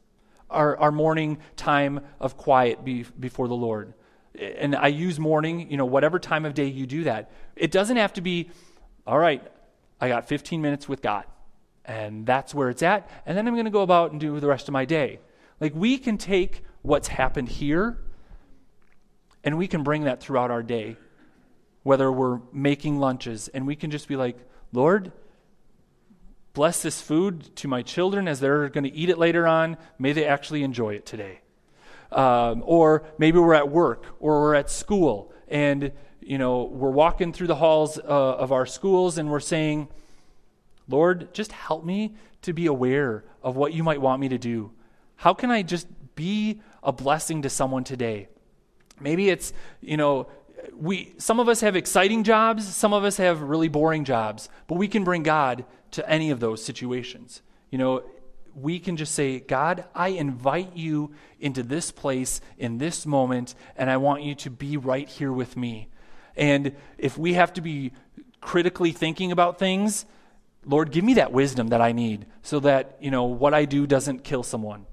our, 0.50 0.76
our 0.76 0.92
morning 0.92 1.38
time 1.56 2.00
of 2.20 2.36
quiet 2.36 2.84
be, 2.84 3.04
before 3.18 3.48
the 3.48 3.54
Lord. 3.54 3.94
And 4.38 4.74
I 4.74 4.88
use 4.88 5.18
morning, 5.18 5.70
you 5.70 5.76
know, 5.76 5.86
whatever 5.86 6.18
time 6.18 6.44
of 6.44 6.54
day 6.54 6.66
you 6.66 6.86
do 6.86 7.04
that. 7.04 7.30
It 7.56 7.70
doesn't 7.70 7.96
have 7.96 8.12
to 8.14 8.20
be, 8.20 8.50
all 9.06 9.18
right, 9.18 9.42
I 10.00 10.08
got 10.08 10.28
15 10.28 10.62
minutes 10.62 10.88
with 10.88 11.02
God, 11.02 11.24
and 11.84 12.24
that's 12.24 12.54
where 12.54 12.70
it's 12.70 12.82
at, 12.82 13.10
and 13.26 13.36
then 13.36 13.48
I'm 13.48 13.54
going 13.54 13.64
to 13.64 13.70
go 13.70 13.82
about 13.82 14.12
and 14.12 14.20
do 14.20 14.38
the 14.38 14.46
rest 14.46 14.68
of 14.68 14.72
my 14.72 14.84
day. 14.84 15.18
Like 15.60 15.74
we 15.74 15.98
can 15.98 16.18
take 16.18 16.62
what's 16.82 17.08
happened 17.08 17.48
here 17.48 17.98
and 19.44 19.56
we 19.56 19.68
can 19.68 19.82
bring 19.82 20.04
that 20.04 20.20
throughout 20.20 20.50
our 20.50 20.62
day, 20.62 20.96
whether 21.82 22.10
we're 22.10 22.40
making 22.52 22.98
lunches, 22.98 23.48
and 23.48 23.66
we 23.66 23.76
can 23.76 23.90
just 23.90 24.08
be 24.08 24.16
like, 24.16 24.36
Lord, 24.72 25.12
bless 26.52 26.82
this 26.82 27.00
food 27.00 27.54
to 27.56 27.68
my 27.68 27.82
children 27.82 28.28
as 28.28 28.40
they're 28.40 28.68
going 28.68 28.84
to 28.84 28.92
eat 28.92 29.08
it 29.08 29.18
later 29.18 29.46
on. 29.46 29.76
May 29.98 30.12
they 30.12 30.26
actually 30.26 30.62
enjoy 30.62 30.94
it 30.94 31.06
today. 31.06 31.40
Um, 32.10 32.62
or 32.64 33.04
maybe 33.18 33.38
we're 33.38 33.54
at 33.54 33.68
work 33.68 34.04
or 34.18 34.40
we're 34.40 34.54
at 34.54 34.70
school 34.70 35.32
and 35.46 35.92
you 36.20 36.38
know 36.38 36.64
we're 36.64 36.90
walking 36.90 37.32
through 37.32 37.46
the 37.46 37.54
halls 37.54 37.98
uh, 37.98 38.02
of 38.02 38.52
our 38.52 38.66
schools 38.66 39.18
and 39.18 39.30
we're 39.30 39.40
saying 39.40 39.88
lord 40.88 41.32
just 41.32 41.52
help 41.52 41.84
me 41.84 42.14
to 42.42 42.52
be 42.52 42.66
aware 42.66 43.24
of 43.42 43.56
what 43.56 43.72
you 43.72 43.82
might 43.82 44.00
want 44.00 44.20
me 44.20 44.28
to 44.28 44.38
do 44.38 44.70
how 45.16 45.34
can 45.34 45.50
i 45.50 45.62
just 45.62 45.86
be 46.14 46.60
a 46.82 46.92
blessing 46.92 47.42
to 47.42 47.50
someone 47.50 47.84
today 47.84 48.28
Maybe 49.00 49.28
it's, 49.30 49.52
you 49.80 49.96
know, 49.96 50.28
we 50.76 51.14
some 51.18 51.40
of 51.40 51.48
us 51.48 51.60
have 51.60 51.76
exciting 51.76 52.24
jobs, 52.24 52.66
some 52.66 52.92
of 52.92 53.04
us 53.04 53.16
have 53.16 53.40
really 53.42 53.68
boring 53.68 54.04
jobs, 54.04 54.48
but 54.66 54.76
we 54.76 54.88
can 54.88 55.04
bring 55.04 55.22
God 55.22 55.64
to 55.92 56.08
any 56.08 56.30
of 56.30 56.40
those 56.40 56.64
situations. 56.64 57.42
You 57.70 57.78
know, 57.78 58.02
we 58.54 58.78
can 58.78 58.96
just 58.96 59.14
say, 59.14 59.40
God, 59.40 59.84
I 59.94 60.08
invite 60.08 60.76
you 60.76 61.12
into 61.38 61.62
this 61.62 61.90
place 61.90 62.40
in 62.58 62.78
this 62.78 63.06
moment, 63.06 63.54
and 63.76 63.90
I 63.90 63.96
want 63.98 64.22
you 64.22 64.34
to 64.36 64.50
be 64.50 64.76
right 64.76 65.08
here 65.08 65.32
with 65.32 65.56
me. 65.56 65.88
And 66.36 66.74
if 66.98 67.16
we 67.18 67.34
have 67.34 67.52
to 67.54 67.60
be 67.60 67.92
critically 68.40 68.92
thinking 68.92 69.32
about 69.32 69.58
things, 69.58 70.06
Lord, 70.64 70.90
give 70.90 71.04
me 71.04 71.14
that 71.14 71.32
wisdom 71.32 71.68
that 71.68 71.80
I 71.80 71.92
need 71.92 72.26
so 72.42 72.60
that, 72.60 72.96
you 73.00 73.10
know, 73.10 73.24
what 73.24 73.54
I 73.54 73.64
do 73.64 73.86
doesn't 73.86 74.24
kill 74.24 74.42
someone. 74.42 74.86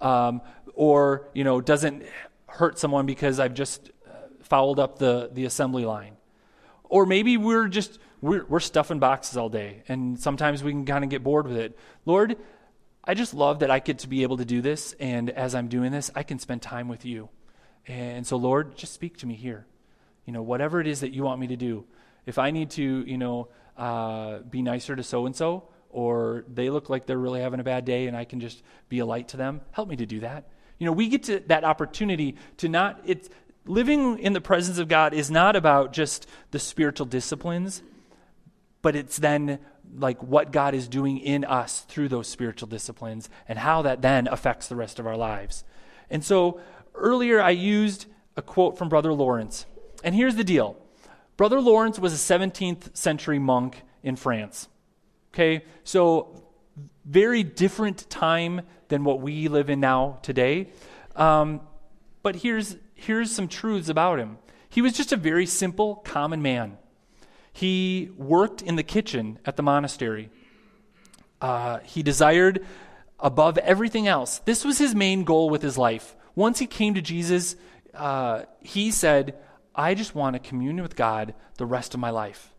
Um, 0.00 0.40
or, 0.74 1.28
you 1.34 1.44
know, 1.44 1.60
doesn't 1.60 2.04
hurt 2.50 2.78
someone 2.78 3.06
because 3.06 3.40
I've 3.40 3.54
just 3.54 3.90
uh, 4.06 4.12
fouled 4.42 4.78
up 4.78 4.98
the, 4.98 5.30
the 5.32 5.44
assembly 5.44 5.84
line. 5.84 6.16
Or 6.84 7.06
maybe 7.06 7.36
we're 7.36 7.68
just, 7.68 7.98
we're, 8.20 8.44
we're 8.44 8.60
stuffing 8.60 8.98
boxes 8.98 9.36
all 9.36 9.48
day, 9.48 9.82
and 9.88 10.18
sometimes 10.18 10.62
we 10.62 10.72
can 10.72 10.84
kind 10.84 11.04
of 11.04 11.10
get 11.10 11.22
bored 11.22 11.46
with 11.46 11.56
it. 11.56 11.78
Lord, 12.04 12.36
I 13.04 13.14
just 13.14 13.32
love 13.32 13.60
that 13.60 13.70
I 13.70 13.78
get 13.78 14.00
to 14.00 14.08
be 14.08 14.22
able 14.22 14.36
to 14.38 14.44
do 14.44 14.60
this, 14.60 14.94
and 14.98 15.30
as 15.30 15.54
I'm 15.54 15.68
doing 15.68 15.92
this, 15.92 16.10
I 16.14 16.22
can 16.22 16.38
spend 16.38 16.62
time 16.62 16.88
with 16.88 17.04
you. 17.04 17.28
And 17.86 18.26
so, 18.26 18.36
Lord, 18.36 18.76
just 18.76 18.92
speak 18.92 19.18
to 19.18 19.26
me 19.26 19.34
here. 19.34 19.66
You 20.26 20.32
know, 20.32 20.42
whatever 20.42 20.80
it 20.80 20.86
is 20.86 21.00
that 21.00 21.12
you 21.12 21.22
want 21.22 21.40
me 21.40 21.46
to 21.48 21.56
do. 21.56 21.86
If 22.26 22.38
I 22.38 22.50
need 22.50 22.70
to, 22.70 22.82
you 22.82 23.18
know, 23.18 23.48
uh, 23.76 24.40
be 24.40 24.62
nicer 24.62 24.94
to 24.94 25.02
so 25.02 25.26
and 25.26 25.34
so, 25.34 25.64
or 25.88 26.44
they 26.52 26.70
look 26.70 26.88
like 26.90 27.06
they're 27.06 27.18
really 27.18 27.40
having 27.40 27.60
a 27.60 27.64
bad 27.64 27.84
day 27.84 28.06
and 28.06 28.16
I 28.16 28.24
can 28.24 28.40
just 28.40 28.62
be 28.88 28.98
a 28.98 29.06
light 29.06 29.28
to 29.28 29.36
them, 29.36 29.60
help 29.72 29.88
me 29.88 29.96
to 29.96 30.06
do 30.06 30.20
that. 30.20 30.48
You 30.80 30.86
know, 30.86 30.92
we 30.92 31.06
get 31.06 31.22
to 31.24 31.40
that 31.46 31.62
opportunity 31.62 32.34
to 32.56 32.68
not, 32.68 33.00
it's, 33.04 33.28
living 33.66 34.18
in 34.18 34.32
the 34.32 34.40
presence 34.40 34.78
of 34.78 34.88
God 34.88 35.14
is 35.14 35.30
not 35.30 35.54
about 35.54 35.92
just 35.92 36.26
the 36.50 36.58
spiritual 36.58 37.06
disciplines, 37.06 37.82
but 38.82 38.96
it's 38.96 39.18
then 39.18 39.58
like 39.94 40.22
what 40.22 40.52
God 40.52 40.74
is 40.74 40.88
doing 40.88 41.18
in 41.18 41.44
us 41.44 41.82
through 41.82 42.08
those 42.08 42.28
spiritual 42.28 42.66
disciplines 42.66 43.28
and 43.46 43.58
how 43.58 43.82
that 43.82 44.02
then 44.02 44.26
affects 44.26 44.68
the 44.68 44.76
rest 44.76 44.98
of 44.98 45.06
our 45.06 45.16
lives. 45.16 45.64
And 46.08 46.24
so 46.24 46.60
earlier 46.94 47.40
I 47.40 47.50
used 47.50 48.06
a 48.36 48.42
quote 48.42 48.78
from 48.78 48.88
Brother 48.88 49.12
Lawrence. 49.12 49.66
And 50.02 50.14
here's 50.14 50.36
the 50.36 50.44
deal 50.44 50.76
Brother 51.36 51.60
Lawrence 51.60 51.98
was 51.98 52.12
a 52.12 52.34
17th 52.34 52.96
century 52.96 53.38
monk 53.38 53.82
in 54.02 54.16
France. 54.16 54.68
Okay, 55.32 55.64
so 55.84 56.42
very 57.04 57.42
different 57.42 58.08
time 58.10 58.62
than 58.88 59.04
what 59.04 59.20
we 59.20 59.48
live 59.48 59.70
in 59.70 59.80
now 59.80 60.18
today. 60.22 60.68
Um, 61.16 61.60
but 62.22 62.36
here's, 62.36 62.76
here's 62.94 63.30
some 63.30 63.48
truths 63.48 63.88
about 63.88 64.18
him. 64.18 64.38
He 64.68 64.82
was 64.82 64.92
just 64.92 65.12
a 65.12 65.16
very 65.16 65.46
simple, 65.46 65.96
common 65.96 66.42
man. 66.42 66.78
He 67.52 68.10
worked 68.16 68.62
in 68.62 68.76
the 68.76 68.82
kitchen 68.82 69.38
at 69.44 69.56
the 69.56 69.62
monastery. 69.62 70.30
Uh, 71.40 71.78
he 71.80 72.02
desired 72.02 72.64
above 73.18 73.58
everything 73.58 74.06
else. 74.06 74.38
This 74.40 74.64
was 74.64 74.78
his 74.78 74.94
main 74.94 75.24
goal 75.24 75.50
with 75.50 75.62
his 75.62 75.76
life. 75.76 76.14
Once 76.34 76.58
he 76.58 76.66
came 76.66 76.94
to 76.94 77.02
Jesus, 77.02 77.56
uh, 77.94 78.42
he 78.60 78.90
said, 78.90 79.36
I 79.74 79.94
just 79.94 80.14
want 80.14 80.34
to 80.34 80.40
commune 80.40 80.80
with 80.82 80.96
God 80.96 81.34
the 81.56 81.66
rest 81.66 81.94
of 81.94 82.00
my 82.00 82.10
life. 82.10 82.54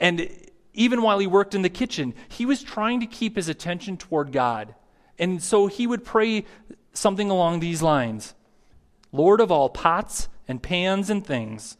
And 0.00 0.28
even 0.76 1.02
while 1.02 1.18
he 1.18 1.26
worked 1.26 1.54
in 1.54 1.62
the 1.62 1.68
kitchen, 1.68 2.14
he 2.28 2.46
was 2.46 2.62
trying 2.62 3.00
to 3.00 3.06
keep 3.06 3.34
his 3.34 3.48
attention 3.48 3.96
toward 3.96 4.30
God. 4.30 4.74
And 5.18 5.42
so 5.42 5.66
he 5.66 5.86
would 5.86 6.04
pray 6.04 6.44
something 6.92 7.30
along 7.30 7.60
these 7.60 7.82
lines 7.82 8.34
Lord 9.12 9.40
of 9.40 9.50
all 9.50 9.70
pots 9.70 10.28
and 10.46 10.62
pans 10.62 11.08
and 11.08 11.26
things, 11.26 11.78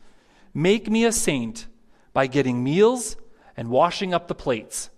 make 0.54 0.90
me 0.90 1.04
a 1.04 1.12
saint 1.12 1.66
by 2.14 2.26
getting 2.26 2.64
meals 2.64 3.16
and 3.56 3.68
washing 3.68 4.14
up 4.14 4.26
the 4.26 4.34
plates. 4.34 4.88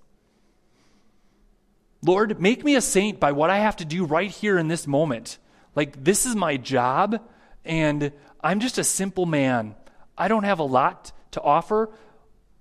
Lord, 2.00 2.40
make 2.40 2.64
me 2.64 2.76
a 2.76 2.80
saint 2.80 3.18
by 3.18 3.32
what 3.32 3.50
I 3.50 3.58
have 3.58 3.76
to 3.76 3.84
do 3.84 4.04
right 4.04 4.30
here 4.30 4.56
in 4.56 4.68
this 4.68 4.86
moment. 4.86 5.38
Like, 5.74 6.04
this 6.04 6.26
is 6.26 6.36
my 6.36 6.56
job, 6.56 7.20
and 7.64 8.12
I'm 8.40 8.60
just 8.60 8.78
a 8.78 8.84
simple 8.84 9.26
man. 9.26 9.74
I 10.16 10.28
don't 10.28 10.44
have 10.44 10.60
a 10.60 10.64
lot 10.64 11.10
to 11.32 11.42
offer, 11.42 11.90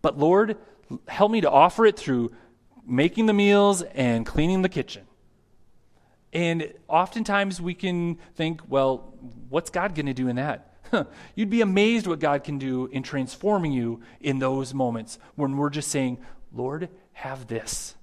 but 0.01 0.17
Lord, 0.17 0.57
help 1.07 1.31
me 1.31 1.41
to 1.41 1.49
offer 1.49 1.85
it 1.85 1.97
through 1.97 2.31
making 2.85 3.25
the 3.25 3.33
meals 3.33 3.81
and 3.81 4.25
cleaning 4.25 4.61
the 4.61 4.69
kitchen. 4.69 5.03
And 6.33 6.73
oftentimes 6.87 7.61
we 7.61 7.73
can 7.73 8.17
think, 8.35 8.61
well, 8.67 9.13
what's 9.49 9.69
God 9.69 9.95
going 9.95 10.05
to 10.05 10.13
do 10.13 10.27
in 10.27 10.35
that? 10.35 10.73
You'd 11.35 11.49
be 11.49 11.61
amazed 11.61 12.07
what 12.07 12.19
God 12.19 12.43
can 12.43 12.57
do 12.57 12.85
in 12.87 13.03
transforming 13.03 13.73
you 13.73 14.01
in 14.21 14.39
those 14.39 14.73
moments 14.73 15.19
when 15.35 15.57
we're 15.57 15.69
just 15.69 15.89
saying, 15.89 16.19
Lord, 16.53 16.89
have 17.13 17.47
this. 17.47 17.95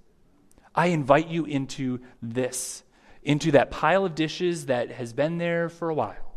I 0.74 0.88
invite 0.88 1.28
you 1.28 1.46
into 1.46 2.00
this, 2.20 2.82
into 3.22 3.52
that 3.52 3.70
pile 3.70 4.04
of 4.04 4.14
dishes 4.14 4.66
that 4.66 4.90
has 4.90 5.12
been 5.12 5.38
there 5.38 5.68
for 5.68 5.88
a 5.88 5.94
while, 5.94 6.34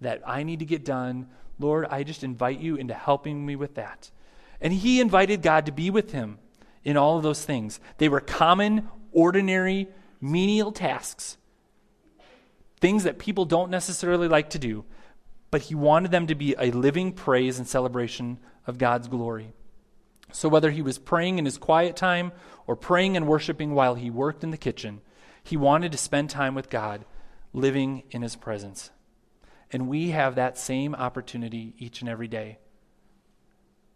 that 0.00 0.22
I 0.26 0.44
need 0.44 0.60
to 0.60 0.64
get 0.64 0.84
done. 0.84 1.28
Lord, 1.58 1.86
I 1.90 2.04
just 2.04 2.24
invite 2.24 2.60
you 2.60 2.76
into 2.76 2.94
helping 2.94 3.44
me 3.44 3.56
with 3.56 3.74
that. 3.74 4.10
And 4.62 4.72
he 4.72 5.00
invited 5.00 5.42
God 5.42 5.66
to 5.66 5.72
be 5.72 5.90
with 5.90 6.12
him 6.12 6.38
in 6.84 6.96
all 6.96 7.16
of 7.16 7.24
those 7.24 7.44
things. 7.44 7.80
They 7.98 8.08
were 8.08 8.20
common, 8.20 8.88
ordinary, 9.10 9.88
menial 10.20 10.70
tasks, 10.70 11.36
things 12.80 13.02
that 13.02 13.18
people 13.18 13.44
don't 13.44 13.70
necessarily 13.70 14.28
like 14.28 14.50
to 14.50 14.60
do, 14.60 14.84
but 15.50 15.62
he 15.62 15.74
wanted 15.74 16.12
them 16.12 16.28
to 16.28 16.36
be 16.36 16.54
a 16.58 16.70
living 16.70 17.12
praise 17.12 17.58
and 17.58 17.66
celebration 17.66 18.38
of 18.66 18.78
God's 18.78 19.08
glory. 19.08 19.52
So, 20.30 20.48
whether 20.48 20.70
he 20.70 20.80
was 20.80 20.96
praying 20.96 21.38
in 21.38 21.44
his 21.44 21.58
quiet 21.58 21.96
time 21.96 22.32
or 22.66 22.76
praying 22.76 23.16
and 23.16 23.26
worshiping 23.26 23.74
while 23.74 23.96
he 23.96 24.10
worked 24.10 24.44
in 24.44 24.50
the 24.50 24.56
kitchen, 24.56 25.00
he 25.42 25.56
wanted 25.56 25.92
to 25.92 25.98
spend 25.98 26.30
time 26.30 26.54
with 26.54 26.70
God, 26.70 27.04
living 27.52 28.04
in 28.12 28.22
his 28.22 28.36
presence. 28.36 28.90
And 29.72 29.88
we 29.88 30.10
have 30.10 30.36
that 30.36 30.56
same 30.56 30.94
opportunity 30.94 31.74
each 31.78 32.00
and 32.00 32.08
every 32.08 32.28
day. 32.28 32.58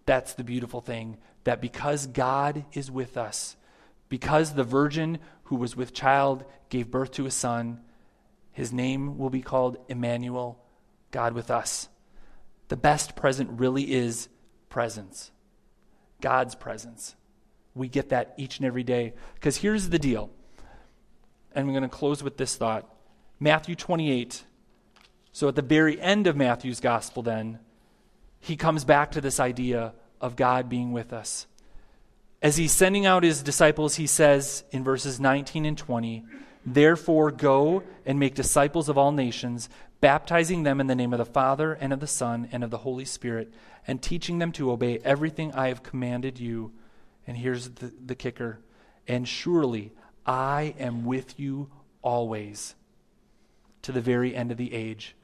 That's 0.07 0.35
the 0.35 0.45
beautiful 0.45 0.81
thing 0.81 1.19
that 1.45 1.61
because 1.61 2.07
God 2.07 2.65
is 2.73 2.91
with 2.91 3.17
us, 3.17 3.57
because 4.09 4.55
the 4.55 4.65
virgin 4.65 5.19
who 5.45 5.57
was 5.57 5.77
with 5.77 5.93
child 5.93 6.45
gave 6.71 6.91
birth 6.91 7.13
to 7.13 7.27
a 7.27 7.31
son, 7.31 7.81
his 8.53 8.73
name 8.73 9.19
will 9.19 9.31
be 9.31 9.43
called 9.43 9.77
Emmanuel, 9.89 10.59
God 11.11 11.35
with 11.35 11.51
us. 11.51 11.89
The 12.69 12.77
best 12.77 13.15
present 13.15 13.61
really 13.61 13.93
is 13.93 14.29
presence. 14.69 15.31
God's 16.21 16.55
presence. 16.55 17.15
We 17.75 17.89
get 17.89 18.09
that 18.09 18.35
each 18.39 18.59
and 18.59 18.67
every 18.67 18.83
day. 18.83 19.15
Because 19.35 19.57
here's 19.59 19.91
the 19.91 19.99
deal, 19.99 20.31
and 21.53 21.67
I'm 21.67 21.73
going 21.73 21.83
to 21.83 21.89
close 21.89 22.23
with 22.23 22.37
this 22.37 22.57
thought 22.57 22.89
Matthew 23.39 23.75
28. 23.75 24.45
So 25.33 25.49
at 25.49 25.55
the 25.55 25.63
very 25.63 26.01
end 26.01 26.27
of 26.27 26.35
Matthew's 26.35 26.81
gospel, 26.81 27.23
then, 27.23 27.59
he 28.47 28.57
comes 28.57 28.85
back 28.85 29.13
to 29.13 29.21
this 29.21 29.41
idea 29.41 29.93
of 30.21 30.37
God 30.37 30.69
being 30.69 30.93
with 30.93 31.13
us. 31.13 31.47
As 32.41 32.57
he's 32.57 32.73
sending 32.73 33.05
out 33.05 33.25
his 33.25 33.43
disciples, 33.43 33.97
he 33.97 34.07
says 34.07 34.63
in 34.71 34.85
verses 34.85 35.19
19 35.19 35.65
and 35.65 35.77
20, 35.77 36.25
Therefore, 36.65 37.31
go 37.31 37.83
and 38.05 38.21
make 38.21 38.35
disciples 38.35 38.89
of 38.89 38.97
all 38.97 39.11
nations, 39.11 39.69
baptizing 40.01 40.63
them 40.63 40.81
in 40.81 40.87
the 40.87 40.95
name 40.95 41.13
of 41.13 41.19
the 41.19 41.25
Father, 41.25 41.73
and 41.73 41.93
of 41.93 42.01
the 42.01 42.07
Son, 42.07 42.49
and 42.53 42.63
of 42.63 42.71
the 42.71 42.79
Holy 42.79 43.05
Spirit, 43.05 43.53
and 43.87 44.01
teaching 44.01 44.39
them 44.39 44.53
to 44.53 44.71
obey 44.71 44.99
everything 44.99 45.53
I 45.53 45.69
have 45.69 45.83
commanded 45.83 46.39
you. 46.39 46.73
And 47.27 47.37
here's 47.37 47.71
the, 47.71 47.93
the 48.05 48.15
kicker 48.15 48.61
and 49.09 49.27
surely 49.27 49.93
I 50.25 50.75
am 50.79 51.05
with 51.05 51.39
you 51.39 51.71
always 52.03 52.75
to 53.83 53.93
the 53.93 54.01
very 54.01 54.35
end 54.35 54.51
of 54.51 54.57
the 54.57 54.73
age. 54.75 55.15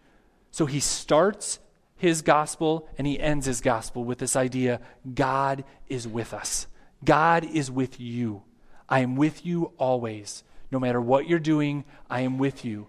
So 0.50 0.66
he 0.66 0.80
starts 0.80 1.58
his 2.02 2.20
gospel 2.20 2.88
and 2.98 3.06
he 3.06 3.20
ends 3.20 3.46
his 3.46 3.60
gospel 3.60 4.02
with 4.02 4.18
this 4.18 4.34
idea 4.34 4.80
God 5.14 5.62
is 5.88 6.08
with 6.08 6.34
us. 6.34 6.66
God 7.04 7.44
is 7.44 7.70
with 7.70 8.00
you. 8.00 8.42
I 8.88 8.98
am 9.00 9.14
with 9.14 9.46
you 9.46 9.70
always. 9.78 10.42
No 10.72 10.80
matter 10.80 11.00
what 11.00 11.28
you're 11.28 11.38
doing, 11.38 11.84
I 12.10 12.22
am 12.22 12.38
with 12.38 12.64
you. 12.64 12.88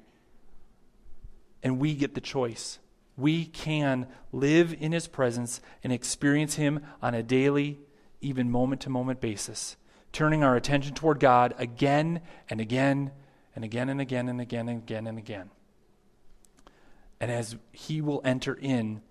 And 1.61 1.77
we 1.77 1.93
get 1.93 2.15
the 2.15 2.21
choice. 2.21 2.79
We 3.15 3.45
can 3.45 4.07
live 4.31 4.75
in 4.79 4.91
his 4.91 5.07
presence 5.07 5.61
and 5.83 5.93
experience 5.93 6.55
him 6.55 6.83
on 6.99 7.13
a 7.13 7.21
daily, 7.21 7.81
even 8.19 8.49
moment 8.49 8.81
to 8.81 8.89
moment 8.89 9.21
basis, 9.21 9.77
turning 10.11 10.43
our 10.43 10.55
attention 10.55 10.95
toward 10.95 11.19
God 11.19 11.53
again 11.59 12.21
and 12.49 12.59
again 12.59 13.11
and 13.55 13.63
again 13.63 13.89
and 13.89 14.01
again 14.01 14.27
and 14.27 14.41
again 14.41 14.69
and 14.69 14.79
again 14.79 15.05
and 15.05 15.19
again. 15.19 15.41
And 15.41 15.62
as 17.29 17.55
he 17.71 18.01
will 18.01 18.21
enter 18.23 18.53
in, 18.53 19.01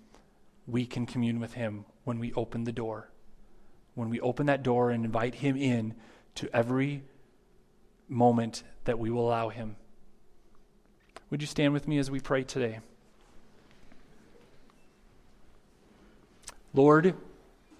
we 0.66 0.86
can 0.86 1.06
commune 1.06 1.40
with 1.40 1.54
him 1.54 1.84
when 2.04 2.18
we 2.18 2.32
open 2.34 2.64
the 2.64 2.72
door. 2.72 3.10
When 3.94 4.08
we 4.08 4.20
open 4.20 4.46
that 4.46 4.62
door 4.62 4.90
and 4.90 5.04
invite 5.04 5.36
him 5.36 5.56
in 5.56 5.94
to 6.36 6.48
every 6.54 7.04
moment 8.08 8.62
that 8.84 8.98
we 8.98 9.10
will 9.10 9.26
allow 9.26 9.48
him. 9.48 9.76
Would 11.30 11.40
you 11.40 11.46
stand 11.46 11.72
with 11.72 11.88
me 11.88 11.98
as 11.98 12.10
we 12.10 12.20
pray 12.20 12.42
today? 12.42 12.80
Lord, 16.74 17.14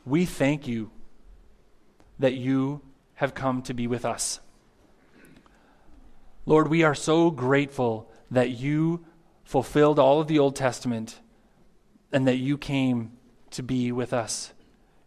we 0.05 0.26
thank 0.26 0.66
you 0.68 0.91
that 2.18 2.35
you 2.35 2.83
have 3.14 3.35
come 3.35 3.62
to 3.62 3.74
be 3.74 3.87
with 3.87 4.05
us. 4.05 4.41
Lord, 6.45 6.68
we 6.68 6.83
are 6.83 6.95
so 6.95 7.30
grateful 7.30 8.11
that 8.30 8.51
you 8.51 9.05
fulfilled 9.53 9.98
all 9.98 10.18
of 10.18 10.28
the 10.28 10.38
Old 10.38 10.57
Testament 10.57 11.20
and 12.11 12.26
that 12.26 12.38
you 12.38 12.57
came 12.57 13.12
to 13.50 13.62
be 13.62 13.92
with 13.92 14.14
us. 14.14 14.55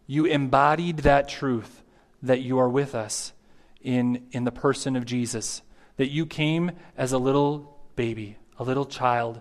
You 0.06 0.24
embodied 0.24 0.98
that 0.98 1.28
truth 1.28 1.82
that 2.22 2.42
you 2.42 2.56
are 2.56 2.68
with 2.68 2.94
us 2.94 3.32
in, 3.80 4.24
in 4.30 4.44
the 4.44 4.52
person 4.52 4.94
of 4.94 5.04
Jesus, 5.04 5.62
that 5.96 6.12
you 6.12 6.26
came 6.26 6.70
as 6.96 7.10
a 7.12 7.18
little 7.18 7.76
baby, 7.96 8.36
a 8.56 8.62
little 8.62 8.86
child, 8.86 9.40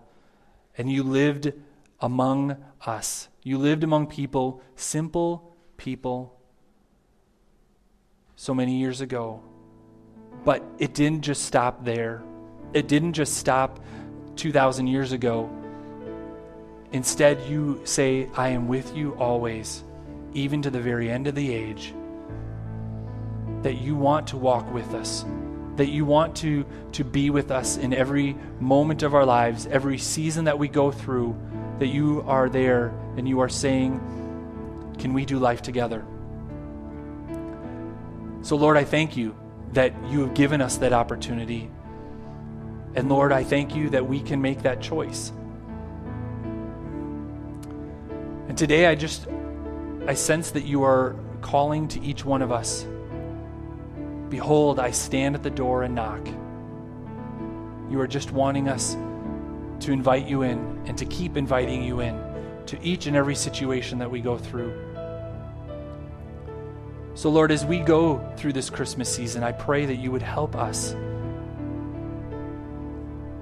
and 0.76 0.91
you 0.91 1.03
lived 1.03 1.53
among 1.99 2.58
us. 2.84 3.28
You 3.43 3.60
lived 3.60 3.84
among 3.84 4.08
people, 4.08 4.64
simple 4.76 5.56
people, 5.78 6.36
so 8.36 8.56
many 8.56 8.80
years 8.80 9.01
ago. 9.01 9.43
But 10.43 10.64
it 10.80 10.95
didn't 10.95 11.22
just 11.22 11.43
stop 11.43 11.86
there. 11.86 12.24
It 12.74 12.88
didn't 12.88 13.14
just 13.14 13.38
stop 13.38 13.80
2,000 14.36 14.88
years 14.88 15.12
ago. 15.12 15.50
Instead, 16.92 17.42
you 17.50 17.82
say, 17.84 18.30
I 18.36 18.50
am 18.50 18.68
with 18.68 18.96
you 18.96 19.14
always, 19.16 19.84
even 20.34 20.62
to 20.62 20.70
the 20.70 20.80
very 20.80 21.10
end 21.10 21.28
of 21.28 21.36
the 21.36 21.54
age. 21.54 21.94
That 23.64 23.76
you 23.76 23.96
want 23.96 24.28
to 24.28 24.38
walk 24.38 24.72
with 24.74 24.94
us, 24.94 25.26
that 25.76 25.88
you 25.88 26.06
want 26.06 26.36
to, 26.38 26.66
to 26.94 27.04
be 27.04 27.30
with 27.30 27.52
us 27.52 27.78
in 27.78 27.94
every 27.94 28.38
moment 28.60 29.04
of 29.04 29.14
our 29.14 29.26
lives, 29.26 29.68
every 29.68 29.98
season 29.98 30.46
that 30.46 30.58
we 30.58 30.68
go 30.68 30.92
through, 30.92 31.36
that 31.80 31.88
you 31.88 32.24
are 32.28 32.48
there 32.48 32.94
and 33.18 33.28
you 33.28 33.40
are 33.42 33.50
saying, 33.50 34.00
Can 35.00 35.14
we 35.14 35.26
do 35.26 35.40
life 35.40 35.62
together? 35.62 36.06
So, 38.42 38.56
Lord, 38.56 38.78
I 38.78 38.84
thank 38.84 39.18
you 39.18 39.36
that 39.74 39.94
you 40.10 40.22
have 40.22 40.34
given 40.34 40.62
us 40.62 40.78
that 40.78 40.94
opportunity. 40.94 41.70
And 42.96 43.10
Lord, 43.10 43.32
I 43.32 43.43
thank 43.43 43.76
you 43.76 43.89
that 43.89 44.08
we 44.08 44.22
can 44.22 44.41
make 44.41 44.64
that 44.64 44.82
choice. 44.82 45.32
And 48.48 48.58
today 48.58 48.86
I 48.88 48.96
just 48.96 49.28
I 50.08 50.14
sense 50.14 50.52
that 50.52 50.66
you 50.66 50.84
are 50.84 51.16
calling 51.41 51.88
to 51.89 52.02
each 52.02 52.24
one 52.24 52.41
of 52.41 52.52
us 52.52 52.86
Behold, 54.30 54.80
I 54.80 54.91
stand 54.91 55.36
at 55.36 55.43
the 55.43 55.50
door 55.50 55.84
and 55.84 55.96
knock. 55.96 56.28
You 57.89 58.02
are 58.02 58.08
just 58.08 58.32
wanting 58.32 58.68
us 58.68 58.98
to 59.82 59.91
invite 59.91 60.28
you 60.28 60.41
in 60.41 60.82
and 60.88 60.98
to 60.98 61.06
keep 61.06 61.38
inviting 61.38 61.84
you 61.84 62.00
in 62.00 62.20
to 62.66 62.82
each 62.82 63.06
and 63.06 63.16
every 63.16 63.36
situation 63.36 64.00
that 64.00 64.10
we 64.10 64.22
go 64.22 64.38
through. 64.38 64.74
So, 67.14 67.30
Lord, 67.30 67.52
as 67.52 67.64
we 67.64 67.80
go 67.80 68.18
through 68.36 68.54
this 68.54 68.70
Christmas 68.70 69.14
season, 69.14 69.43
I 69.43 69.52
pray 69.52 69.86
that 69.86 69.96
you 69.96 70.12
would 70.12 70.24
help 70.24 70.56
us 70.56 70.96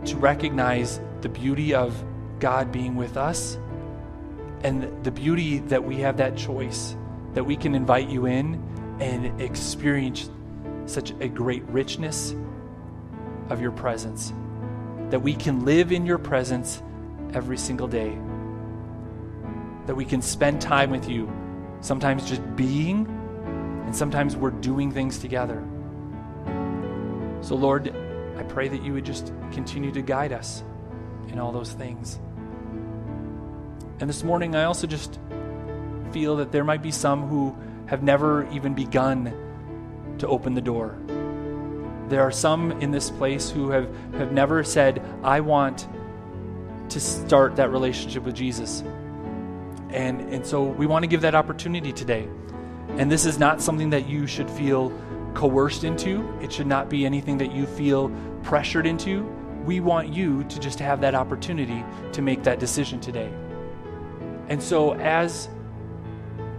to 0.06 0.18
recognize 0.18 1.00
the 1.22 1.30
beauty 1.30 1.74
of 1.74 2.04
God 2.40 2.72
being 2.72 2.96
with 2.96 3.18
us 3.18 3.58
and 4.64 5.04
the 5.04 5.12
beauty 5.12 5.60
that 5.60 5.84
we 5.84 5.98
have 5.98 6.18
that 6.18 6.38
choice, 6.38 6.96
that 7.34 7.44
we 7.44 7.56
can 7.56 7.76
invite 7.76 8.10
you 8.10 8.26
in 8.26 8.62
and 9.00 9.42
experience 9.42 10.30
such 10.86 11.12
a 11.20 11.28
great 11.28 11.64
richness 11.66 12.36
of 13.50 13.62
your 13.62 13.72
presence, 13.72 14.34
that 15.10 15.22
we 15.22 15.34
can 15.34 15.66
live 15.66 15.92
in 15.92 16.06
your 16.06 16.18
presence 16.18 16.82
every 17.34 17.58
single 17.58 17.88
day, 17.88 18.18
that 19.86 19.96
we 19.96 20.06
can 20.06 20.22
spend 20.22 20.62
time 20.62 20.92
with 20.92 21.10
you, 21.10 21.32
sometimes 21.82 22.28
just 22.28 22.56
being, 22.56 23.06
and 23.86 23.96
sometimes 23.96 24.36
we're 24.36 24.52
doing 24.52 24.92
things 24.92 25.20
together. 25.20 25.64
So, 27.42 27.56
Lord, 27.56 27.94
I 28.38 28.44
pray 28.44 28.68
that 28.68 28.84
you 28.84 28.94
would 28.94 29.06
just 29.06 29.32
continue 29.52 29.92
to 29.92 30.02
guide 30.02 30.32
us 30.32 30.64
in 31.28 31.40
all 31.40 31.52
those 31.52 31.74
things. 31.74 32.20
And 34.00 34.10
this 34.10 34.24
morning, 34.24 34.56
I 34.56 34.64
also 34.66 34.88
just 34.88 35.20
feel 36.12 36.38
that 36.38 36.52
there 36.52 36.64
might 36.64 36.82
be 36.82 36.92
some 36.92 37.28
who 37.28 37.56
have 37.86 38.04
never 38.04 38.50
even 38.52 38.74
begun 38.74 39.34
to 40.20 40.28
open 40.28 40.54
the 40.54 40.62
door. 40.62 40.98
There 42.10 42.22
are 42.22 42.32
some 42.32 42.72
in 42.82 42.92
this 42.92 43.10
place 43.10 43.50
who 43.50 43.70
have, 43.70 43.90
have 44.16 44.32
never 44.32 44.64
said, 44.64 45.04
I 45.24 45.40
want 45.40 45.88
to 46.90 47.00
start 47.00 47.56
that 47.56 47.72
relationship 47.72 48.24
with 48.24 48.36
Jesus. 48.36 48.84
And, 49.90 50.22
and 50.34 50.46
so 50.46 50.64
we 50.64 50.86
want 50.86 51.04
to 51.04 51.08
give 51.08 51.22
that 51.22 51.36
opportunity 51.36 51.92
today. 51.92 52.28
And 52.98 53.12
this 53.12 53.26
is 53.26 53.40
not 53.40 53.62
something 53.62 53.92
that 53.92 54.08
you 54.08 54.28
should 54.28 54.50
feel 54.50 54.92
coerced 55.34 55.84
into, 55.84 56.38
it 56.42 56.52
should 56.52 56.68
not 56.68 56.90
be 56.90 57.06
anything 57.06 57.38
that 57.40 57.52
you 57.52 57.66
feel 57.66 58.12
pressured 58.44 58.86
into. 58.86 59.24
We 59.66 59.80
want 59.80 60.10
you 60.10 60.44
to 60.44 60.60
just 60.60 60.80
have 60.80 61.02
that 61.02 61.16
opportunity 61.16 61.84
to 62.12 62.22
make 62.22 62.44
that 62.44 62.60
decision 62.60 63.00
today. 63.00 63.32
And 64.50 64.62
so, 64.62 64.94
as 64.96 65.50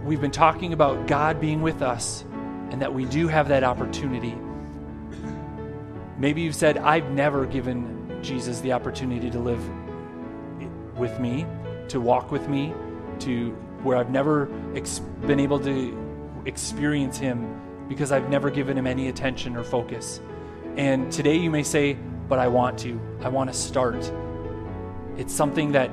we've 0.03 0.21
been 0.21 0.31
talking 0.31 0.73
about 0.73 1.07
God 1.07 1.39
being 1.39 1.61
with 1.61 1.81
us 1.81 2.25
and 2.71 2.81
that 2.81 2.93
we 2.93 3.05
do 3.05 3.27
have 3.27 3.47
that 3.49 3.63
opportunity, 3.63 4.35
maybe 6.17 6.41
you've 6.41 6.55
said, 6.55 6.77
I've 6.77 7.11
never 7.11 7.45
given 7.45 8.19
Jesus 8.23 8.59
the 8.61 8.71
opportunity 8.71 9.29
to 9.29 9.39
live 9.39 9.63
with 10.97 11.19
me, 11.19 11.45
to 11.89 12.01
walk 12.01 12.31
with 12.31 12.47
me, 12.49 12.73
to 13.19 13.51
where 13.83 13.97
I've 13.97 14.09
never 14.09 14.49
ex- 14.75 14.99
been 15.27 15.39
able 15.39 15.59
to 15.59 16.41
experience 16.45 17.17
Him 17.17 17.61
because 17.87 18.11
I've 18.11 18.29
never 18.29 18.49
given 18.49 18.77
Him 18.77 18.87
any 18.87 19.07
attention 19.09 19.55
or 19.55 19.63
focus. 19.63 20.19
And 20.77 21.11
today 21.11 21.35
you 21.35 21.49
may 21.49 21.63
say, 21.63 21.97
But 22.27 22.39
I 22.39 22.47
want 22.47 22.79
to. 22.79 22.99
I 23.21 23.29
want 23.29 23.51
to 23.51 23.55
start. 23.55 24.11
It's 25.17 25.33
something 25.33 25.71
that 25.73 25.89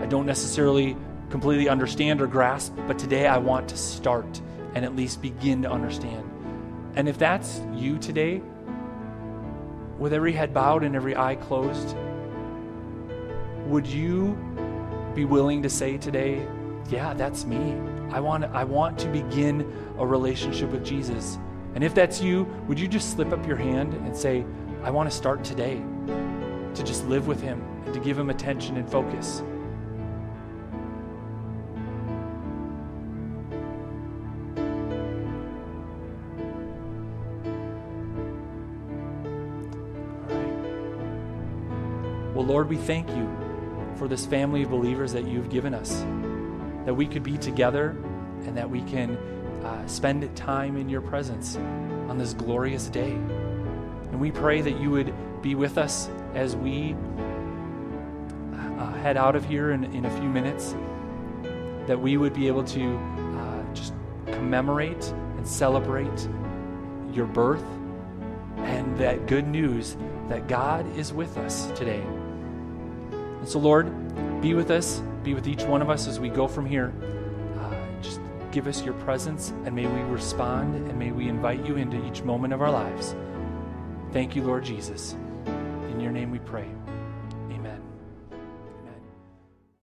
I 0.00 0.06
don't 0.06 0.26
necessarily 0.26 0.96
completely 1.30 1.68
understand 1.68 2.20
or 2.22 2.26
grasp, 2.26 2.74
but 2.86 2.98
today 2.98 3.26
I 3.26 3.38
want 3.38 3.68
to 3.70 3.76
start 3.76 4.40
and 4.74 4.84
at 4.84 4.94
least 4.94 5.20
begin 5.20 5.62
to 5.62 5.70
understand. 5.70 6.30
And 6.94 7.08
if 7.08 7.18
that's 7.18 7.60
you 7.74 7.98
today, 7.98 8.40
with 9.98 10.12
every 10.12 10.32
head 10.32 10.54
bowed 10.54 10.84
and 10.84 10.94
every 10.94 11.16
eye 11.16 11.36
closed, 11.36 11.96
would 13.66 13.86
you 13.86 14.36
be 15.14 15.24
willing 15.24 15.62
to 15.62 15.70
say 15.70 15.98
today, 15.98 16.46
Yeah, 16.88 17.14
that's 17.14 17.44
me? 17.44 17.74
I 18.10 18.20
want, 18.20 18.44
I 18.44 18.64
want 18.64 18.98
to 19.00 19.08
begin 19.08 19.70
a 19.98 20.06
relationship 20.06 20.70
with 20.70 20.84
Jesus. 20.84 21.38
And 21.74 21.84
if 21.84 21.94
that's 21.94 22.20
you, 22.20 22.44
would 22.68 22.80
you 22.80 22.88
just 22.88 23.12
slip 23.12 23.32
up 23.32 23.46
your 23.46 23.56
hand 23.56 23.94
and 23.94 24.16
say, 24.16 24.44
I 24.82 24.90
want 24.90 25.10
to 25.10 25.16
start 25.16 25.44
today 25.44 25.82
to 26.06 26.82
just 26.82 27.06
live 27.06 27.26
with 27.26 27.40
Him 27.40 27.62
and 27.84 27.92
to 27.92 28.00
give 28.00 28.18
Him 28.18 28.30
attention 28.30 28.76
and 28.76 28.90
focus? 28.90 29.42
Well, 42.36 42.44
Lord, 42.44 42.68
we 42.68 42.76
thank 42.76 43.08
you 43.10 43.28
for 43.96 44.08
this 44.08 44.26
family 44.26 44.62
of 44.62 44.70
believers 44.70 45.10
that 45.14 45.26
you've 45.26 45.48
given 45.48 45.72
us, 45.72 46.04
that 46.86 46.94
we 46.94 47.06
could 47.06 47.22
be 47.22 47.36
together 47.36 47.90
and 48.46 48.56
that 48.56 48.70
we 48.70 48.80
can 48.82 49.16
uh, 49.64 49.86
spend 49.86 50.34
time 50.36 50.76
in 50.76 50.88
your 50.88 51.00
presence 51.02 51.56
on 52.08 52.16
this 52.16 52.32
glorious 52.32 52.86
day. 52.88 53.10
And 53.10 54.20
we 54.20 54.30
pray 54.30 54.60
that 54.62 54.80
you 54.80 54.90
would 54.90 55.12
be 55.42 55.54
with 55.56 55.76
us 55.76 56.08
as 56.34 56.56
we 56.56 56.94
uh, 58.54 58.92
head 58.94 59.16
out 59.16 59.34
of 59.34 59.44
here 59.44 59.72
in, 59.72 59.84
in 59.92 60.04
a 60.04 60.10
few 60.18 60.28
minutes, 60.28 60.74
that 61.86 62.00
we 62.00 62.16
would 62.16 62.32
be 62.32 62.46
able 62.46 62.64
to 62.64 62.96
uh, 62.96 63.74
just 63.74 63.92
commemorate 64.26 65.12
and 65.36 65.46
celebrate 65.46 66.28
your 67.12 67.26
birth 67.26 67.64
and 68.58 68.96
that 68.98 69.26
good 69.26 69.46
news 69.46 69.96
that 70.28 70.46
God 70.46 70.86
is 70.96 71.12
with 71.12 71.36
us 71.36 71.66
today. 71.74 72.02
And 73.10 73.48
so, 73.48 73.58
Lord, 73.58 73.92
be 74.40 74.54
with 74.54 74.70
us, 74.70 75.02
be 75.26 75.34
with 75.34 75.48
each 75.48 75.64
one 75.64 75.82
of 75.82 75.90
us 75.90 76.06
as 76.06 76.20
we 76.20 76.28
go 76.28 76.46
from 76.46 76.64
here. 76.64 76.94
Uh, 77.58 77.74
just 78.00 78.20
give 78.52 78.68
us 78.68 78.84
your 78.84 78.94
presence, 78.94 79.52
and 79.64 79.74
may 79.74 79.84
we 79.84 80.00
respond, 80.02 80.76
and 80.88 80.96
may 80.96 81.10
we 81.10 81.28
invite 81.28 81.66
you 81.66 81.76
into 81.76 82.02
each 82.06 82.22
moment 82.22 82.54
of 82.54 82.62
our 82.62 82.70
lives. 82.70 83.16
Thank 84.12 84.36
you, 84.36 84.44
Lord 84.44 84.64
Jesus. 84.64 85.16
In 85.90 85.98
your 85.98 86.12
name 86.12 86.30
we 86.30 86.38
pray. 86.38 86.68